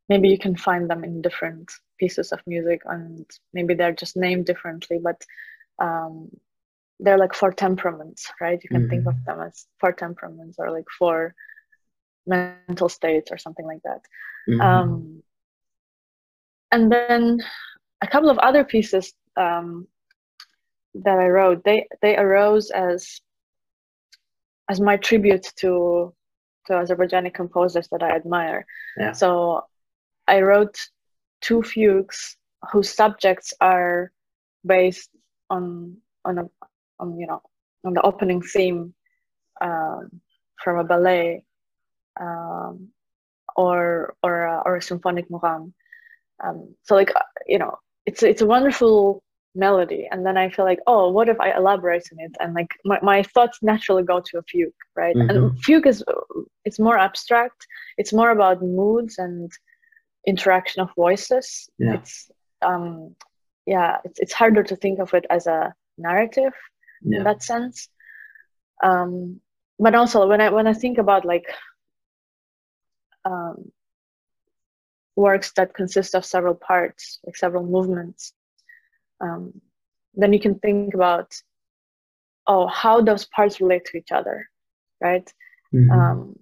maybe 0.09 0.29
you 0.29 0.37
can 0.37 0.55
find 0.55 0.89
them 0.89 1.03
in 1.03 1.21
different 1.21 1.71
pieces 1.99 2.31
of 2.31 2.39
music 2.45 2.81
and 2.85 3.25
maybe 3.53 3.73
they're 3.73 3.93
just 3.93 4.17
named 4.17 4.45
differently 4.45 4.99
but 5.01 5.23
um, 5.79 6.29
they're 6.99 7.17
like 7.17 7.33
four 7.33 7.51
temperaments 7.51 8.31
right 8.41 8.59
you 8.63 8.69
can 8.69 8.81
mm-hmm. 8.81 8.89
think 8.89 9.07
of 9.07 9.15
them 9.25 9.41
as 9.41 9.65
four 9.79 9.91
temperaments 9.91 10.57
or 10.59 10.71
like 10.71 10.85
four 10.97 11.33
mental 12.25 12.89
states 12.89 13.31
or 13.31 13.37
something 13.37 13.65
like 13.65 13.81
that 13.83 14.01
mm-hmm. 14.47 14.61
um, 14.61 15.23
and 16.71 16.91
then 16.91 17.39
a 18.01 18.07
couple 18.07 18.29
of 18.29 18.37
other 18.39 18.63
pieces 18.63 19.13
um, 19.37 19.87
that 20.95 21.17
I 21.17 21.27
wrote, 21.27 21.63
they 21.63 21.87
they 22.01 22.17
arose 22.17 22.69
as 22.71 23.21
as 24.69 24.79
my 24.79 24.97
tribute 24.97 25.47
to 25.57 26.13
to 26.67 26.73
Azerbaijani 26.73 27.33
composers 27.33 27.87
that 27.89 28.03
I 28.03 28.15
admire. 28.15 28.65
Yeah. 28.97 29.11
So 29.13 29.65
I 30.27 30.41
wrote 30.41 30.77
two 31.41 31.61
fugues 31.61 32.37
whose 32.71 32.89
subjects 32.89 33.53
are 33.59 34.11
based 34.65 35.09
on 35.49 35.97
on 36.25 36.37
a 36.37 36.45
on 36.99 37.19
you 37.19 37.27
know 37.27 37.41
on 37.85 37.93
the 37.93 38.01
opening 38.01 38.41
theme 38.41 38.93
um, 39.61 40.21
from 40.63 40.79
a 40.79 40.83
ballet 40.83 41.43
um, 42.19 42.89
or 43.55 44.15
or 44.23 44.43
a, 44.43 44.61
or 44.65 44.75
a 44.77 44.81
symphonic 44.81 45.29
mugham. 45.29 45.73
Um, 46.43 46.75
so 46.83 46.95
like 46.95 47.11
you 47.47 47.59
know 47.59 47.77
it's 48.05 48.23
it's 48.23 48.41
a 48.41 48.45
wonderful 48.45 49.23
melody 49.55 50.07
and 50.11 50.25
then 50.25 50.35
i 50.35 50.49
feel 50.49 50.65
like 50.65 50.79
oh 50.87 51.11
what 51.11 51.29
if 51.29 51.39
i 51.39 51.55
elaborate 51.55 52.03
on 52.11 52.19
it 52.19 52.31
and 52.39 52.55
like 52.55 52.71
my, 52.85 52.99
my 53.03 53.21
thoughts 53.21 53.59
naturally 53.61 54.01
go 54.01 54.19
to 54.19 54.39
a 54.39 54.43
fugue 54.43 54.73
right 54.95 55.15
mm-hmm. 55.15 55.29
and 55.29 55.63
fugue 55.63 55.85
is 55.85 56.03
it's 56.65 56.79
more 56.79 56.97
abstract 56.97 57.67
it's 57.99 58.11
more 58.11 58.31
about 58.31 58.63
moods 58.63 59.19
and 59.19 59.51
interaction 60.25 60.81
of 60.81 60.89
voices 60.95 61.69
yeah. 61.77 61.93
it's 61.95 62.31
um 62.61 63.15
yeah 63.65 63.97
it's, 64.05 64.19
it's 64.19 64.33
harder 64.33 64.63
to 64.63 64.75
think 64.75 64.99
of 64.99 65.13
it 65.13 65.25
as 65.29 65.47
a 65.47 65.73
narrative 65.97 66.53
yeah. 67.01 67.17
in 67.17 67.23
that 67.23 67.43
sense 67.43 67.89
um 68.83 69.39
but 69.79 69.95
also 69.95 70.27
when 70.27 70.41
i 70.41 70.49
when 70.49 70.67
i 70.67 70.73
think 70.73 70.97
about 70.97 71.25
like 71.25 71.45
um 73.25 73.71
works 75.15 75.51
that 75.55 75.73
consist 75.73 76.15
of 76.15 76.25
several 76.25 76.55
parts 76.55 77.19
like 77.25 77.37
several 77.37 77.63
movements 77.65 78.33
um, 79.21 79.61
then 80.15 80.33
you 80.33 80.39
can 80.39 80.59
think 80.59 80.93
about 80.93 81.33
oh 82.47 82.67
how 82.67 83.01
those 83.01 83.25
parts 83.25 83.61
relate 83.61 83.85
to 83.85 83.97
each 83.97 84.11
other 84.11 84.49
right 84.99 85.31
mm-hmm. 85.73 85.91
um, 85.91 86.39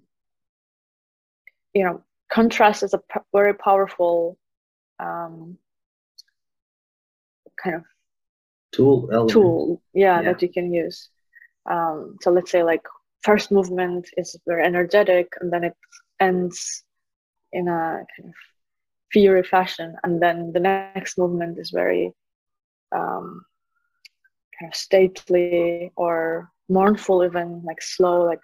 you 1.74 1.84
know 1.84 2.02
contrast 2.32 2.82
is 2.82 2.94
a 2.94 2.98
p- 2.98 3.20
very 3.32 3.54
powerful 3.54 4.38
um, 4.98 5.58
kind 7.62 7.76
of 7.76 7.84
tool 8.72 9.08
element. 9.12 9.30
tool 9.30 9.82
yeah, 9.92 10.20
yeah, 10.20 10.32
that 10.32 10.42
you 10.42 10.48
can 10.48 10.72
use 10.72 11.10
um, 11.70 12.16
so 12.22 12.30
let's 12.30 12.50
say 12.50 12.62
like 12.62 12.82
first 13.22 13.52
movement 13.52 14.08
is 14.16 14.36
very 14.46 14.64
energetic 14.64 15.32
and 15.40 15.52
then 15.52 15.64
it 15.64 15.76
ends 16.20 16.84
in 17.52 17.68
a 17.68 18.04
kind 18.16 18.28
of 18.28 18.34
fury 19.12 19.42
fashion 19.42 19.94
and 20.02 20.22
then 20.22 20.52
the 20.52 20.60
next 20.60 21.18
movement 21.18 21.58
is 21.58 21.70
very 21.70 22.12
um, 22.92 23.44
kind 24.58 24.72
of 24.72 24.74
stately 24.74 25.90
or 25.96 26.50
mournful 26.68 27.24
even 27.24 27.62
like 27.64 27.82
slow 27.82 28.24
like 28.24 28.40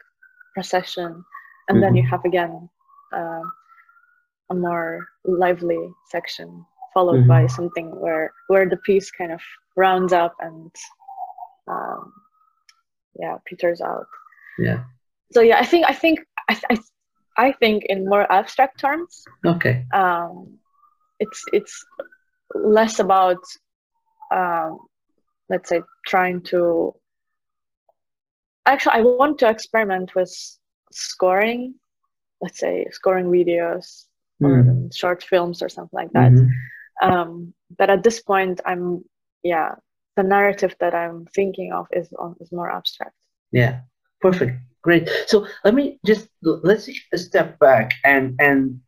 procession 0.55 1.25
and 1.69 1.77
mm-hmm. 1.77 1.81
then 1.81 1.95
you 1.97 2.03
mm-hmm. 2.03 2.11
have 2.11 2.25
again 2.25 2.69
uh, 3.17 3.41
a 4.51 4.55
more 4.55 5.07
lively 5.25 5.91
section 6.11 6.65
followed 6.95 7.21
mm-hmm. 7.21 7.29
by 7.29 7.47
something 7.47 7.89
where 8.01 8.33
where 8.49 8.69
the 8.69 8.77
piece 8.79 9.11
kind 9.11 9.33
of 9.33 9.41
rounds 9.77 10.13
up 10.13 10.35
and 10.41 10.71
um, 11.69 12.13
yeah 13.19 13.37
peters 13.47 13.81
out. 13.81 14.07
Yeah. 14.59 14.85
So 15.33 15.41
yeah 15.43 15.59
i 15.59 15.65
think 15.65 15.85
i 15.87 15.93
think 15.93 16.21
i, 16.49 16.61
I, 16.71 16.79
I 17.37 17.53
think 17.53 17.85
in 17.89 18.09
more 18.09 18.31
abstract 18.33 18.81
terms 18.81 19.23
okay. 19.45 19.85
um, 19.93 20.59
it's 21.21 21.45
it's 21.53 21.85
less 22.55 22.99
about 22.99 23.43
um, 24.35 24.79
let's 25.51 25.69
say 25.69 25.83
trying 26.07 26.41
to 26.43 26.95
actually 28.67 28.97
i 28.97 29.03
want 29.03 29.39
to 29.39 29.49
experiment 29.49 30.15
with 30.15 30.33
scoring 30.91 31.75
let's 32.41 32.59
say 32.59 32.87
scoring 32.91 33.27
videos 33.27 34.08
mm. 34.43 34.47
or 34.47 34.93
short 34.95 35.23
films 35.23 35.63
or 35.63 35.69
something 35.69 35.97
like 35.97 36.13
that. 36.13 36.33
Mm-hmm. 36.33 37.11
um, 37.11 37.55
but 37.77 37.91
at 37.91 38.03
this 38.03 38.21
point 38.23 38.61
i'm 38.67 39.05
yeah 39.43 39.75
the 40.17 40.23
narrative 40.23 40.75
that 40.81 40.95
i'm 40.95 41.27
thinking 41.35 41.73
of 41.73 41.87
is 41.93 42.09
on 42.19 42.35
is 42.41 42.51
more 42.53 42.71
abstract. 42.71 43.15
Yeah 43.53 43.81
perfect. 44.21 44.59
Great. 44.83 45.09
So 45.27 45.47
let 45.65 45.75
me 45.75 45.99
just 46.07 46.29
let's 46.43 46.87
take 46.87 46.97
a 47.13 47.19
step 47.19 47.59
back 47.59 47.93
and 48.05 48.35
and 48.39 48.81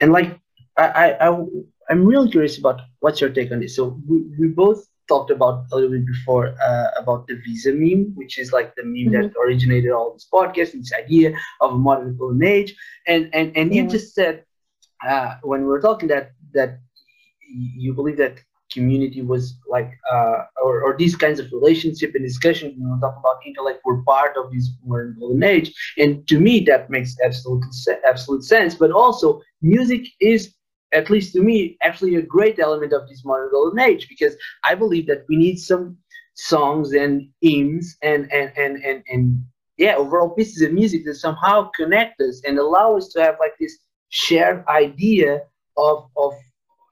and 0.00 0.12
like 0.12 0.38
i 0.76 0.86
i, 0.88 1.28
I 1.28 1.44
i'm 1.90 2.04
really 2.04 2.30
curious 2.30 2.58
about 2.58 2.80
what's 3.00 3.20
your 3.20 3.30
take 3.30 3.52
on 3.52 3.60
this. 3.60 3.76
So 3.76 4.00
we, 4.08 4.24
we 4.38 4.48
both 4.48 4.86
talked 5.08 5.30
about 5.30 5.66
a 5.72 5.74
little 5.74 5.90
bit 5.90 6.06
before 6.06 6.54
uh, 6.62 6.88
about 6.98 7.26
the 7.26 7.34
visa 7.44 7.72
meme, 7.72 8.12
which 8.14 8.38
is 8.38 8.52
like 8.52 8.74
the 8.74 8.84
meme 8.84 9.12
mm-hmm. 9.12 9.22
that 9.22 9.32
originated 9.42 9.90
all 9.92 10.12
this 10.12 10.26
podcast 10.32 10.74
and 10.74 10.82
this 10.82 10.92
idea 10.92 11.36
of 11.60 11.72
a 11.72 11.78
modern 11.78 12.16
golden 12.16 12.44
age. 12.44 12.74
And 13.06 13.30
and 13.32 13.56
and 13.56 13.74
yeah. 13.74 13.82
you 13.82 13.88
just 13.88 14.14
said 14.14 14.44
uh, 15.06 15.36
when 15.42 15.60
we 15.60 15.66
were 15.66 15.80
talking 15.80 16.08
that 16.08 16.32
that 16.54 16.80
you 17.48 17.92
believe 17.94 18.16
that 18.16 18.38
community 18.72 19.22
was 19.22 19.54
like 19.68 19.90
uh, 20.12 20.38
or, 20.62 20.82
or 20.82 20.96
these 20.96 21.16
kinds 21.16 21.38
of 21.40 21.50
relationship 21.52 22.14
and 22.14 22.24
discussion 22.24 22.74
you 22.76 22.84
know 22.84 22.98
talk 23.00 23.16
about 23.18 23.36
intellect 23.46 23.80
were 23.84 24.02
part 24.02 24.36
of 24.36 24.52
this 24.52 24.70
modern 24.84 25.16
golden 25.18 25.42
age 25.42 25.72
and 25.98 26.26
to 26.26 26.40
me 26.40 26.60
that 26.60 26.90
makes 26.90 27.16
absolute 27.24 27.64
absolute 28.04 28.42
sense 28.42 28.74
but 28.74 28.90
also 28.90 29.40
music 29.62 30.02
is 30.20 30.55
at 30.92 31.10
least 31.10 31.32
to 31.34 31.42
me, 31.42 31.76
actually 31.82 32.16
a 32.16 32.22
great 32.22 32.58
element 32.58 32.92
of 32.92 33.08
this 33.08 33.24
modern 33.24 33.50
golden 33.50 33.80
age 33.80 34.08
because 34.08 34.36
I 34.64 34.74
believe 34.74 35.06
that 35.08 35.24
we 35.28 35.36
need 35.36 35.56
some 35.56 35.96
songs 36.34 36.92
and 36.92 37.28
hymns 37.40 37.96
and 38.02 38.30
and 38.32 38.52
and 38.56 38.76
and, 38.84 39.02
and 39.08 39.44
yeah, 39.78 39.96
overall 39.96 40.30
pieces 40.30 40.62
of 40.62 40.72
music 40.72 41.04
that 41.04 41.16
somehow 41.16 41.70
connect 41.76 42.20
us 42.20 42.42
and 42.46 42.58
allow 42.58 42.96
us 42.96 43.08
to 43.08 43.22
have 43.22 43.36
like 43.40 43.54
this 43.58 43.78
shared 44.08 44.64
idea 44.68 45.42
of 45.76 46.08
of 46.16 46.32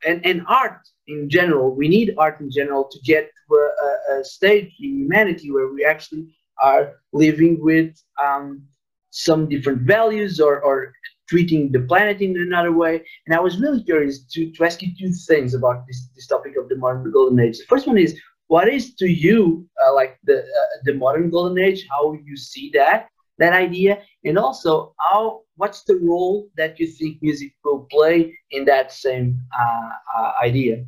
and, 0.06 0.24
and 0.26 0.44
art 0.48 0.80
in 1.06 1.28
general. 1.30 1.74
We 1.74 1.88
need 1.88 2.14
art 2.18 2.40
in 2.40 2.50
general 2.50 2.88
to 2.90 2.98
get 3.04 3.30
to 3.48 3.54
a, 3.56 4.20
a 4.20 4.24
stage 4.24 4.72
in 4.80 4.98
humanity 4.98 5.50
where 5.50 5.68
we 5.68 5.84
actually 5.84 6.26
are 6.62 6.94
living 7.12 7.58
with 7.60 7.96
um, 8.22 8.62
some 9.10 9.48
different 9.48 9.82
values 9.82 10.40
or, 10.40 10.60
or 10.60 10.92
treating 11.28 11.72
the 11.72 11.80
planet 11.80 12.20
in 12.20 12.36
another 12.36 12.72
way. 12.72 13.02
And 13.26 13.34
I 13.34 13.40
was 13.40 13.58
really 13.60 13.82
curious 13.82 14.24
to, 14.32 14.50
to 14.52 14.64
ask 14.64 14.82
you 14.82 14.90
two 14.98 15.12
things 15.12 15.54
about 15.54 15.86
this, 15.86 16.08
this 16.14 16.26
topic 16.26 16.54
of 16.56 16.68
the 16.68 16.76
modern 16.76 17.10
golden 17.10 17.40
age. 17.40 17.58
The 17.58 17.66
first 17.66 17.86
one 17.86 17.98
is 17.98 18.18
what 18.48 18.68
is 18.68 18.94
to 18.96 19.06
you 19.06 19.66
uh, 19.86 19.94
like 19.94 20.18
the 20.24 20.38
uh, 20.40 20.76
the 20.84 20.94
modern 20.94 21.30
golden 21.30 21.58
age? 21.58 21.86
How 21.90 22.12
you 22.12 22.36
see 22.36 22.70
that 22.74 23.08
that 23.38 23.52
idea, 23.52 24.02
and 24.24 24.38
also 24.38 24.94
how 25.00 25.42
what's 25.56 25.82
the 25.84 25.96
role 25.96 26.48
that 26.56 26.78
you 26.78 26.86
think 26.86 27.22
music 27.22 27.52
will 27.64 27.86
play 27.90 28.36
in 28.50 28.64
that 28.66 28.92
same 28.92 29.40
uh, 29.58 29.90
uh 30.16 30.32
idea? 30.42 30.84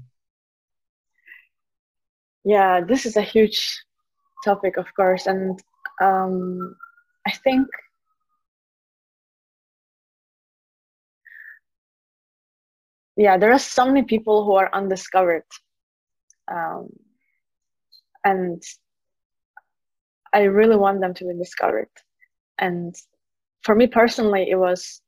Yeah, 2.44 2.80
this 2.80 3.06
is 3.06 3.16
a 3.16 3.22
huge 3.22 3.82
topic, 4.44 4.76
of 4.76 4.86
course, 4.94 5.26
and 5.26 5.60
um, 6.00 6.76
I 7.26 7.32
think 7.32 7.66
yeah 13.16 13.36
there 13.36 13.52
are 13.52 13.58
so 13.58 13.86
many 13.86 14.02
people 14.02 14.44
who 14.44 14.54
are 14.54 14.70
undiscovered 14.72 15.44
um, 16.52 16.88
and 18.24 18.62
i 20.32 20.42
really 20.42 20.76
want 20.76 21.00
them 21.00 21.14
to 21.14 21.24
be 21.24 21.34
discovered. 21.34 21.88
And 22.58 22.94
for 23.62 23.74
me 23.74 23.86
personally 23.86 24.50
it 24.50 24.56
was 24.56 25.00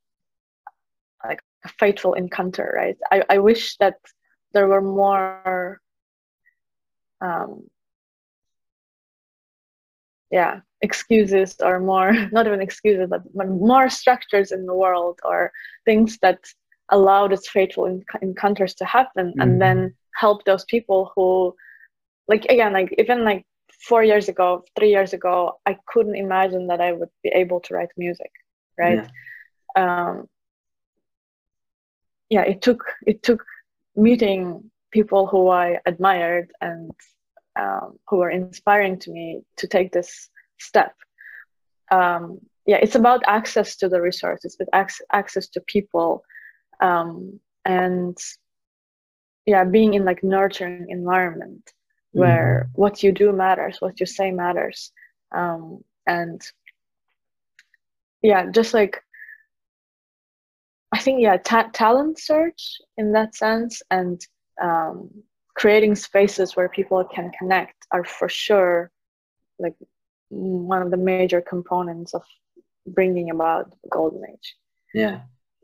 like 1.25 1.41
a 1.65 1.69
fateful 1.69 2.15
encounter 2.15 2.73
right? 2.77 2.97
I, 3.11 3.23
I 3.31 3.39
wish 3.39 3.77
that 3.79 3.97
there 4.53 4.69
were 4.69 4.83
more 4.83 5.81
um, 7.21 7.69
yeah 10.31 10.61
excuses 10.83 11.57
or 11.61 11.81
more 11.81 12.13
not 12.33 12.47
even 12.47 12.61
excuses 12.61 13.09
but 13.11 13.49
more 13.49 13.89
structures 13.89 14.53
in 14.53 14.67
the 14.67 14.75
world 14.75 15.19
or 15.25 15.51
things 15.85 16.19
that 16.23 16.39
allow 16.91 17.29
these 17.29 17.47
fateful 17.49 18.03
encounters 18.23 18.75
to 18.75 18.85
happen 18.85 19.29
mm-hmm. 19.29 19.41
and 19.41 19.61
then 19.61 19.95
help 20.15 20.45
those 20.45 20.65
people 20.65 21.13
who 21.15 21.55
like 22.29 22.45
again 22.47 22.73
like 22.73 22.95
even 22.99 23.25
like 23.25 23.45
four 23.87 24.03
years 24.03 24.29
ago 24.29 24.65
three 24.77 24.91
years 24.91 25.13
ago 25.13 25.53
i 25.67 25.77
couldn't 25.87 26.17
imagine 26.17 26.67
that 26.67 26.81
i 26.81 26.93
would 26.93 27.11
be 27.23 27.31
able 27.31 27.61
to 27.61 27.75
write 27.75 27.91
music 27.97 28.31
right 28.79 29.07
yeah. 29.77 30.09
um 30.09 30.29
yeah 32.29 32.43
it 32.43 32.61
took 32.63 32.85
it 33.07 33.23
took 33.23 33.45
meeting 33.97 34.71
people 34.91 35.27
who 35.27 35.49
i 35.49 35.79
admired 35.87 36.51
and 36.61 36.91
um, 37.57 37.99
who 38.07 38.19
were 38.19 38.31
inspiring 38.31 38.99
to 39.01 39.11
me 39.11 39.43
to 39.57 39.67
take 39.67 39.93
this 39.93 40.31
step 40.59 40.95
um, 41.91 42.39
yeah 42.67 42.77
it's 42.77 42.95
about 42.95 43.23
access 43.27 43.77
to 43.77 43.89
the 43.89 44.01
resources 44.01 44.57
with 44.59 44.69
ac- 44.75 45.05
access 45.13 45.49
to 45.49 45.61
people 45.63 46.23
um, 46.81 47.41
and 47.65 48.17
yeah 49.47 49.65
being 49.65 49.95
in 49.95 50.05
like 50.05 50.23
nurturing 50.23 50.87
environment 50.89 51.65
mm-hmm. 51.67 52.21
where 52.21 52.71
what 52.75 53.03
you 53.03 53.13
do 53.13 53.33
matters 53.33 53.79
what 53.81 54.01
you 54.01 54.07
say 54.07 54.31
matters. 54.31 54.93
Um, 55.35 55.85
and 56.07 56.41
yeah 58.23 58.51
just 58.51 58.73
like 58.73 59.03
i 60.91 60.99
think 60.99 61.21
yeah 61.21 61.37
ta- 61.37 61.71
talent 61.75 62.19
search 62.19 62.79
in 62.97 63.13
that 63.13 63.35
sense 63.35 63.83
and 63.91 64.21
um, 64.61 65.11
creating 65.55 65.95
spaces 65.95 66.57
where 66.57 66.69
people 66.69 67.05
can 67.05 67.31
connect 67.39 67.87
are 67.91 68.05
for 68.05 68.29
sure 68.29 68.91
like 69.59 69.75
one 70.31 70.83
of 70.83 70.91
the 70.91 70.97
major 70.97 71.41
components 71.41 72.15
of 72.15 72.23
bringing 72.87 73.31
about 73.31 73.71
the 73.71 73.89
golden 73.91 74.23
age. 74.31 74.57
Yeah 74.95 75.21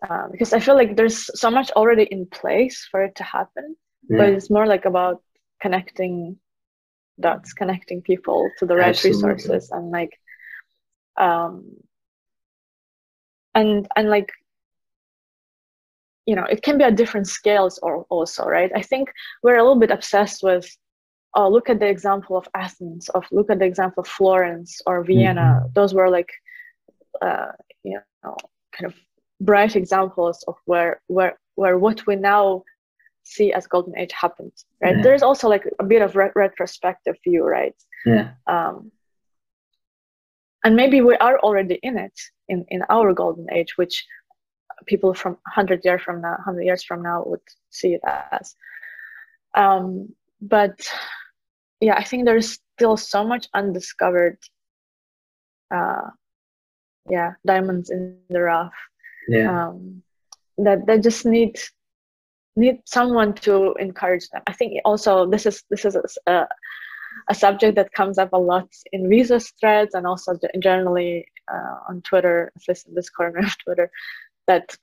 um, 0.09 0.29
because 0.31 0.53
I 0.53 0.61
feel 0.61 0.75
like 0.75 0.97
there's 0.97 1.31
so 1.39 1.51
much 1.51 1.71
already 1.73 2.05
in 2.05 2.27
place 2.27 2.87
for 2.91 3.05
it 3.05 3.15
to 3.17 3.25
happen, 3.25 3.77
yeah. 4.09 4.19
but 4.19 4.29
it's 4.31 4.51
more 4.51 4.67
like 4.67 4.85
about 4.85 5.23
connecting 5.61 6.39
dots, 7.21 7.53
connecting 7.53 8.03
people 8.03 8.51
to 8.59 8.67
the 8.67 8.77
right 8.77 8.89
Absolutely. 8.89 9.35
resources, 9.35 9.71
and 9.71 9.91
like, 9.91 10.19
um, 11.17 11.77
and 13.55 13.89
and 13.97 14.11
like, 14.11 14.31
you 16.27 16.35
know, 16.35 16.45
it 16.45 16.63
can 16.63 16.79
be 16.79 16.85
at 16.85 16.97
different 16.97 17.29
scales 17.29 17.79
or 17.83 18.05
also, 18.11 18.45
right? 18.45 18.73
I 18.75 18.83
think 18.83 19.11
we're 19.43 19.57
a 19.57 19.63
little 19.63 19.81
bit 19.81 19.91
obsessed 19.91 20.43
with 20.43 20.69
oh 21.37 21.49
look 21.49 21.69
at 21.69 21.81
the 21.81 21.89
example 21.89 22.37
of 22.37 22.49
athens 22.55 23.09
of 23.11 23.25
look 23.33 23.51
at 23.51 23.59
the 23.59 23.65
example 23.65 24.03
of 24.03 24.07
florence 24.07 24.81
or 24.87 25.03
vienna 25.03 25.59
mm-hmm. 25.59 25.73
those 25.75 25.93
were 25.93 26.09
like 26.09 26.31
uh, 27.23 27.51
you 27.83 27.99
know 28.23 28.37
kind 28.73 28.87
of 28.87 28.95
bright 29.41 29.77
examples 29.77 30.45
of 30.49 30.57
where 30.65 31.01
where 31.09 31.39
where 31.57 31.79
what 31.79 32.07
we 32.07 32.17
now 32.17 32.63
see 33.23 33.53
as 33.53 33.67
golden 33.67 33.97
age 33.99 34.13
happened 34.13 34.53
right? 34.83 34.97
Yeah. 34.97 35.03
there's 35.03 35.23
also 35.23 35.49
like 35.49 35.65
a 35.79 35.85
bit 35.85 36.03
of 36.03 36.15
re- 36.15 36.31
retrospective 36.35 37.17
view 37.25 37.45
right? 37.45 37.75
Yeah. 38.07 38.33
Um 38.47 38.93
and 40.65 40.77
maybe 40.77 41.01
we 41.01 41.17
are 41.17 41.39
already 41.41 41.79
in 41.83 41.99
it 41.99 42.19
in 42.49 42.65
in 42.69 42.83
our 42.89 43.13
golden 43.13 43.47
age 43.53 43.77
which 43.77 44.05
people 44.87 45.15
from 45.15 45.33
100 45.33 45.81
years 45.85 46.03
from 46.03 46.21
now 46.21 46.33
100 46.33 46.63
years 46.63 46.83
from 46.83 47.03
now 47.03 47.23
would 47.27 47.41
see 47.71 47.95
it 47.95 48.03
as. 48.05 48.55
Um 49.55 50.15
but 50.41 50.79
yeah 51.81 51.95
i 51.97 52.05
think 52.05 52.25
there's 52.25 52.59
still 52.77 52.97
so 52.97 53.25
much 53.25 53.49
undiscovered 53.55 54.39
uh 55.75 56.09
yeah 57.09 57.33
diamonds 57.47 57.91
in 57.91 58.17
the 58.31 58.41
rough 58.41 58.75
yeah. 59.29 59.69
um, 59.69 60.03
that 60.59 60.87
they 60.87 60.99
just 60.99 61.27
need 61.27 61.59
need 62.57 62.79
someone 62.85 63.35
to 63.35 63.75
encourage 63.75 64.29
them. 64.29 64.43
I 64.47 64.53
think 64.53 64.81
also 64.85 65.27
this 65.27 65.47
is 65.47 65.65
this 65.71 65.85
is 65.85 65.97
a, 66.27 66.47
a 67.29 67.35
subject 67.35 67.77
that 67.77 67.93
comes 67.93 68.19
up 68.19 68.33
a 68.33 68.39
lot 68.39 68.69
in 68.93 69.09
Visa's 69.09 69.53
threads 69.59 69.95
and 69.95 70.07
also 70.07 70.39
generally 70.61 71.27
uh, 71.53 71.77
on 71.89 72.03
Twitter, 72.03 72.53
at 72.55 72.63
least 72.69 72.87
in 72.89 72.95
this 72.95 73.11
corner 73.11 73.39
of 73.41 73.59
Twitter, 73.59 73.91
that 74.47 74.77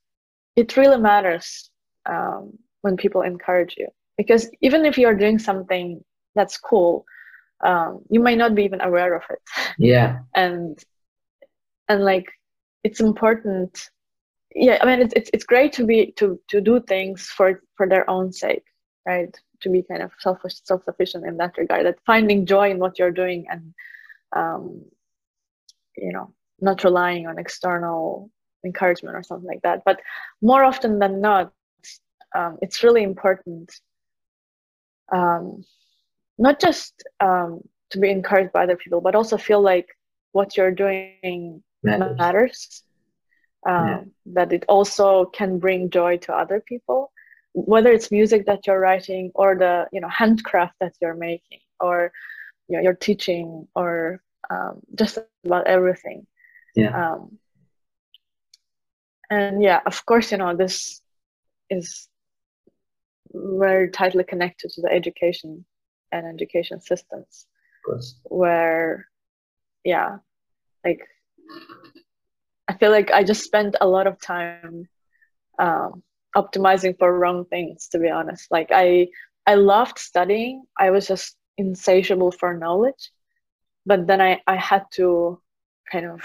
it 0.56 0.76
really 0.78 0.98
matters 0.98 1.70
um, 2.06 2.58
when 2.82 2.98
people 2.98 3.22
encourage 3.22 3.76
you. 3.78 3.88
Because 4.18 4.50
even 4.62 4.86
if 4.86 4.98
you're 4.98 5.16
doing 5.16 5.40
something 5.40 6.04
that's 6.36 6.58
cool, 6.58 7.06
um, 7.64 8.02
you 8.10 8.20
might 8.20 8.38
not 8.38 8.56
be 8.56 8.64
even 8.64 8.82
aware 8.82 9.16
of 9.16 9.24
it. 9.30 9.40
Yeah. 9.78 10.20
and 10.36 10.78
and 11.88 12.04
like 12.04 12.28
it's 12.84 13.00
important. 13.00 13.90
Yeah, 14.54 14.78
I 14.82 14.86
mean 14.86 15.02
it's 15.02 15.14
it's 15.16 15.30
it's 15.34 15.46
great 15.46 15.74
to 15.74 15.86
be 15.86 16.12
to 16.18 16.40
to 16.50 16.62
do 16.62 16.82
things 16.82 17.28
for 17.28 17.62
for 17.78 17.88
their 17.88 18.10
own 18.10 18.34
sake, 18.34 18.66
right? 19.06 19.34
To 19.62 19.70
be 19.70 19.84
kind 19.84 20.02
of 20.02 20.12
self 20.20 20.40
self 20.64 20.84
sufficient 20.84 21.26
in 21.26 21.38
that 21.38 21.58
regard. 21.58 21.86
That 21.86 22.00
finding 22.06 22.46
joy 22.46 22.72
in 22.72 22.80
what 22.80 23.00
you're 23.00 23.12
doing 23.12 23.46
and 23.50 23.74
um, 24.36 24.84
you 25.98 26.12
know 26.12 26.34
not 26.60 26.84
relying 26.84 27.28
on 27.28 27.40
external 27.40 28.30
encouragement 28.66 29.16
or 29.16 29.24
something 29.24 29.48
like 29.48 29.62
that. 29.64 29.84
But 29.86 30.02
more 30.42 30.64
often 30.64 31.00
than 31.00 31.22
not, 31.22 31.54
um, 32.36 32.58
it's 32.62 32.84
really 32.84 33.04
important 33.04 33.72
um, 35.12 35.64
not 36.38 36.60
just 36.60 37.04
um, 37.20 37.62
to 37.92 38.00
be 38.00 38.10
encouraged 38.10 38.52
by 38.52 38.64
other 38.64 38.78
people, 38.78 39.02
but 39.02 39.16
also 39.16 39.38
feel 39.38 39.62
like 39.62 39.88
what 40.32 40.56
you're 40.58 40.72
doing 40.72 41.62
matters. 41.84 42.18
matters. 42.18 42.84
Um, 43.68 43.88
yeah. 43.88 44.04
That 44.34 44.54
it 44.54 44.66
also 44.68 45.26
can 45.26 45.60
bring 45.60 45.90
joy 45.90 46.18
to 46.18 46.34
other 46.34 46.60
people, 46.60 47.12
whether 47.54 47.92
it's 47.92 48.12
music 48.12 48.46
that 48.48 48.66
you're 48.66 48.80
writing 48.80 49.32
or 49.36 49.56
the 49.56 49.88
you 49.92 50.02
know 50.02 50.10
handcraft 50.10 50.76
that 50.80 50.94
you're 51.02 51.16
making 51.16 51.60
or 51.80 52.12
you 52.68 52.78
know, 52.78 52.84
you're 52.84 52.94
teaching 52.94 53.68
or 53.76 54.22
um, 54.50 54.82
just 54.96 55.18
about 55.46 55.68
everything. 55.68 56.26
Yeah. 56.76 57.14
Um, 57.14 57.38
and 59.30 59.62
yeah, 59.62 59.82
of 59.86 60.06
course, 60.06 60.32
you 60.32 60.38
know 60.38 60.56
this 60.56 61.02
is 61.70 62.08
very 63.34 63.90
tightly 63.90 64.24
connected 64.24 64.72
to 64.72 64.82
the 64.82 64.92
education 64.92 65.66
and 66.12 66.28
education 66.28 66.82
systems 66.82 67.48
where 68.26 69.08
yeah 69.86 70.18
like 70.86 71.00
i 72.72 72.78
feel 72.80 72.92
like 72.92 73.12
i 73.12 73.24
just 73.24 73.44
spent 73.44 73.76
a 73.82 73.88
lot 73.88 74.08
of 74.08 74.20
time 74.22 74.88
um, 75.60 76.02
optimizing 76.36 76.98
for 76.98 77.18
wrong 77.20 77.46
things 77.46 77.90
to 77.90 78.00
be 78.00 78.10
honest. 78.10 78.50
Like 78.52 78.70
i 78.72 79.08
i 79.46 79.56
loved 79.56 80.00
studying. 80.00 80.64
I 80.80 80.90
was 80.92 81.08
just 81.08 81.36
insatiable 81.58 82.32
for 82.32 82.58
knowledge. 82.58 83.12
But 83.86 84.08
then 84.08 84.22
i 84.22 84.32
i 84.48 84.56
had 84.56 84.84
to 84.98 85.06
kind 85.92 86.06
of 86.06 86.22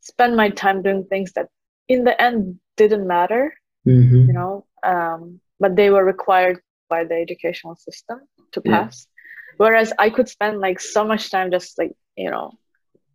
spend 0.00 0.36
my 0.36 0.50
time 0.50 0.82
doing 0.82 1.04
things 1.04 1.32
that 1.36 1.48
in 1.88 2.04
the 2.04 2.16
end 2.20 2.60
didn't 2.76 3.06
matter 3.06 3.54
mm-hmm. 3.86 4.26
you 4.26 4.32
know? 4.32 4.66
Um, 4.82 5.40
but 5.58 5.76
they 5.76 5.90
were 5.90 6.04
required 6.04 6.60
by 6.88 7.04
the 7.04 7.14
educational 7.14 7.76
system 7.76 8.20
to 8.52 8.60
pass. 8.60 9.06
Yeah. 9.06 9.56
whereas 9.62 9.92
i 9.98 10.08
could 10.10 10.28
spend 10.28 10.58
like 10.66 10.80
so 10.80 11.04
much 11.04 11.30
time 11.30 11.50
just 11.56 11.78
like 11.78 11.94
you 12.16 12.30
know 12.30 12.50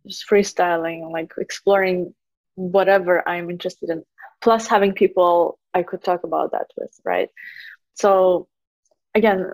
just 0.06 0.24
freestyling 0.30 0.98
like 1.18 1.30
exploring 1.46 2.14
whatever 2.56 3.26
i'm 3.28 3.50
interested 3.50 3.88
in 3.88 4.02
plus 4.40 4.66
having 4.66 4.92
people 4.92 5.58
i 5.74 5.82
could 5.82 6.02
talk 6.02 6.24
about 6.24 6.50
that 6.52 6.66
with 6.76 6.98
right 7.04 7.30
so 7.94 8.48
again 9.14 9.52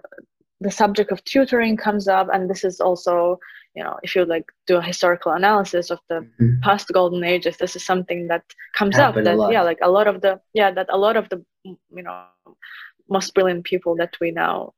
the 0.61 0.70
subject 0.70 1.11
of 1.12 1.22
tutoring 1.24 1.76
comes 1.76 2.09
up 2.09 2.28
and 2.32 2.48
this 2.48 2.64
is 2.64 2.80
also 2.80 3.38
you 3.74 3.82
know 3.82 3.98
if 4.03 4.14
you 4.14 4.24
like 4.24 4.44
do 4.66 4.76
a 4.76 4.82
historical 4.82 5.32
analysis 5.32 5.90
of 5.90 5.98
the 6.09 6.20
mm-hmm. 6.20 6.61
past 6.62 6.88
golden 6.92 7.24
ages 7.24 7.57
this 7.57 7.76
is 7.76 7.84
something 7.84 8.28
that 8.28 8.44
comes 8.74 8.96
Happened 8.96 9.26
up 9.26 9.36
that 9.38 9.53
yeah 9.53 9.62
like 9.62 9.78
a 9.82 9.90
lot 9.90 10.07
of 10.07 10.20
the 10.20 10.40
yeah 10.55 10.70
that 10.70 10.86
a 10.90 10.96
lot 10.96 11.16
of 11.16 11.28
the 11.28 11.44
you 11.64 12.03
know 12.03 12.24
most 13.09 13.34
brilliant 13.34 13.64
people 13.64 13.96
that 13.96 14.14
we 14.20 14.30
now 14.30 14.72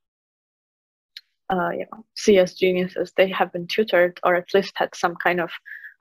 uh, 1.50 1.70
you 1.70 1.86
know 1.92 2.04
see 2.14 2.38
as 2.38 2.54
geniuses 2.54 3.12
they 3.16 3.28
have 3.28 3.52
been 3.52 3.66
tutored 3.66 4.18
or 4.22 4.34
at 4.34 4.52
least 4.54 4.72
had 4.76 4.94
some 4.94 5.14
kind 5.16 5.40
of 5.40 5.50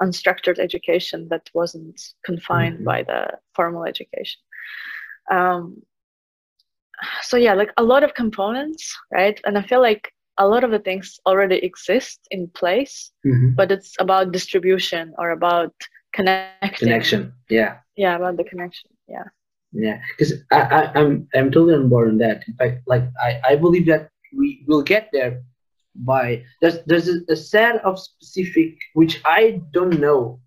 unstructured 0.02 0.60
education 0.60 1.28
that 1.30 1.50
wasn't 1.54 2.02
confined 2.26 2.76
mm-hmm. 2.76 2.86
by 2.86 3.04
the 3.04 3.38
formal 3.56 3.86
education. 3.86 4.40
Um, 5.32 5.84
so 7.22 7.38
yeah 7.38 7.54
like 7.54 7.72
a 7.78 7.84
lot 7.84 8.04
of 8.04 8.14
components 8.14 8.96
right? 9.12 9.40
And 9.46 9.58
i 9.58 9.62
feel 9.62 9.82
like 9.82 10.12
a 10.38 10.48
lot 10.48 10.64
of 10.64 10.72
the 10.72 10.80
things 10.80 11.20
already 11.26 11.58
exist 11.58 12.20
in 12.32 12.48
place 12.50 13.12
mm-hmm. 13.26 13.52
but 13.56 13.72
it's 13.72 13.96
about 14.00 14.32
distribution 14.32 15.14
or 15.18 15.32
about 15.32 15.74
connection 16.14 16.88
connection 16.88 17.34
yeah. 17.50 17.78
Yeah 17.96 18.16
about 18.16 18.38
the 18.38 18.44
connection 18.44 18.90
yeah. 19.08 19.28
Yeah 19.72 20.00
because 20.12 20.34
I, 20.52 20.62
I 20.62 21.00
i'm 21.00 21.28
i'm 21.34 21.52
totally 21.52 21.76
on 21.76 21.90
board 21.90 22.10
on 22.10 22.18
that. 22.20 22.44
In 22.48 22.54
fact 22.56 22.82
like 22.88 23.04
i 23.22 23.42
i 23.50 23.56
believe 23.56 23.86
that 23.88 24.10
we 24.36 24.64
will 24.68 24.82
get 24.82 25.10
there 25.14 25.42
by 25.96 26.44
there's 26.62 26.80
there's 26.86 27.08
a, 27.08 27.36
set 27.36 27.84
of 27.86 28.00
specific 28.00 28.78
which 28.94 29.22
i 29.26 29.62
don't 29.72 30.00
know 30.00 30.40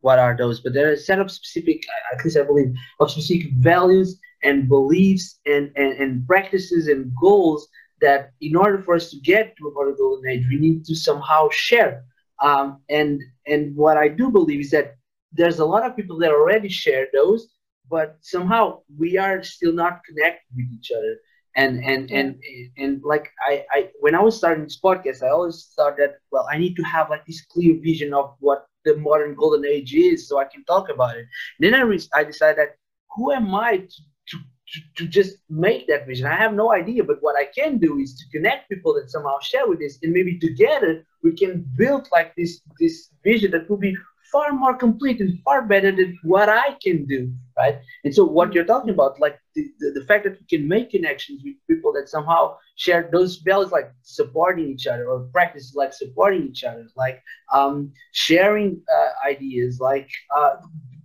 what 0.00 0.18
are 0.18 0.36
those 0.36 0.60
but 0.60 0.72
there 0.72 0.88
are 0.88 0.92
a 0.92 0.96
set 0.96 1.18
of 1.18 1.30
specific 1.30 1.84
at 2.12 2.24
least 2.24 2.36
i 2.36 2.42
believe 2.42 2.74
of 3.00 3.10
specific 3.10 3.52
values 3.54 4.18
and 4.44 4.68
beliefs 4.68 5.40
and, 5.46 5.72
and, 5.74 5.92
and 5.98 6.26
practices 6.26 6.88
and 6.88 7.10
goals 7.20 7.68
that 8.00 8.32
in 8.40 8.54
order 8.54 8.78
for 8.78 8.94
us 8.94 9.10
to 9.10 9.18
get 9.20 9.56
to 9.56 9.68
a 9.68 9.96
golden 9.96 10.28
age, 10.28 10.46
we 10.48 10.58
need 10.58 10.84
to 10.84 10.94
somehow 10.94 11.48
share. 11.50 12.04
Um, 12.42 12.80
and 12.90 13.20
and 13.46 13.74
what 13.74 13.96
I 13.96 14.08
do 14.08 14.30
believe 14.30 14.60
is 14.60 14.70
that 14.72 14.96
there's 15.32 15.60
a 15.60 15.64
lot 15.64 15.84
of 15.86 15.96
people 15.96 16.18
that 16.18 16.30
already 16.30 16.68
share 16.68 17.06
those, 17.12 17.48
but 17.88 18.18
somehow 18.20 18.80
we 18.98 19.16
are 19.16 19.42
still 19.42 19.72
not 19.72 20.04
connected 20.04 20.46
with 20.54 20.66
each 20.76 20.92
other. 20.96 21.16
And 21.56 21.84
and 21.84 22.10
and 22.10 22.42
and 22.76 23.00
like 23.04 23.30
I, 23.46 23.64
I 23.70 23.88
when 24.00 24.14
I 24.14 24.20
was 24.20 24.36
starting 24.36 24.64
this 24.64 24.80
podcast, 24.80 25.22
I 25.22 25.28
always 25.28 25.72
thought 25.76 25.96
that 25.98 26.16
well, 26.32 26.46
I 26.50 26.58
need 26.58 26.74
to 26.76 26.82
have 26.82 27.10
like 27.10 27.24
this 27.26 27.44
clear 27.44 27.78
vision 27.80 28.12
of 28.12 28.34
what 28.40 28.66
the 28.84 28.96
modern 28.96 29.34
golden 29.34 29.64
age 29.64 29.94
is, 29.94 30.28
so 30.28 30.38
I 30.38 30.44
can 30.44 30.64
talk 30.64 30.88
about 30.88 31.16
it. 31.16 31.26
And 31.58 31.72
then 31.72 31.74
I 31.74 31.82
re- 31.82 32.10
I 32.14 32.24
decided 32.24 32.58
that 32.58 32.76
who 33.14 33.32
am 33.32 33.54
I 33.54 33.78
to 33.78 34.38
to, 34.68 34.80
to 34.96 35.06
just 35.06 35.36
make 35.48 35.86
that 35.86 36.06
vision. 36.06 36.26
I 36.26 36.36
have 36.36 36.54
no 36.54 36.72
idea, 36.72 37.04
but 37.04 37.18
what 37.20 37.36
I 37.38 37.46
can 37.46 37.78
do 37.78 37.98
is 37.98 38.16
to 38.16 38.24
connect 38.36 38.68
people 38.68 38.94
that 38.94 39.10
somehow 39.10 39.38
share 39.40 39.68
with 39.68 39.78
this, 39.78 39.98
and 40.02 40.12
maybe 40.12 40.38
together 40.38 41.04
we 41.22 41.32
can 41.32 41.64
build 41.76 42.08
like 42.10 42.34
this 42.36 42.60
this 42.80 43.10
vision 43.22 43.52
that 43.52 43.68
will 43.70 43.76
be 43.76 43.96
far 44.34 44.52
more 44.52 44.76
complete 44.76 45.20
and 45.20 45.38
far 45.44 45.62
better 45.62 45.92
than 45.92 46.18
what 46.24 46.48
I 46.48 46.76
can 46.82 47.06
do, 47.06 47.32
right? 47.56 47.76
And 48.02 48.12
so 48.12 48.24
what 48.24 48.52
you're 48.52 48.70
talking 48.72 48.90
about, 48.90 49.20
like 49.20 49.38
the, 49.54 49.62
the, 49.78 50.00
the 50.00 50.06
fact 50.06 50.24
that 50.24 50.40
we 50.40 50.46
can 50.46 50.66
make 50.66 50.90
connections 50.90 51.40
with 51.44 51.54
people 51.70 51.92
that 51.92 52.08
somehow 52.08 52.56
share 52.74 53.08
those 53.12 53.36
values, 53.36 53.70
like 53.70 53.92
supporting 54.02 54.66
each 54.68 54.88
other, 54.88 55.06
or 55.08 55.28
practices 55.32 55.76
like 55.76 55.92
supporting 55.92 56.48
each 56.48 56.64
other, 56.64 56.84
like 56.96 57.22
um, 57.52 57.92
sharing 58.10 58.82
uh, 58.98 59.10
ideas, 59.32 59.78
like 59.78 60.10
uh, 60.36 60.56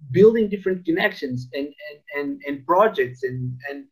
building 0.09 0.49
different 0.49 0.83
connections 0.83 1.47
and 1.53 1.67
and 1.67 1.99
and, 2.17 2.41
and 2.47 2.65
projects 2.65 3.21
and 3.21 3.55
and 3.69 3.85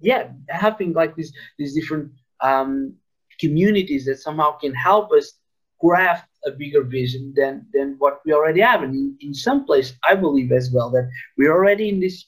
yeah 0.00 0.28
having 0.48 0.92
like 0.92 1.16
these 1.16 1.32
these 1.58 1.74
different 1.74 2.12
um, 2.42 2.94
communities 3.40 4.04
that 4.04 4.20
somehow 4.20 4.52
can 4.52 4.72
help 4.72 5.10
us 5.10 5.32
craft 5.80 6.29
a 6.46 6.50
bigger 6.50 6.82
vision 6.82 7.32
than 7.36 7.66
than 7.72 7.96
what 7.98 8.20
we 8.24 8.32
already 8.32 8.60
have 8.60 8.82
and 8.82 8.94
in, 8.94 9.16
in 9.20 9.34
some 9.34 9.64
place 9.64 9.94
i 10.08 10.14
believe 10.14 10.52
as 10.52 10.70
well 10.70 10.90
that 10.90 11.08
we're 11.36 11.52
already 11.52 11.88
in 11.88 12.00
this 12.00 12.26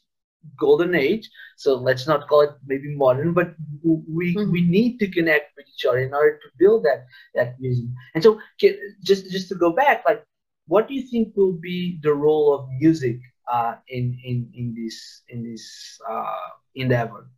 golden 0.59 0.95
age 0.95 1.31
so 1.57 1.77
let's 1.77 2.09
not 2.09 2.27
call 2.29 2.41
it 2.41 2.51
maybe 2.67 2.95
modern 2.97 3.33
but 3.33 3.55
we 3.83 4.35
mm-hmm. 4.35 4.51
we 4.51 4.63
need 4.63 4.99
to 4.99 5.07
connect 5.07 5.57
with 5.57 5.67
each 5.73 5.85
other 5.85 5.99
in 5.99 6.13
order 6.13 6.39
to 6.43 6.49
build 6.59 6.85
that 6.85 7.07
that 7.35 7.55
vision 7.61 7.95
and 8.15 8.23
so 8.23 8.41
just 8.59 9.31
just 9.31 9.49
to 9.49 9.55
go 9.55 9.73
back 9.73 10.03
like 10.07 10.25
what 10.67 10.89
do 10.89 10.95
you 10.95 11.03
think 11.03 11.37
will 11.37 11.53
be 11.53 11.99
the 12.03 12.13
role 12.13 12.55
of 12.55 12.69
music 12.81 13.19
uh, 13.51 13.75
in 13.89 14.19
in 14.25 14.51
in 14.55 14.75
this 14.75 15.23
in 15.29 15.43
this 15.43 15.99
uh, 16.09 16.49
endeavor? 16.75 17.29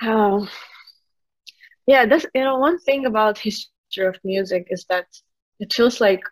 Um, 0.00 0.48
yeah, 1.86 2.06
that's 2.06 2.26
you 2.34 2.42
know 2.42 2.58
one 2.58 2.78
thing 2.78 3.06
about 3.06 3.38
history 3.38 3.72
of 3.96 4.18
music 4.24 4.66
is 4.70 4.84
that 4.88 5.06
it 5.58 5.72
feels 5.72 6.00
like 6.00 6.22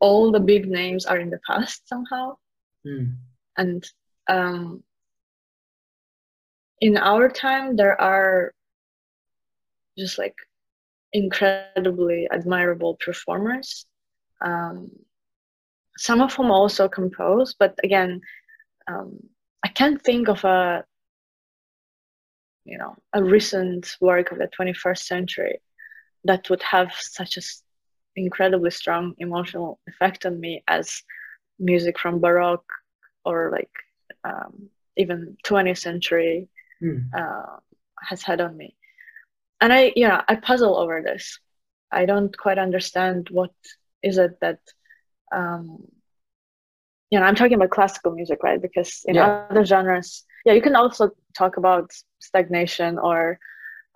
all 0.00 0.30
the 0.30 0.40
big 0.40 0.68
names 0.68 1.06
are 1.06 1.18
in 1.18 1.30
the 1.30 1.40
past 1.46 1.88
somehow, 1.88 2.36
mm. 2.86 3.14
and 3.56 3.84
um, 4.28 4.82
in 6.80 6.96
our 6.96 7.28
time 7.28 7.76
there 7.76 8.00
are 8.00 8.52
just 9.98 10.18
like 10.18 10.36
incredibly 11.12 12.28
admirable 12.30 12.96
performers. 13.04 13.86
Um, 14.40 14.90
some 15.96 16.20
of 16.20 16.32
whom 16.32 16.52
also 16.52 16.88
compose, 16.88 17.54
but 17.58 17.74
again, 17.82 18.20
um, 18.86 19.18
I 19.64 19.68
can't 19.68 20.00
think 20.00 20.28
of 20.28 20.44
a 20.44 20.84
you 22.64 22.78
know 22.78 22.94
a 23.12 23.24
recent 23.24 23.96
work 24.00 24.30
of 24.30 24.38
the 24.38 24.48
21st 24.58 24.98
century 24.98 25.58
that 26.28 26.48
would 26.50 26.62
have 26.62 26.92
such 26.98 27.36
a 27.36 27.42
incredibly 28.14 28.70
strong 28.70 29.14
emotional 29.18 29.80
effect 29.88 30.26
on 30.26 30.38
me 30.38 30.62
as 30.68 31.02
music 31.58 31.98
from 31.98 32.20
baroque 32.20 32.70
or 33.24 33.50
like 33.50 33.70
um, 34.24 34.68
even 34.96 35.36
20th 35.44 35.78
century 35.78 36.48
mm. 36.82 37.02
uh, 37.16 37.56
has 38.00 38.22
had 38.22 38.40
on 38.40 38.56
me 38.56 38.76
and 39.60 39.72
i 39.72 39.92
yeah 39.96 40.22
i 40.28 40.34
puzzle 40.34 40.76
over 40.76 41.02
this 41.02 41.38
i 41.90 42.04
don't 42.04 42.36
quite 42.36 42.58
understand 42.58 43.28
what 43.30 43.54
is 44.02 44.18
it 44.18 44.38
that 44.40 44.60
um, 45.32 45.84
you 47.10 47.18
know 47.18 47.24
i'm 47.24 47.34
talking 47.34 47.54
about 47.54 47.70
classical 47.70 48.12
music 48.12 48.42
right 48.42 48.62
because 48.62 49.02
in 49.06 49.14
yeah. 49.14 49.46
other 49.50 49.64
genres 49.64 50.24
yeah 50.44 50.52
you 50.52 50.62
can 50.62 50.76
also 50.76 51.10
talk 51.36 51.56
about 51.56 51.90
stagnation 52.20 52.98
or 52.98 53.38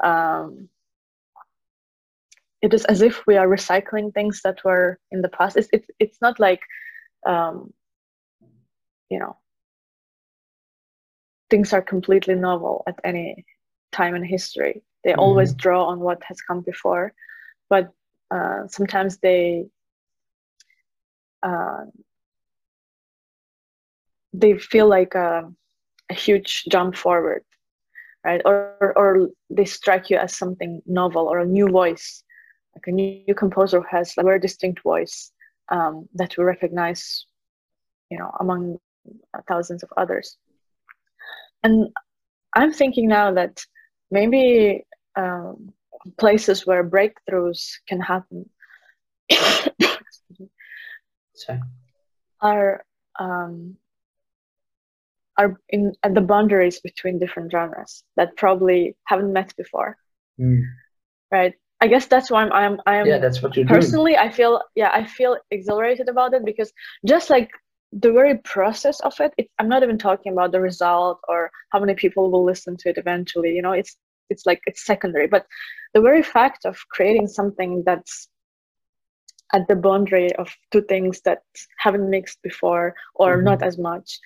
um, 0.03 0.69
it 2.63 2.73
is 2.73 2.85
as 2.87 3.03
if 3.03 3.27
we 3.27 3.37
are 3.37 3.49
recycling 3.49 4.15
things 4.15 4.41
that 4.45 4.65
were 4.65 4.99
in 5.11 5.23
the 5.23 5.29
past. 5.29 5.57
It's 5.57 5.69
it's, 5.73 5.89
it's 5.99 6.19
not 6.23 6.41
like 6.41 6.61
um, 7.27 7.73
you 9.11 9.19
know 9.19 9.37
things 11.51 11.73
are 11.73 11.83
completely 11.83 12.35
novel 12.35 12.83
at 12.87 12.99
any 13.05 13.45
time 13.93 14.15
in 14.15 14.25
history. 14.25 14.83
They 15.05 15.11
mm-hmm. 15.11 15.21
always 15.21 15.55
draw 15.55 15.85
on 15.87 16.01
what 16.01 16.23
has 16.25 16.41
come 16.41 16.61
before 16.63 17.13
but 17.73 17.91
uh, 18.31 18.67
sometimes 18.69 19.17
they 19.19 19.65
uh, 21.43 21.85
they 24.35 24.59
feel 24.59 24.87
like 24.87 25.15
a, 25.15 25.51
a, 26.11 26.15
huge 26.15 26.65
jump 26.69 26.95
forward 26.95 27.43
right? 28.25 28.43
Or, 28.45 28.93
or 28.95 29.31
they 29.51 29.65
strike 29.65 30.11
you 30.11 30.19
as 30.19 30.37
something 30.37 30.83
novel 30.87 31.27
or 31.27 31.39
a 31.41 31.47
new 31.47 31.69
voice 31.69 32.23
like 32.75 32.87
a 32.87 32.93
new 32.93 33.35
composer 33.35 33.81
who 33.81 33.87
has 33.97 34.15
a 34.19 34.23
very 34.23 34.41
distinct 34.41 34.83
voice 34.83 35.33
um, 35.71 36.09
that 36.15 36.37
we 36.37 36.45
recognize 36.45 37.27
you 38.11 38.19
know 38.19 38.31
among 38.41 38.79
thousands 39.49 39.83
of 39.83 39.91
others. 39.97 40.37
And 41.65 41.89
i'm 42.55 42.73
thinking 42.73 43.09
now 43.09 43.33
that 43.33 43.65
maybe 44.11 44.85
um, 45.17 45.73
places 46.19 46.67
where 46.67 46.89
breakthroughs 46.89 47.71
can 47.89 48.01
happen 48.01 48.49
are 52.41 52.85
um, 53.19 53.77
are 55.39 55.57
in 55.69 55.93
at 56.03 56.15
the 56.15 56.21
boundaries 56.21 56.81
between 56.81 57.19
different 57.19 57.51
genres 57.51 58.05
that 58.17 58.37
probably 58.37 58.97
haven't 59.05 59.33
met 59.33 59.55
before. 59.57 59.97
Mm. 60.41 60.63
right 61.31 61.55
i 61.83 61.87
guess 61.87 62.07
that's 62.07 62.31
why 62.31 62.43
i'm 62.43 62.53
i'm, 62.53 62.81
I'm 62.87 63.07
yeah 63.07 63.19
that's 63.19 63.43
what 63.43 63.57
you're 63.57 63.67
personally 63.67 64.13
doing. 64.13 64.29
i 64.29 64.31
feel 64.31 64.63
yeah 64.75 64.91
i 64.93 65.05
feel 65.05 65.37
exhilarated 65.51 66.09
about 66.09 66.33
it 66.33 66.45
because 66.45 66.73
just 67.07 67.29
like 67.29 67.51
the 67.93 68.13
very 68.13 68.39
process 68.39 69.01
of 69.01 69.15
it, 69.21 69.33
it 69.37 69.49
i'm 69.59 69.69
not 69.69 69.83
even 69.83 69.99
talking 69.99 70.33
about 70.33 70.53
the 70.53 70.61
result 70.61 71.19
or 71.29 71.51
how 71.71 71.81
many 71.81 71.95
people 71.95 72.31
will 72.31 72.45
listen 72.45 72.77
to 72.79 72.89
it 72.91 72.99
eventually 72.99 73.53
you 73.57 73.63
know 73.63 73.73
it's 73.73 73.97
it's 74.31 74.47
like 74.47 74.61
it's 74.67 74.87
secondary 74.87 75.27
but 75.27 75.47
the 75.95 76.01
very 76.01 76.23
fact 76.23 76.65
of 76.65 76.77
creating 76.91 77.27
something 77.27 77.83
that's 77.85 78.29
at 79.53 79.69
the 79.69 79.77
boundary 79.77 80.35
of 80.37 80.49
two 80.71 80.83
things 80.83 81.21
that 81.27 81.43
haven't 81.79 82.09
mixed 82.09 82.41
before 82.43 82.95
or 83.15 83.37
mm-hmm. 83.37 83.45
not 83.45 83.63
as 83.63 83.77
much 83.77 84.19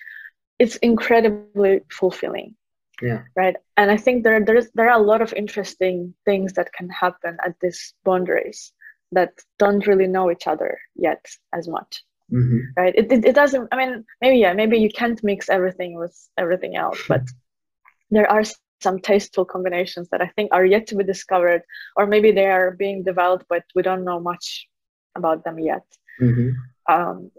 it's 0.59 0.77
incredibly 0.77 1.81
fulfilling 1.91 2.55
yeah. 3.01 3.23
Right? 3.35 3.55
And 3.75 3.91
i 3.91 3.97
think 3.97 4.23
there 4.23 4.43
there's 4.43 4.69
there 4.73 4.89
are 4.89 4.99
a 4.99 5.03
lot 5.03 5.21
of 5.21 5.33
interesting 5.33 6.13
things 6.25 6.53
that 6.53 6.73
can 6.73 6.89
happen 6.89 7.37
at 7.45 7.55
these 7.61 7.93
boundaries 8.03 8.73
that 9.11 9.33
don't 9.57 9.87
really 9.87 10.07
know 10.07 10.29
each 10.31 10.47
other 10.47 10.79
yet 10.95 11.25
as 11.53 11.67
much. 11.67 12.03
Mm-hmm. 12.31 12.59
right? 12.75 12.93
It, 12.93 13.09
it, 13.09 13.23
it 13.23 13.35
doesn't 13.35 13.69
i 13.71 13.77
mean 13.77 14.03
maybe 14.19 14.37
yeah 14.39 14.51
maybe 14.51 14.77
you 14.77 14.89
can't 14.89 15.23
mix 15.23 15.47
everything 15.47 15.97
with 15.97 16.13
everything 16.37 16.75
else 16.75 16.99
but 17.07 17.21
there 18.11 18.29
are 18.29 18.43
some 18.81 18.99
tasteful 18.99 19.45
combinations 19.45 20.09
that 20.09 20.21
i 20.21 20.27
think 20.35 20.49
are 20.51 20.65
yet 20.65 20.87
to 20.87 20.97
be 20.97 21.05
discovered 21.05 21.61
or 21.95 22.05
maybe 22.05 22.33
they 22.33 22.47
are 22.47 22.71
being 22.71 23.01
developed 23.01 23.45
but 23.47 23.63
we 23.75 23.81
don't 23.81 24.03
know 24.03 24.19
much 24.19 24.67
about 25.15 25.45
them 25.45 25.57
yet. 25.57 25.85
Mm-hmm. 26.21 26.49
um, 26.93 27.31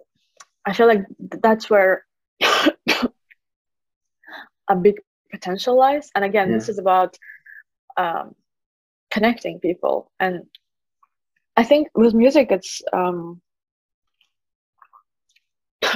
i 0.64 0.72
feel 0.72 0.86
like 0.86 1.04
that's 1.18 1.68
where 1.68 2.06
a 4.70 4.76
big 4.80 4.96
potential 5.30 5.76
lies. 5.76 6.10
And 6.14 6.24
again, 6.24 6.48
yeah. 6.48 6.56
this 6.56 6.68
is 6.68 6.78
about 6.78 7.18
um, 7.96 8.34
connecting 9.10 9.60
people. 9.60 10.10
And 10.20 10.42
I 11.56 11.64
think 11.64 11.88
with 11.94 12.14
music, 12.14 12.48
it's 12.50 12.82
um, 12.92 13.40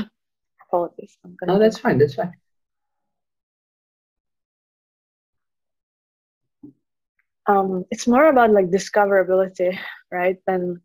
apologies. 0.68 1.16
I'm 1.24 1.36
gonna. 1.38 1.54
No, 1.54 1.58
that's 1.58 1.78
fine. 1.78 1.98
That's 1.98 2.14
fine. 2.14 2.32
Um, 7.46 7.84
it's 7.90 8.06
more 8.06 8.26
about 8.28 8.52
like 8.52 8.66
discoverability, 8.66 9.76
right? 10.10 10.36
Than 10.46 10.80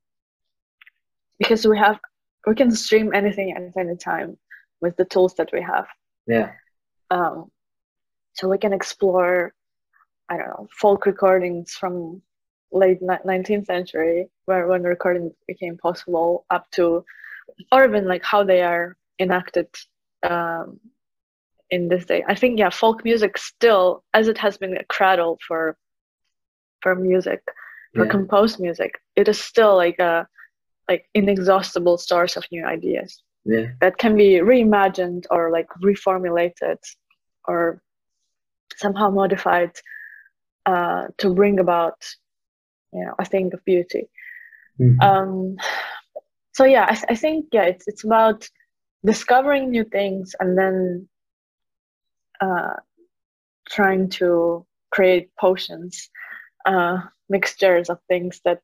because 1.39 1.67
we 1.67 1.77
have 1.77 1.99
we 2.45 2.55
can 2.55 2.71
stream 2.71 3.13
anything 3.13 3.51
at 3.51 3.77
any 3.79 3.95
time 3.97 4.37
with 4.81 4.95
the 4.97 5.05
tools 5.05 5.35
that 5.35 5.49
we 5.53 5.61
have. 5.61 5.87
Yeah. 6.27 6.51
Um, 7.09 7.51
so 8.37 8.47
we 8.47 8.57
can 8.57 8.73
explore, 8.73 9.53
I 10.29 10.37
don't 10.37 10.47
know, 10.47 10.67
folk 10.71 11.05
recordings 11.05 11.73
from 11.73 12.21
late 12.71 13.01
19th 13.01 13.65
century, 13.65 14.27
where 14.45 14.67
when 14.67 14.83
recording 14.83 15.33
became 15.47 15.77
possible, 15.77 16.45
up 16.49 16.69
to, 16.71 17.03
or 17.71 17.85
even 17.85 18.07
like 18.07 18.23
how 18.23 18.43
they 18.43 18.61
are 18.61 18.95
enacted 19.19 19.67
um, 20.23 20.79
in 21.69 21.87
this 21.87 22.05
day. 22.05 22.23
I 22.27 22.35
think 22.35 22.59
yeah, 22.59 22.69
folk 22.69 23.03
music 23.03 23.37
still, 23.37 24.03
as 24.13 24.27
it 24.27 24.37
has 24.37 24.57
been 24.57 24.77
a 24.77 24.83
cradle 24.85 25.39
for 25.47 25.77
for 26.81 26.93
music, 26.93 27.41
for 27.95 28.05
yeah. 28.05 28.11
composed 28.11 28.59
music, 28.59 29.01
it 29.15 29.27
is 29.27 29.39
still 29.39 29.75
like 29.75 29.99
a 29.99 30.27
like 30.87 31.09
inexhaustible 31.13 31.97
source 31.97 32.37
of 32.37 32.45
new 32.51 32.65
ideas 32.65 33.23
yeah. 33.45 33.67
that 33.81 33.97
can 33.97 34.15
be 34.15 34.35
reimagined 34.35 35.25
or 35.31 35.51
like 35.51 35.67
reformulated 35.83 36.77
or 37.47 37.81
somehow 38.75 39.09
modified 39.09 39.71
uh, 40.65 41.07
to 41.17 41.33
bring 41.33 41.59
about 41.59 42.05
you 42.93 43.05
know 43.05 43.15
a 43.19 43.25
thing 43.25 43.51
of 43.53 43.63
beauty. 43.65 44.09
Mm-hmm. 44.79 45.01
um, 45.01 45.57
so 46.53 46.63
yeah 46.63 46.85
I, 46.87 47.13
I 47.13 47.15
think 47.15 47.47
yeah 47.51 47.63
it's 47.63 47.87
it's 47.87 48.03
about 48.03 48.47
discovering 49.03 49.71
new 49.71 49.83
things 49.83 50.35
and 50.39 50.57
then 50.57 51.07
uh, 52.41 52.75
trying 53.69 54.09
to 54.09 54.65
create 54.91 55.29
potions 55.39 56.09
uh, 56.65 56.97
mixtures 57.29 57.89
of 57.89 57.99
things 58.07 58.41
that 58.45 58.61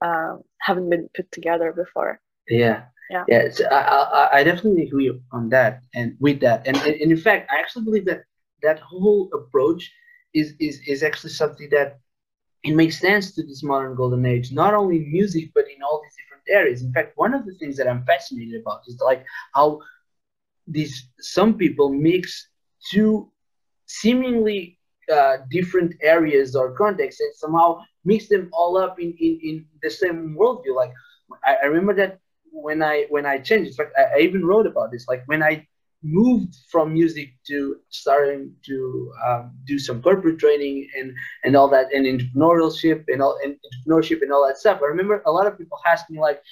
uh, 0.00 0.36
haven't 0.60 0.90
been 0.90 1.08
put 1.14 1.30
together 1.32 1.72
before. 1.72 2.20
Yeah. 2.48 2.84
Yeah. 3.10 3.24
Yeah 3.28 3.50
so 3.50 3.64
I, 3.66 3.80
I, 3.80 4.38
I 4.38 4.44
definitely 4.44 4.84
agree 4.84 5.12
on 5.32 5.48
that 5.50 5.82
and 5.94 6.16
with 6.20 6.40
that. 6.40 6.66
And, 6.66 6.76
and 6.76 7.12
in 7.12 7.16
fact 7.16 7.50
i 7.50 7.58
actually 7.58 7.84
believe 7.84 8.06
that 8.06 8.24
that 8.64 8.80
whole 8.80 9.30
approach 9.32 9.92
is 10.34 10.54
is 10.60 10.80
is 10.86 11.02
actually 11.02 11.30
something 11.30 11.68
that 11.70 11.98
it 12.64 12.74
makes 12.74 12.98
sense 12.98 13.34
to 13.34 13.42
this 13.42 13.62
modern 13.62 13.94
golden 13.94 14.24
age 14.26 14.52
not 14.52 14.74
only 14.74 14.96
in 14.96 15.12
music 15.12 15.50
but 15.54 15.64
in 15.74 15.82
all 15.82 16.00
these 16.02 16.16
different 16.20 16.44
areas 16.48 16.82
in 16.82 16.92
fact 16.92 17.12
one 17.16 17.34
of 17.34 17.44
the 17.46 17.54
things 17.60 17.76
that 17.76 17.88
i'm 17.88 18.04
fascinated 18.04 18.60
about 18.60 18.80
is 18.88 18.98
like 19.10 19.24
how 19.54 19.78
these 20.66 21.08
some 21.20 21.54
people 21.62 21.88
mix 21.90 22.48
two 22.90 23.30
seemingly 23.86 24.78
uh, 25.12 25.36
different 25.50 25.94
areas 26.00 26.56
or 26.56 26.72
contexts 26.72 27.20
and 27.20 27.34
somehow 27.34 27.78
mix 28.06 28.28
them 28.28 28.48
all 28.54 28.78
up 28.78 28.98
in, 28.98 29.14
in, 29.20 29.38
in 29.42 29.66
the 29.82 29.90
same 29.90 30.34
worldview 30.40 30.74
like 30.74 30.92
I, 31.44 31.56
I 31.62 31.66
remember 31.66 31.94
that 31.94 32.18
when 32.54 32.82
I 32.82 33.06
when 33.10 33.26
I 33.26 33.38
changed, 33.38 33.70
in 33.70 33.76
fact, 33.76 33.92
I, 33.98 34.18
I 34.18 34.20
even 34.20 34.44
wrote 34.44 34.66
about 34.66 34.90
this. 34.92 35.06
Like 35.08 35.22
when 35.26 35.42
I 35.42 35.66
moved 36.04 36.54
from 36.70 36.92
music 36.92 37.30
to 37.46 37.76
starting 37.88 38.54
to 38.66 39.12
um, 39.26 39.52
do 39.64 39.78
some 39.78 40.02
corporate 40.02 40.38
training 40.38 40.86
and 40.98 41.12
and 41.42 41.56
all 41.56 41.68
that 41.68 41.92
and 41.92 42.04
entrepreneurship 42.06 43.04
and 43.08 43.22
all 43.22 43.38
and 43.42 43.56
entrepreneurship 43.56 44.22
and 44.22 44.32
all 44.32 44.46
that 44.46 44.58
stuff. 44.58 44.80
I 44.82 44.86
remember 44.86 45.22
a 45.26 45.32
lot 45.32 45.46
of 45.46 45.58
people 45.58 45.78
asking 45.86 46.16
me 46.16 46.20
like, 46.22 46.42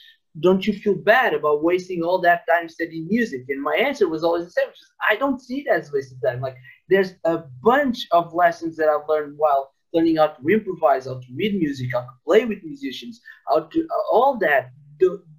"Don't 0.41 0.67
you 0.67 0.73
feel 0.73 0.95
bad 0.95 1.35
about 1.35 1.63
wasting 1.63 2.03
all 2.03 2.19
that 2.23 2.45
time 2.49 2.69
studying 2.69 3.07
music?" 3.09 3.45
And 3.51 3.63
my 3.63 3.77
answer 3.77 4.09
was 4.09 4.25
always 4.25 4.47
the 4.47 4.51
same: 4.51 4.69
which 4.69 4.81
is, 4.81 4.91
I 5.11 5.17
don't 5.17 5.41
see 5.41 5.61
it 5.61 5.69
as 5.69 5.93
wasted 5.93 6.19
time. 6.25 6.41
Like 6.41 6.57
there's 6.89 7.15
a 7.25 7.45
bunch 7.63 8.07
of 8.11 8.33
lessons 8.33 8.77
that 8.77 8.89
I've 8.89 9.09
learned 9.09 9.35
while 9.37 9.73
learning 9.93 10.17
how 10.17 10.29
to 10.29 10.49
improvise, 10.49 11.05
how 11.05 11.21
to 11.21 11.27
read 11.37 11.55
music, 11.59 11.91
how 11.93 12.01
to 12.01 12.15
play 12.25 12.47
with 12.47 12.65
musicians, 12.65 13.21
how 13.49 13.61
to 13.61 13.81
uh, 13.81 14.03
all 14.11 14.39
that 14.39 14.71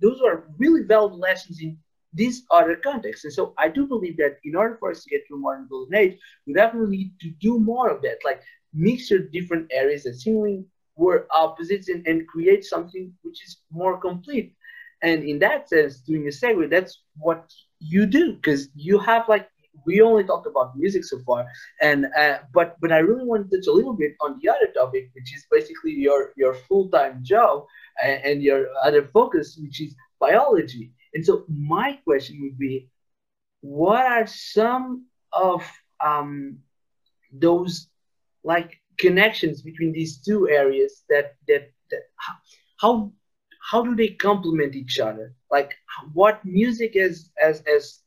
those 0.02 0.22
are 0.22 0.44
really 0.58 0.84
valuable 0.84 1.20
lessons 1.20 1.62
in 1.62 1.78
these 2.14 2.44
other 2.52 2.76
contexts. 2.76 3.26
And 3.26 3.34
so 3.34 3.54
I 3.58 3.70
do 3.70 3.86
believe 3.86 4.18
that 4.18 4.38
in 4.44 4.56
order 4.56 4.78
for 4.80 4.92
us 4.92 5.04
to 5.04 5.10
get 5.10 5.28
to 5.28 5.36
a 5.36 5.38
modern 5.38 5.68
golden 5.70 5.96
age, 5.96 6.20
we 6.46 6.54
definitely 6.54 6.98
need 6.98 7.12
to 7.22 7.30
do 7.42 7.60
more 7.60 7.90
of 7.90 8.02
that, 8.04 8.20
like 8.24 8.42
mix 8.74 9.10
your 9.10 9.20
different 9.20 9.72
areas 9.72 10.04
that 10.04 10.16
seemingly 10.16 10.66
were 10.96 11.28
opposites 11.32 11.90
and, 11.90 12.06
and 12.08 12.28
create 12.28 12.64
something 12.64 13.12
which 13.24 13.44
is 13.44 13.58
more 13.72 13.98
complete. 13.98 14.56
And 15.02 15.24
in 15.24 15.40
that 15.40 15.70
sense, 15.70 15.98
doing 15.98 16.28
a 16.28 16.30
segue, 16.30 16.70
that's 16.70 17.02
what 17.18 17.52
you 17.80 18.06
do 18.06 18.34
because 18.34 18.70
you 18.76 18.98
have 19.00 19.28
like 19.28 19.50
we 19.86 20.02
only 20.02 20.24
talked 20.24 20.48
about 20.48 20.78
music 20.78 21.04
so 21.04 21.20
far, 21.26 21.46
and 21.82 22.08
uh, 22.18 22.40
but 22.54 22.80
but 22.80 22.92
I 22.92 23.00
really 23.00 23.26
want 23.26 23.50
to 23.50 23.58
touch 23.58 23.68
a 23.68 23.72
little 23.72 23.94
bit 23.94 24.14
on 24.22 24.40
the 24.42 24.50
other 24.50 24.68
topic, 24.74 25.10
which 25.14 25.34
is 25.36 25.46
basically 25.52 25.92
your 25.92 26.32
your 26.38 26.54
full 26.54 26.90
time 26.90 27.20
job 27.24 27.66
and, 28.04 28.24
and 28.24 28.44
your 28.44 28.68
other 28.84 29.10
focus, 29.14 29.58
which 29.62 29.82
is 29.82 29.96
biology. 30.20 30.92
And 31.14 31.26
so 31.26 31.46
my 31.48 32.00
question 32.04 32.42
would 32.42 32.58
be, 32.58 32.90
what 33.62 34.06
are 34.06 34.28
some 34.28 35.06
of 35.32 35.64
um, 36.04 36.60
those 37.32 37.88
like 38.44 38.80
connections 38.98 39.62
between 39.62 39.92
these 39.92 40.18
two 40.18 40.50
areas 40.50 41.04
that 41.10 41.36
that 41.48 41.72
that 41.90 42.02
how 42.78 43.12
how 43.72 43.82
do 43.84 43.96
they 43.96 44.10
complement 44.10 44.76
each 44.76 45.00
other? 45.00 45.34
Like 45.50 45.74
what 46.14 46.44
music 46.44 46.96
as 46.96 47.32
as 47.42 47.62
as 47.62 48.00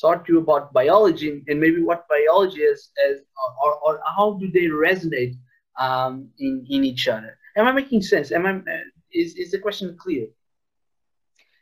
thought 0.00 0.28
you 0.28 0.38
about 0.38 0.72
biology 0.72 1.42
and 1.48 1.60
maybe 1.60 1.82
what 1.82 2.08
biology 2.08 2.60
is 2.60 2.90
as 3.08 3.20
or, 3.62 3.74
or 3.84 4.00
how 4.16 4.38
do 4.40 4.50
they 4.50 4.66
resonate 4.66 5.36
um, 5.78 6.28
in 6.38 6.64
in 6.68 6.84
each 6.84 7.08
other? 7.08 7.38
Am 7.56 7.66
I 7.66 7.72
making 7.72 8.02
sense? 8.02 8.32
Am 8.32 8.46
I 8.46 8.60
is 9.12 9.34
is 9.36 9.50
the 9.50 9.58
question 9.58 9.96
clear? 9.98 10.26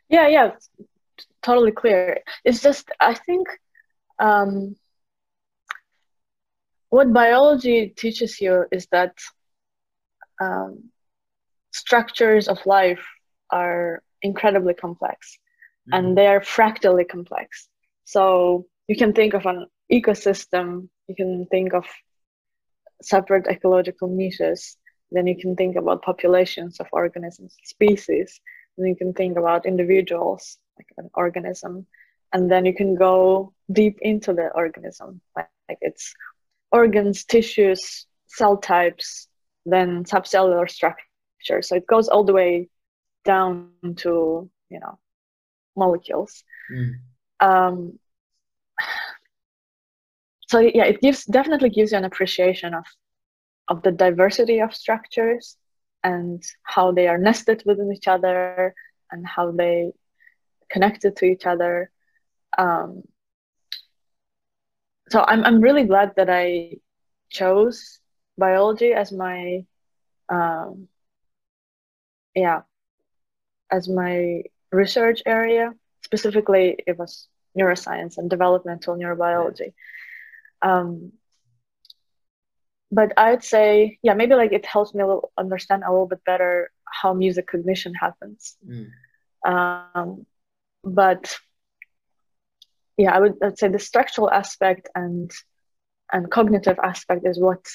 Yeah, 0.09 0.27
yeah, 0.27 0.51
totally 1.41 1.71
clear. 1.71 2.21
It's 2.43 2.61
just 2.61 2.89
I 2.99 3.13
think 3.13 3.47
um, 4.19 4.75
what 6.89 7.11
biology 7.13 7.93
teaches 7.95 8.39
you 8.39 8.65
is 8.71 8.87
that 8.91 9.13
um, 10.41 10.91
structures 11.71 12.47
of 12.47 12.65
life 12.65 13.05
are 13.49 14.01
incredibly 14.21 14.73
complex 14.73 15.37
mm-hmm. 15.89 15.93
and 15.93 16.17
they 16.17 16.27
are 16.27 16.41
fractally 16.41 17.05
complex. 17.05 17.67
So 18.05 18.65
you 18.87 18.95
can 18.95 19.13
think 19.13 19.33
of 19.33 19.45
an 19.45 19.67
ecosystem, 19.91 20.89
you 21.07 21.15
can 21.15 21.47
think 21.51 21.73
of 21.73 21.85
separate 23.01 23.47
ecological 23.47 24.07
niches, 24.07 24.77
then 25.11 25.27
you 25.27 25.37
can 25.37 25.55
think 25.55 25.75
about 25.75 26.01
populations 26.01 26.79
of 26.79 26.87
organisms, 26.91 27.55
species, 27.63 28.39
then 28.77 28.87
you 28.87 28.95
can 28.95 29.13
think 29.13 29.37
about 29.37 29.65
individuals, 29.65 30.57
like 30.77 30.87
an 30.97 31.09
organism, 31.13 31.85
and 32.33 32.51
then 32.51 32.65
you 32.65 32.73
can 32.73 32.95
go 32.95 33.53
deep 33.71 33.97
into 34.01 34.33
the 34.33 34.49
organism, 34.53 35.21
like, 35.35 35.49
like 35.69 35.77
its 35.81 36.13
organs, 36.71 37.23
tissues, 37.23 38.05
cell 38.27 38.57
types, 38.57 39.27
then 39.65 40.03
subcellular 40.03 40.69
structure. 40.69 41.61
So 41.61 41.75
it 41.75 41.87
goes 41.87 42.07
all 42.07 42.23
the 42.23 42.33
way 42.33 42.69
down 43.23 43.71
to, 43.97 44.49
you 44.69 44.79
know, 44.79 44.99
molecules. 45.75 46.43
Mm. 46.71 46.93
Um, 47.39 47.99
so 50.47 50.59
yeah, 50.59 50.85
it 50.85 51.01
gives 51.01 51.25
definitely 51.25 51.69
gives 51.69 51.91
you 51.91 51.97
an 51.97 52.05
appreciation 52.05 52.73
of 52.73 52.85
of 53.67 53.81
the 53.81 53.91
diversity 53.91 54.59
of 54.59 54.75
structures 54.75 55.57
and 56.05 56.43
how 56.61 56.91
they 56.91 57.07
are 57.07 57.17
nested 57.17 57.63
within 57.65 57.91
each 57.91 58.07
other 58.07 58.75
and 59.11 59.25
how 59.25 59.51
they 59.51 59.91
connected 60.69 61.15
to 61.17 61.25
each 61.25 61.47
other. 61.47 61.89
Um, 62.57 63.01
so 65.09 65.25
I'm 65.27 65.43
I'm 65.43 65.61
really 65.61 65.83
glad 65.83 66.13
that 66.17 66.29
I 66.29 66.77
chose 67.29 67.99
biology 68.37 68.93
as 68.93 69.11
my 69.11 69.65
um, 70.29 70.87
yeah 72.35 72.61
as 73.71 73.89
my 73.89 74.43
research 74.71 75.23
area. 75.25 75.73
Specifically, 76.03 76.77
it 76.85 76.99
was 76.99 77.27
neuroscience 77.57 78.19
and 78.19 78.29
developmental 78.29 78.95
neurobiology. 78.95 79.73
Um, 80.61 81.13
but 82.91 83.13
I'd 83.17 83.43
say, 83.43 83.99
yeah, 84.01 84.13
maybe 84.13 84.35
like 84.35 84.53
it 84.53 84.65
helps 84.65 84.93
me 84.93 85.01
a 85.01 85.07
little 85.07 85.31
understand 85.37 85.83
a 85.85 85.91
little 85.91 86.07
bit 86.07 86.23
better 86.25 86.71
how 86.85 87.13
music 87.13 87.47
cognition 87.47 87.93
happens. 87.93 88.57
Mm. 88.67 88.89
Um, 89.45 90.25
but 90.83 91.37
yeah, 92.97 93.15
I 93.15 93.19
would 93.19 93.35
I'd 93.43 93.57
say 93.57 93.67
the 93.67 93.79
structural 93.79 94.31
aspect 94.31 94.89
and 94.95 95.31
and 96.13 96.29
cognitive 96.29 96.79
aspect 96.79 97.25
is 97.25 97.39
what 97.39 97.65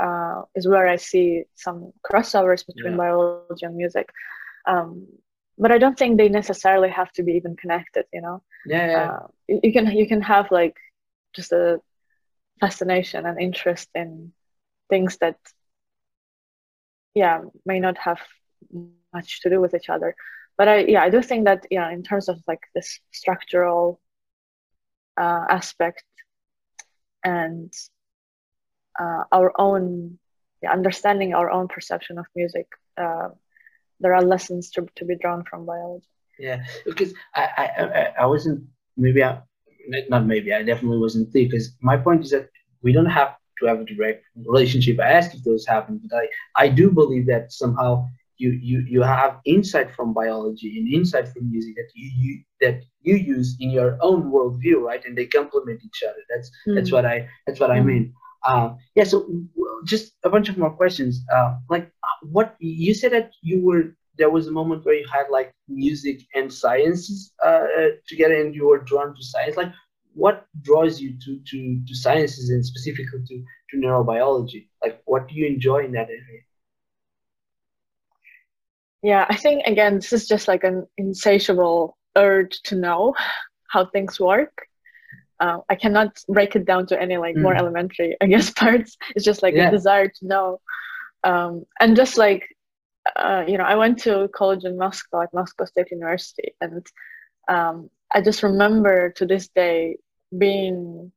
uh, 0.00 0.42
is 0.54 0.68
where 0.68 0.88
I 0.88 0.96
see 0.96 1.44
some 1.54 1.92
crossovers 2.08 2.66
between 2.66 2.92
yeah. 2.92 2.98
biology 2.98 3.66
and 3.66 3.76
music. 3.76 4.10
Um, 4.66 5.06
but 5.58 5.72
I 5.72 5.78
don't 5.78 5.98
think 5.98 6.16
they 6.16 6.28
necessarily 6.28 6.90
have 6.90 7.10
to 7.12 7.22
be 7.22 7.32
even 7.32 7.56
connected. 7.56 8.04
You 8.12 8.20
know, 8.20 8.42
yeah, 8.66 8.90
yeah. 8.90 9.10
Uh, 9.10 9.26
you, 9.48 9.60
you 9.64 9.72
can 9.72 9.86
you 9.96 10.06
can 10.06 10.22
have 10.22 10.50
like 10.50 10.76
just 11.34 11.52
a 11.52 11.80
fascination 12.60 13.26
and 13.26 13.40
interest 13.40 13.88
in 13.94 14.32
things 14.88 15.16
that 15.18 15.36
yeah 17.14 17.40
may 17.64 17.80
not 17.80 17.98
have 17.98 18.20
much 18.72 19.00
to 19.04 19.14
do 19.50 19.60
with 19.60 19.74
each 19.74 19.88
other. 19.88 20.14
But 20.58 20.68
i 20.68 20.76
yeah 20.84 21.02
i 21.02 21.10
do 21.10 21.22
think 21.22 21.44
that 21.44 21.66
yeah 21.70 21.90
in 21.90 22.02
terms 22.02 22.28
of 22.28 22.36
like 22.46 22.62
this 22.74 23.00
structural 23.12 24.00
uh, 25.16 25.44
aspect 25.48 26.04
and 27.24 27.72
uh, 28.98 29.24
our 29.32 29.52
own 29.58 30.18
yeah, 30.62 30.72
understanding 30.72 31.34
our 31.34 31.50
own 31.50 31.68
perception 31.68 32.18
of 32.18 32.26
music 32.34 32.66
uh, 32.96 33.28
there 34.00 34.14
are 34.14 34.22
lessons 34.22 34.70
to, 34.70 34.86
to 34.96 35.04
be 35.04 35.16
drawn 35.16 35.44
from 35.44 35.66
biology. 35.66 36.06
Yeah 36.38 36.64
because 36.84 37.12
i 37.34 37.44
i 37.64 38.22
i 38.22 38.26
wasn't 38.26 38.64
maybe 38.96 39.22
i 39.22 39.40
not 40.08 40.26
maybe 40.26 40.52
i 40.52 40.62
definitely 40.62 40.98
wasn't 40.98 41.30
clear 41.30 41.44
because 41.44 41.72
my 41.80 41.96
point 41.96 42.22
is 42.24 42.30
that 42.30 42.48
we 42.82 42.92
don't 42.92 43.06
have 43.06 43.36
to 43.58 43.66
have 43.66 43.80
a 43.80 43.84
direct 43.84 44.24
relationship. 44.44 45.00
I 45.00 45.10
asked 45.10 45.34
if 45.34 45.42
those 45.44 45.66
happen, 45.66 46.00
but 46.02 46.16
I, 46.16 46.64
I 46.64 46.68
do 46.68 46.90
believe 46.90 47.26
that 47.26 47.52
somehow 47.52 48.06
you, 48.38 48.50
you 48.50 48.80
you 48.80 49.02
have 49.02 49.40
insight 49.46 49.94
from 49.94 50.12
biology 50.12 50.78
and 50.78 50.92
insight 50.92 51.28
from 51.28 51.50
music 51.50 51.74
that 51.76 51.88
you, 51.94 52.10
you 52.18 52.42
that 52.60 52.82
you 53.00 53.16
use 53.16 53.56
in 53.60 53.70
your 53.70 53.96
own 54.02 54.30
worldview, 54.30 54.80
right? 54.82 55.02
And 55.06 55.16
they 55.16 55.26
complement 55.26 55.80
each 55.82 56.02
other. 56.06 56.22
That's 56.28 56.50
mm. 56.68 56.74
that's 56.74 56.92
what 56.92 57.06
I 57.06 57.28
that's 57.46 57.60
what 57.60 57.70
mm. 57.70 57.76
I 57.76 57.80
mean. 57.80 58.12
Uh, 58.44 58.74
yeah. 58.94 59.04
So 59.04 59.26
just 59.86 60.12
a 60.22 60.28
bunch 60.28 60.50
of 60.50 60.58
more 60.58 60.70
questions. 60.70 61.24
Uh, 61.34 61.56
like 61.70 61.90
what 62.22 62.56
you 62.58 62.92
said 62.92 63.12
that 63.12 63.32
you 63.40 63.64
were 63.64 63.96
there 64.18 64.30
was 64.30 64.46
a 64.46 64.52
moment 64.52 64.84
where 64.84 64.94
you 64.94 65.06
had 65.12 65.26
like 65.30 65.52
music 65.68 66.20
and 66.34 66.52
sciences 66.52 67.32
uh, 67.44 67.66
together, 68.08 68.40
and 68.40 68.54
you 68.54 68.66
were 68.66 68.78
drawn 68.78 69.14
to 69.14 69.22
science. 69.22 69.56
Like 69.56 69.72
what 70.16 70.46
draws 70.62 70.98
you 70.98 71.14
to, 71.24 71.38
to, 71.46 71.80
to 71.86 71.94
sciences 71.94 72.48
and 72.48 72.64
specifically 72.64 73.20
to, 73.28 73.44
to 73.70 73.76
neurobiology? 73.76 74.66
Like, 74.82 75.02
what 75.04 75.28
do 75.28 75.34
you 75.34 75.46
enjoy 75.46 75.84
in 75.84 75.92
that 75.92 76.08
area? 76.08 76.40
Yeah, 79.02 79.26
I 79.28 79.36
think 79.36 79.66
again, 79.66 79.96
this 79.96 80.12
is 80.14 80.26
just 80.26 80.48
like 80.48 80.64
an 80.64 80.86
insatiable 80.96 81.98
urge 82.16 82.60
to 82.62 82.76
know 82.76 83.14
how 83.68 83.84
things 83.84 84.18
work. 84.18 84.66
Uh, 85.38 85.58
I 85.68 85.74
cannot 85.74 86.18
break 86.28 86.56
it 86.56 86.64
down 86.64 86.86
to 86.86 87.00
any 87.00 87.18
like 87.18 87.36
mm. 87.36 87.42
more 87.42 87.54
elementary, 87.54 88.16
I 88.20 88.26
guess, 88.26 88.50
parts. 88.56 88.96
It's 89.14 89.24
just 89.24 89.42
like 89.42 89.54
yeah. 89.54 89.68
a 89.68 89.70
desire 89.70 90.08
to 90.08 90.26
know. 90.26 90.60
Um, 91.24 91.66
and 91.78 91.94
just 91.94 92.16
like, 92.16 92.48
uh, 93.14 93.44
you 93.46 93.56
know, 93.58 93.64
I 93.64 93.76
went 93.76 93.98
to 94.00 94.28
college 94.34 94.64
in 94.64 94.76
Moscow 94.76 95.22
at 95.22 95.32
Moscow 95.32 95.64
State 95.64 95.90
University, 95.90 96.54
and 96.60 96.84
um, 97.48 97.90
I 98.12 98.20
just 98.20 98.42
remember 98.42 99.10
to 99.12 99.26
this 99.26 99.48
day 99.48 99.96
being 100.36 101.12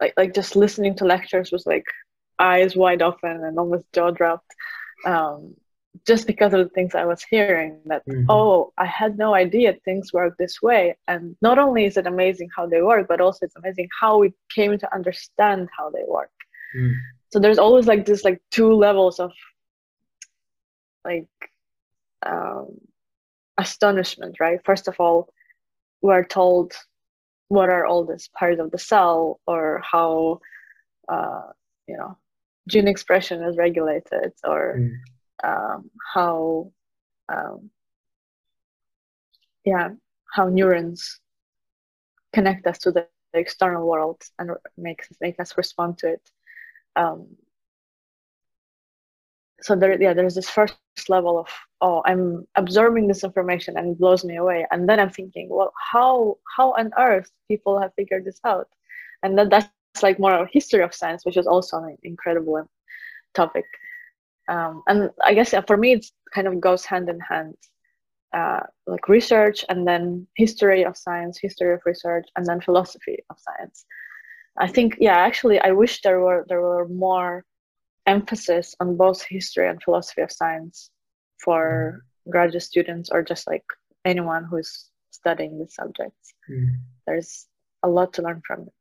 like 0.00 0.14
like 0.16 0.34
just 0.34 0.56
listening 0.56 0.94
to 0.96 1.04
lectures 1.04 1.52
was 1.52 1.66
like 1.66 1.84
eyes 2.38 2.74
wide 2.74 3.02
open 3.02 3.44
and 3.44 3.58
almost 3.58 3.84
jaw 3.92 4.10
dropped 4.10 4.50
um, 5.06 5.54
just 6.06 6.26
because 6.26 6.54
of 6.54 6.60
the 6.60 6.70
things 6.70 6.94
I 6.94 7.04
was 7.04 7.22
hearing 7.22 7.80
that 7.86 8.02
mm-hmm. 8.06 8.24
oh 8.30 8.72
I 8.78 8.86
had 8.86 9.18
no 9.18 9.34
idea 9.34 9.74
things 9.84 10.12
work 10.12 10.36
this 10.38 10.62
way 10.62 10.96
and 11.06 11.36
not 11.42 11.58
only 11.58 11.84
is 11.84 11.96
it 11.96 12.06
amazing 12.06 12.48
how 12.56 12.66
they 12.66 12.80
work 12.80 13.06
but 13.08 13.20
also 13.20 13.44
it's 13.44 13.56
amazing 13.56 13.88
how 13.98 14.18
we 14.18 14.32
came 14.54 14.78
to 14.78 14.94
understand 14.94 15.68
how 15.76 15.90
they 15.90 16.04
work 16.06 16.30
mm. 16.76 16.94
so 17.30 17.38
there's 17.38 17.58
always 17.58 17.86
like 17.86 18.06
this 18.06 18.24
like 18.24 18.40
two 18.50 18.72
levels 18.72 19.20
of 19.20 19.32
like 21.04 21.28
um, 22.24 22.78
astonishment 23.58 24.36
right 24.40 24.60
first 24.64 24.88
of 24.88 24.96
all 24.98 25.28
we're 26.02 26.24
told 26.24 26.72
what 27.48 27.68
are 27.68 27.84
all 27.84 28.04
these 28.04 28.28
parts 28.28 28.60
of 28.60 28.70
the 28.70 28.78
cell 28.78 29.40
or 29.46 29.82
how 29.84 30.40
uh, 31.08 31.42
you 31.86 31.96
know 31.96 32.16
gene 32.68 32.88
expression 32.88 33.42
is 33.42 33.56
regulated 33.56 34.32
or 34.44 34.78
mm. 34.78 34.94
um, 35.44 35.90
how 36.14 36.70
um, 37.28 37.70
yeah 39.64 39.88
how 40.32 40.48
neurons 40.48 41.20
connect 42.32 42.66
us 42.66 42.78
to 42.78 42.92
the, 42.92 43.06
the 43.32 43.40
external 43.40 43.86
world 43.86 44.22
and 44.38 44.50
make 44.76 45.02
make 45.20 45.38
us 45.40 45.56
respond 45.56 45.98
to 45.98 46.08
it. 46.08 46.30
Um, 46.96 47.26
so 49.62 49.76
there, 49.76 50.00
yeah, 50.00 50.14
there's 50.14 50.34
this 50.34 50.50
first 50.50 50.76
level 51.08 51.38
of 51.38 51.48
oh, 51.82 52.02
I'm 52.04 52.46
absorbing 52.56 53.08
this 53.08 53.24
information 53.24 53.76
and 53.76 53.92
it 53.92 53.98
blows 53.98 54.24
me 54.24 54.36
away, 54.36 54.66
and 54.70 54.88
then 54.88 55.00
I'm 55.00 55.10
thinking, 55.10 55.48
well, 55.50 55.72
how 55.92 56.38
how 56.56 56.72
on 56.74 56.92
earth 56.98 57.30
people 57.48 57.80
have 57.80 57.94
figured 57.94 58.24
this 58.24 58.40
out, 58.44 58.68
and 59.22 59.36
then 59.38 59.48
that's 59.48 59.70
like 60.02 60.18
more 60.18 60.34
of 60.34 60.48
history 60.52 60.82
of 60.82 60.94
science, 60.94 61.24
which 61.24 61.36
is 61.36 61.46
also 61.46 61.78
an 61.78 61.96
incredible 62.02 62.68
topic. 63.34 63.64
Um, 64.48 64.82
and 64.88 65.10
I 65.24 65.34
guess 65.34 65.54
for 65.66 65.76
me, 65.76 65.92
it 65.92 66.06
kind 66.34 66.48
of 66.48 66.60
goes 66.60 66.84
hand 66.84 67.08
in 67.08 67.20
hand, 67.20 67.54
uh, 68.32 68.60
like 68.86 69.08
research 69.08 69.64
and 69.68 69.86
then 69.86 70.26
history 70.36 70.84
of 70.84 70.96
science, 70.96 71.38
history 71.38 71.72
of 71.74 71.80
research, 71.86 72.26
and 72.36 72.46
then 72.46 72.60
philosophy 72.60 73.18
of 73.30 73.36
science. 73.38 73.84
I 74.58 74.66
think, 74.68 74.96
yeah, 75.00 75.16
actually, 75.16 75.60
I 75.60 75.70
wish 75.72 76.02
there 76.02 76.20
were 76.20 76.44
there 76.48 76.60
were 76.60 76.88
more 76.88 77.44
emphasis 78.14 78.74
on 78.80 78.96
both 78.96 79.22
history 79.22 79.68
and 79.68 79.82
philosophy 79.82 80.22
of 80.22 80.32
science 80.32 80.90
for 81.44 82.04
graduate 82.28 82.62
students 82.62 83.08
or 83.10 83.22
just 83.22 83.46
like 83.46 83.64
anyone 84.04 84.44
who's 84.44 84.90
studying 85.10 85.58
these 85.58 85.74
subjects. 85.74 86.34
Mm. 86.50 86.70
There's 87.06 87.46
a 87.82 87.88
lot 87.88 88.12
to 88.14 88.22
learn 88.22 88.42
from 88.46 88.62
it. 88.62 88.74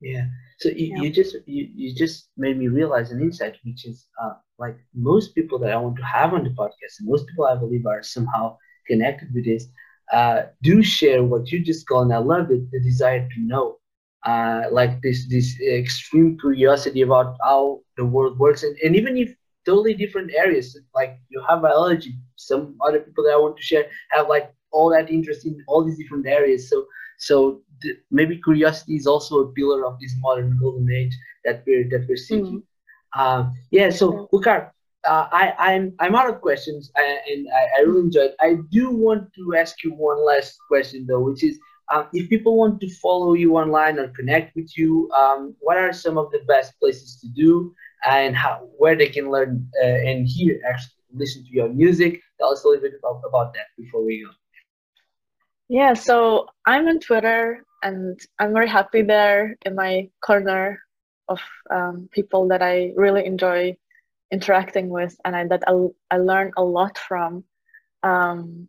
Yeah. 0.00 0.26
So 0.58 0.68
you, 0.68 0.86
yeah. 0.86 1.02
you 1.02 1.10
just 1.10 1.36
you, 1.46 1.68
you 1.74 1.94
just 1.94 2.28
made 2.36 2.56
me 2.56 2.68
realize 2.68 3.10
an 3.10 3.20
insight, 3.20 3.56
which 3.64 3.84
is 3.84 4.06
uh, 4.22 4.34
like 4.58 4.76
most 4.94 5.34
people 5.34 5.58
that 5.60 5.72
I 5.72 5.76
want 5.76 5.96
to 5.96 6.04
have 6.04 6.34
on 6.34 6.44
the 6.44 6.50
podcast, 6.50 6.98
and 6.98 7.08
most 7.08 7.26
people 7.26 7.46
I 7.46 7.56
believe 7.56 7.86
are 7.86 8.02
somehow 8.02 8.56
connected 8.86 9.34
with 9.34 9.44
this, 9.44 9.66
uh, 10.12 10.42
do 10.62 10.82
share 10.82 11.22
what 11.24 11.50
you 11.50 11.58
just 11.64 11.86
call, 11.88 12.02
and 12.02 12.14
I 12.14 12.18
love 12.18 12.50
it, 12.50 12.70
the 12.70 12.80
desire 12.80 13.28
to 13.28 13.40
know. 13.40 13.77
Uh, 14.26 14.64
like 14.72 15.00
this 15.00 15.28
this 15.28 15.60
extreme 15.60 16.36
curiosity 16.38 17.02
about 17.02 17.36
how 17.42 17.80
the 17.96 18.04
world 18.04 18.36
works, 18.38 18.64
and, 18.64 18.76
and 18.82 18.96
even 18.96 19.16
if 19.16 19.32
totally 19.64 19.94
different 19.94 20.32
areas, 20.34 20.76
like 20.94 21.20
you 21.28 21.40
have 21.48 21.62
biology, 21.62 22.14
some 22.34 22.76
other 22.84 23.00
people 23.00 23.22
that 23.24 23.34
I 23.34 23.36
want 23.36 23.56
to 23.56 23.62
share 23.62 23.86
have 24.10 24.28
like 24.28 24.52
all 24.72 24.90
that 24.90 25.10
interest 25.10 25.46
in 25.46 25.62
all 25.68 25.84
these 25.84 25.98
different 25.98 26.26
areas. 26.26 26.68
So 26.68 26.86
so 27.18 27.62
th- 27.82 27.98
maybe 28.10 28.40
curiosity 28.42 28.96
is 28.96 29.06
also 29.06 29.40
a 29.40 29.52
pillar 29.52 29.86
of 29.86 30.00
this 30.00 30.14
modern 30.18 30.58
golden 30.58 30.90
age 30.92 31.14
that 31.44 31.62
we're 31.64 31.88
that 31.90 32.06
we're 32.08 32.16
seeking. 32.16 32.62
Mm-hmm. 32.62 33.20
Uh, 33.20 33.50
yeah. 33.70 33.90
So 33.90 34.28
Ulkar, 34.32 34.70
uh, 35.06 35.26
I 35.30 35.54
I'm 35.58 35.94
I'm 36.00 36.16
out 36.16 36.28
of 36.28 36.40
questions 36.40 36.90
and 36.96 37.46
I, 37.54 37.78
I 37.78 37.80
really 37.82 38.00
enjoyed. 38.00 38.32
I 38.40 38.56
do 38.70 38.90
want 38.90 39.32
to 39.34 39.54
ask 39.56 39.84
you 39.84 39.92
one 39.92 40.24
last 40.24 40.58
question 40.68 41.06
though, 41.06 41.20
which 41.20 41.44
is. 41.44 41.56
Um, 41.90 42.08
if 42.12 42.28
people 42.28 42.56
want 42.56 42.80
to 42.80 42.94
follow 42.96 43.32
you 43.34 43.56
online 43.56 43.98
or 43.98 44.08
connect 44.08 44.54
with 44.54 44.76
you, 44.76 45.10
um, 45.12 45.54
what 45.60 45.78
are 45.78 45.92
some 45.92 46.18
of 46.18 46.30
the 46.30 46.40
best 46.46 46.78
places 46.78 47.18
to 47.20 47.28
do 47.28 47.74
and 48.06 48.36
how 48.36 48.68
where 48.76 48.96
they 48.96 49.08
can 49.08 49.30
learn 49.30 49.66
uh, 49.82 49.86
and 49.86 50.28
hear 50.28 50.60
actually 50.68 50.92
listen 51.14 51.44
to 51.44 51.50
your 51.50 51.68
music? 51.68 52.20
Tell 52.38 52.52
us 52.52 52.64
a 52.64 52.68
little 52.68 52.82
bit 52.82 52.94
about, 52.98 53.22
about 53.26 53.54
that 53.54 53.66
before 53.76 54.04
we 54.04 54.22
go. 54.22 54.30
Yeah, 55.68 55.94
so 55.94 56.46
I'm 56.66 56.88
on 56.88 57.00
Twitter 57.00 57.64
and 57.82 58.18
I'm 58.38 58.52
very 58.52 58.68
happy 58.68 59.02
there 59.02 59.56
in 59.64 59.74
my 59.74 60.08
corner 60.20 60.82
of 61.28 61.40
um, 61.70 62.08
people 62.12 62.48
that 62.48 62.62
I 62.62 62.92
really 62.96 63.24
enjoy 63.24 63.76
interacting 64.30 64.88
with 64.88 65.16
and 65.24 65.36
I, 65.36 65.46
that 65.46 65.64
I, 65.66 65.72
I 66.10 66.18
learn 66.18 66.52
a 66.56 66.62
lot 66.62 66.98
from. 66.98 67.44
Um, 68.02 68.68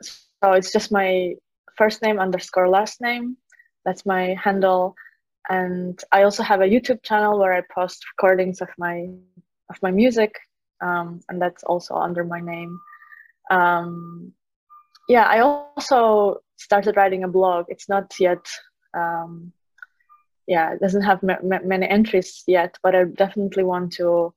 so 0.00 0.52
it's 0.52 0.72
just 0.72 0.90
my 0.90 1.34
first 1.76 2.02
name 2.02 2.18
underscore 2.18 2.68
last 2.68 3.00
name. 3.00 3.36
That's 3.84 4.06
my 4.06 4.36
handle. 4.42 4.94
And 5.48 6.00
I 6.12 6.22
also 6.22 6.42
have 6.42 6.60
a 6.60 6.68
YouTube 6.68 7.02
channel 7.02 7.38
where 7.38 7.52
I 7.52 7.62
post 7.74 8.04
recordings 8.12 8.60
of 8.60 8.68
my 8.78 9.08
of 9.70 9.76
my 9.82 9.90
music, 9.90 10.38
um, 10.80 11.20
and 11.28 11.40
that's 11.40 11.62
also 11.64 11.94
under 11.94 12.24
my 12.24 12.40
name. 12.40 12.78
Um, 13.50 14.32
yeah, 15.08 15.24
I 15.24 15.40
also 15.40 16.42
started 16.56 16.96
writing 16.96 17.24
a 17.24 17.28
blog. 17.28 17.66
It's 17.68 17.88
not 17.88 18.14
yet, 18.20 18.46
um, 18.94 19.52
yeah, 20.46 20.74
it 20.74 20.80
doesn't 20.80 21.02
have 21.02 21.22
many 21.22 21.88
entries 21.88 22.44
yet, 22.46 22.78
but 22.82 22.94
I 22.94 23.04
definitely 23.04 23.64
want 23.64 23.92
to, 23.94 24.32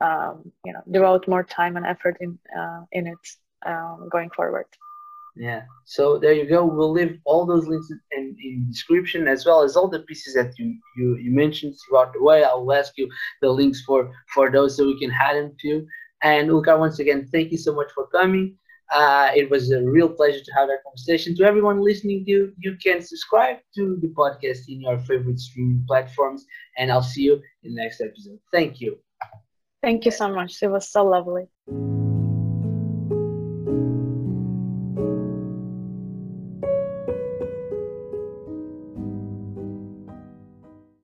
um, 0.00 0.52
you 0.64 0.72
know, 0.72 0.82
devote 0.90 1.26
more 1.26 1.44
time 1.44 1.76
and 1.76 1.86
effort 1.86 2.18
in 2.20 2.38
uh, 2.56 2.84
in 2.92 3.06
it 3.06 3.24
um, 3.64 4.08
going 4.10 4.30
forward. 4.30 4.66
Yeah. 5.36 5.62
So 5.84 6.18
there 6.18 6.32
you 6.32 6.48
go. 6.48 6.64
We'll 6.64 6.92
leave 6.92 7.18
all 7.24 7.44
those 7.44 7.66
links 7.66 7.90
in, 8.12 8.36
in 8.42 8.66
description 8.70 9.26
as 9.26 9.44
well 9.44 9.62
as 9.62 9.76
all 9.76 9.88
the 9.88 10.00
pieces 10.00 10.34
that 10.34 10.56
you, 10.58 10.78
you, 10.96 11.16
you 11.16 11.30
mentioned 11.32 11.74
throughout 11.88 12.12
the 12.12 12.22
way. 12.22 12.44
I'll 12.44 12.72
ask 12.72 12.92
you 12.96 13.08
the 13.42 13.50
links 13.50 13.82
for, 13.82 14.12
for 14.32 14.50
those 14.50 14.76
so 14.76 14.86
we 14.86 14.98
can 14.98 15.10
add 15.10 15.36
them 15.36 15.52
to. 15.62 15.86
And 16.22 16.48
Ulkar, 16.50 16.78
once 16.78 17.00
again, 17.00 17.28
thank 17.32 17.50
you 17.50 17.58
so 17.58 17.74
much 17.74 17.90
for 17.94 18.06
coming. 18.08 18.56
Uh, 18.92 19.30
it 19.34 19.50
was 19.50 19.72
a 19.72 19.82
real 19.82 20.08
pleasure 20.08 20.42
to 20.44 20.52
have 20.52 20.68
that 20.68 20.82
conversation. 20.84 21.34
To 21.36 21.44
everyone 21.44 21.80
listening, 21.80 22.24
to 22.26 22.30
you 22.30 22.52
you 22.58 22.76
can 22.82 23.02
subscribe 23.02 23.56
to 23.74 23.98
the 24.00 24.08
podcast 24.08 24.68
in 24.68 24.82
your 24.82 24.98
favorite 25.00 25.40
streaming 25.40 25.84
platforms, 25.86 26.44
and 26.76 26.92
I'll 26.92 27.02
see 27.02 27.22
you 27.22 27.40
in 27.62 27.74
the 27.74 27.82
next 27.82 28.00
episode. 28.00 28.38
Thank 28.52 28.80
you. 28.80 28.98
Thank 29.82 30.04
you 30.04 30.10
so 30.10 30.32
much. 30.32 30.62
It 30.62 30.68
was 30.68 30.88
so 30.88 31.04
lovely. 31.04 31.48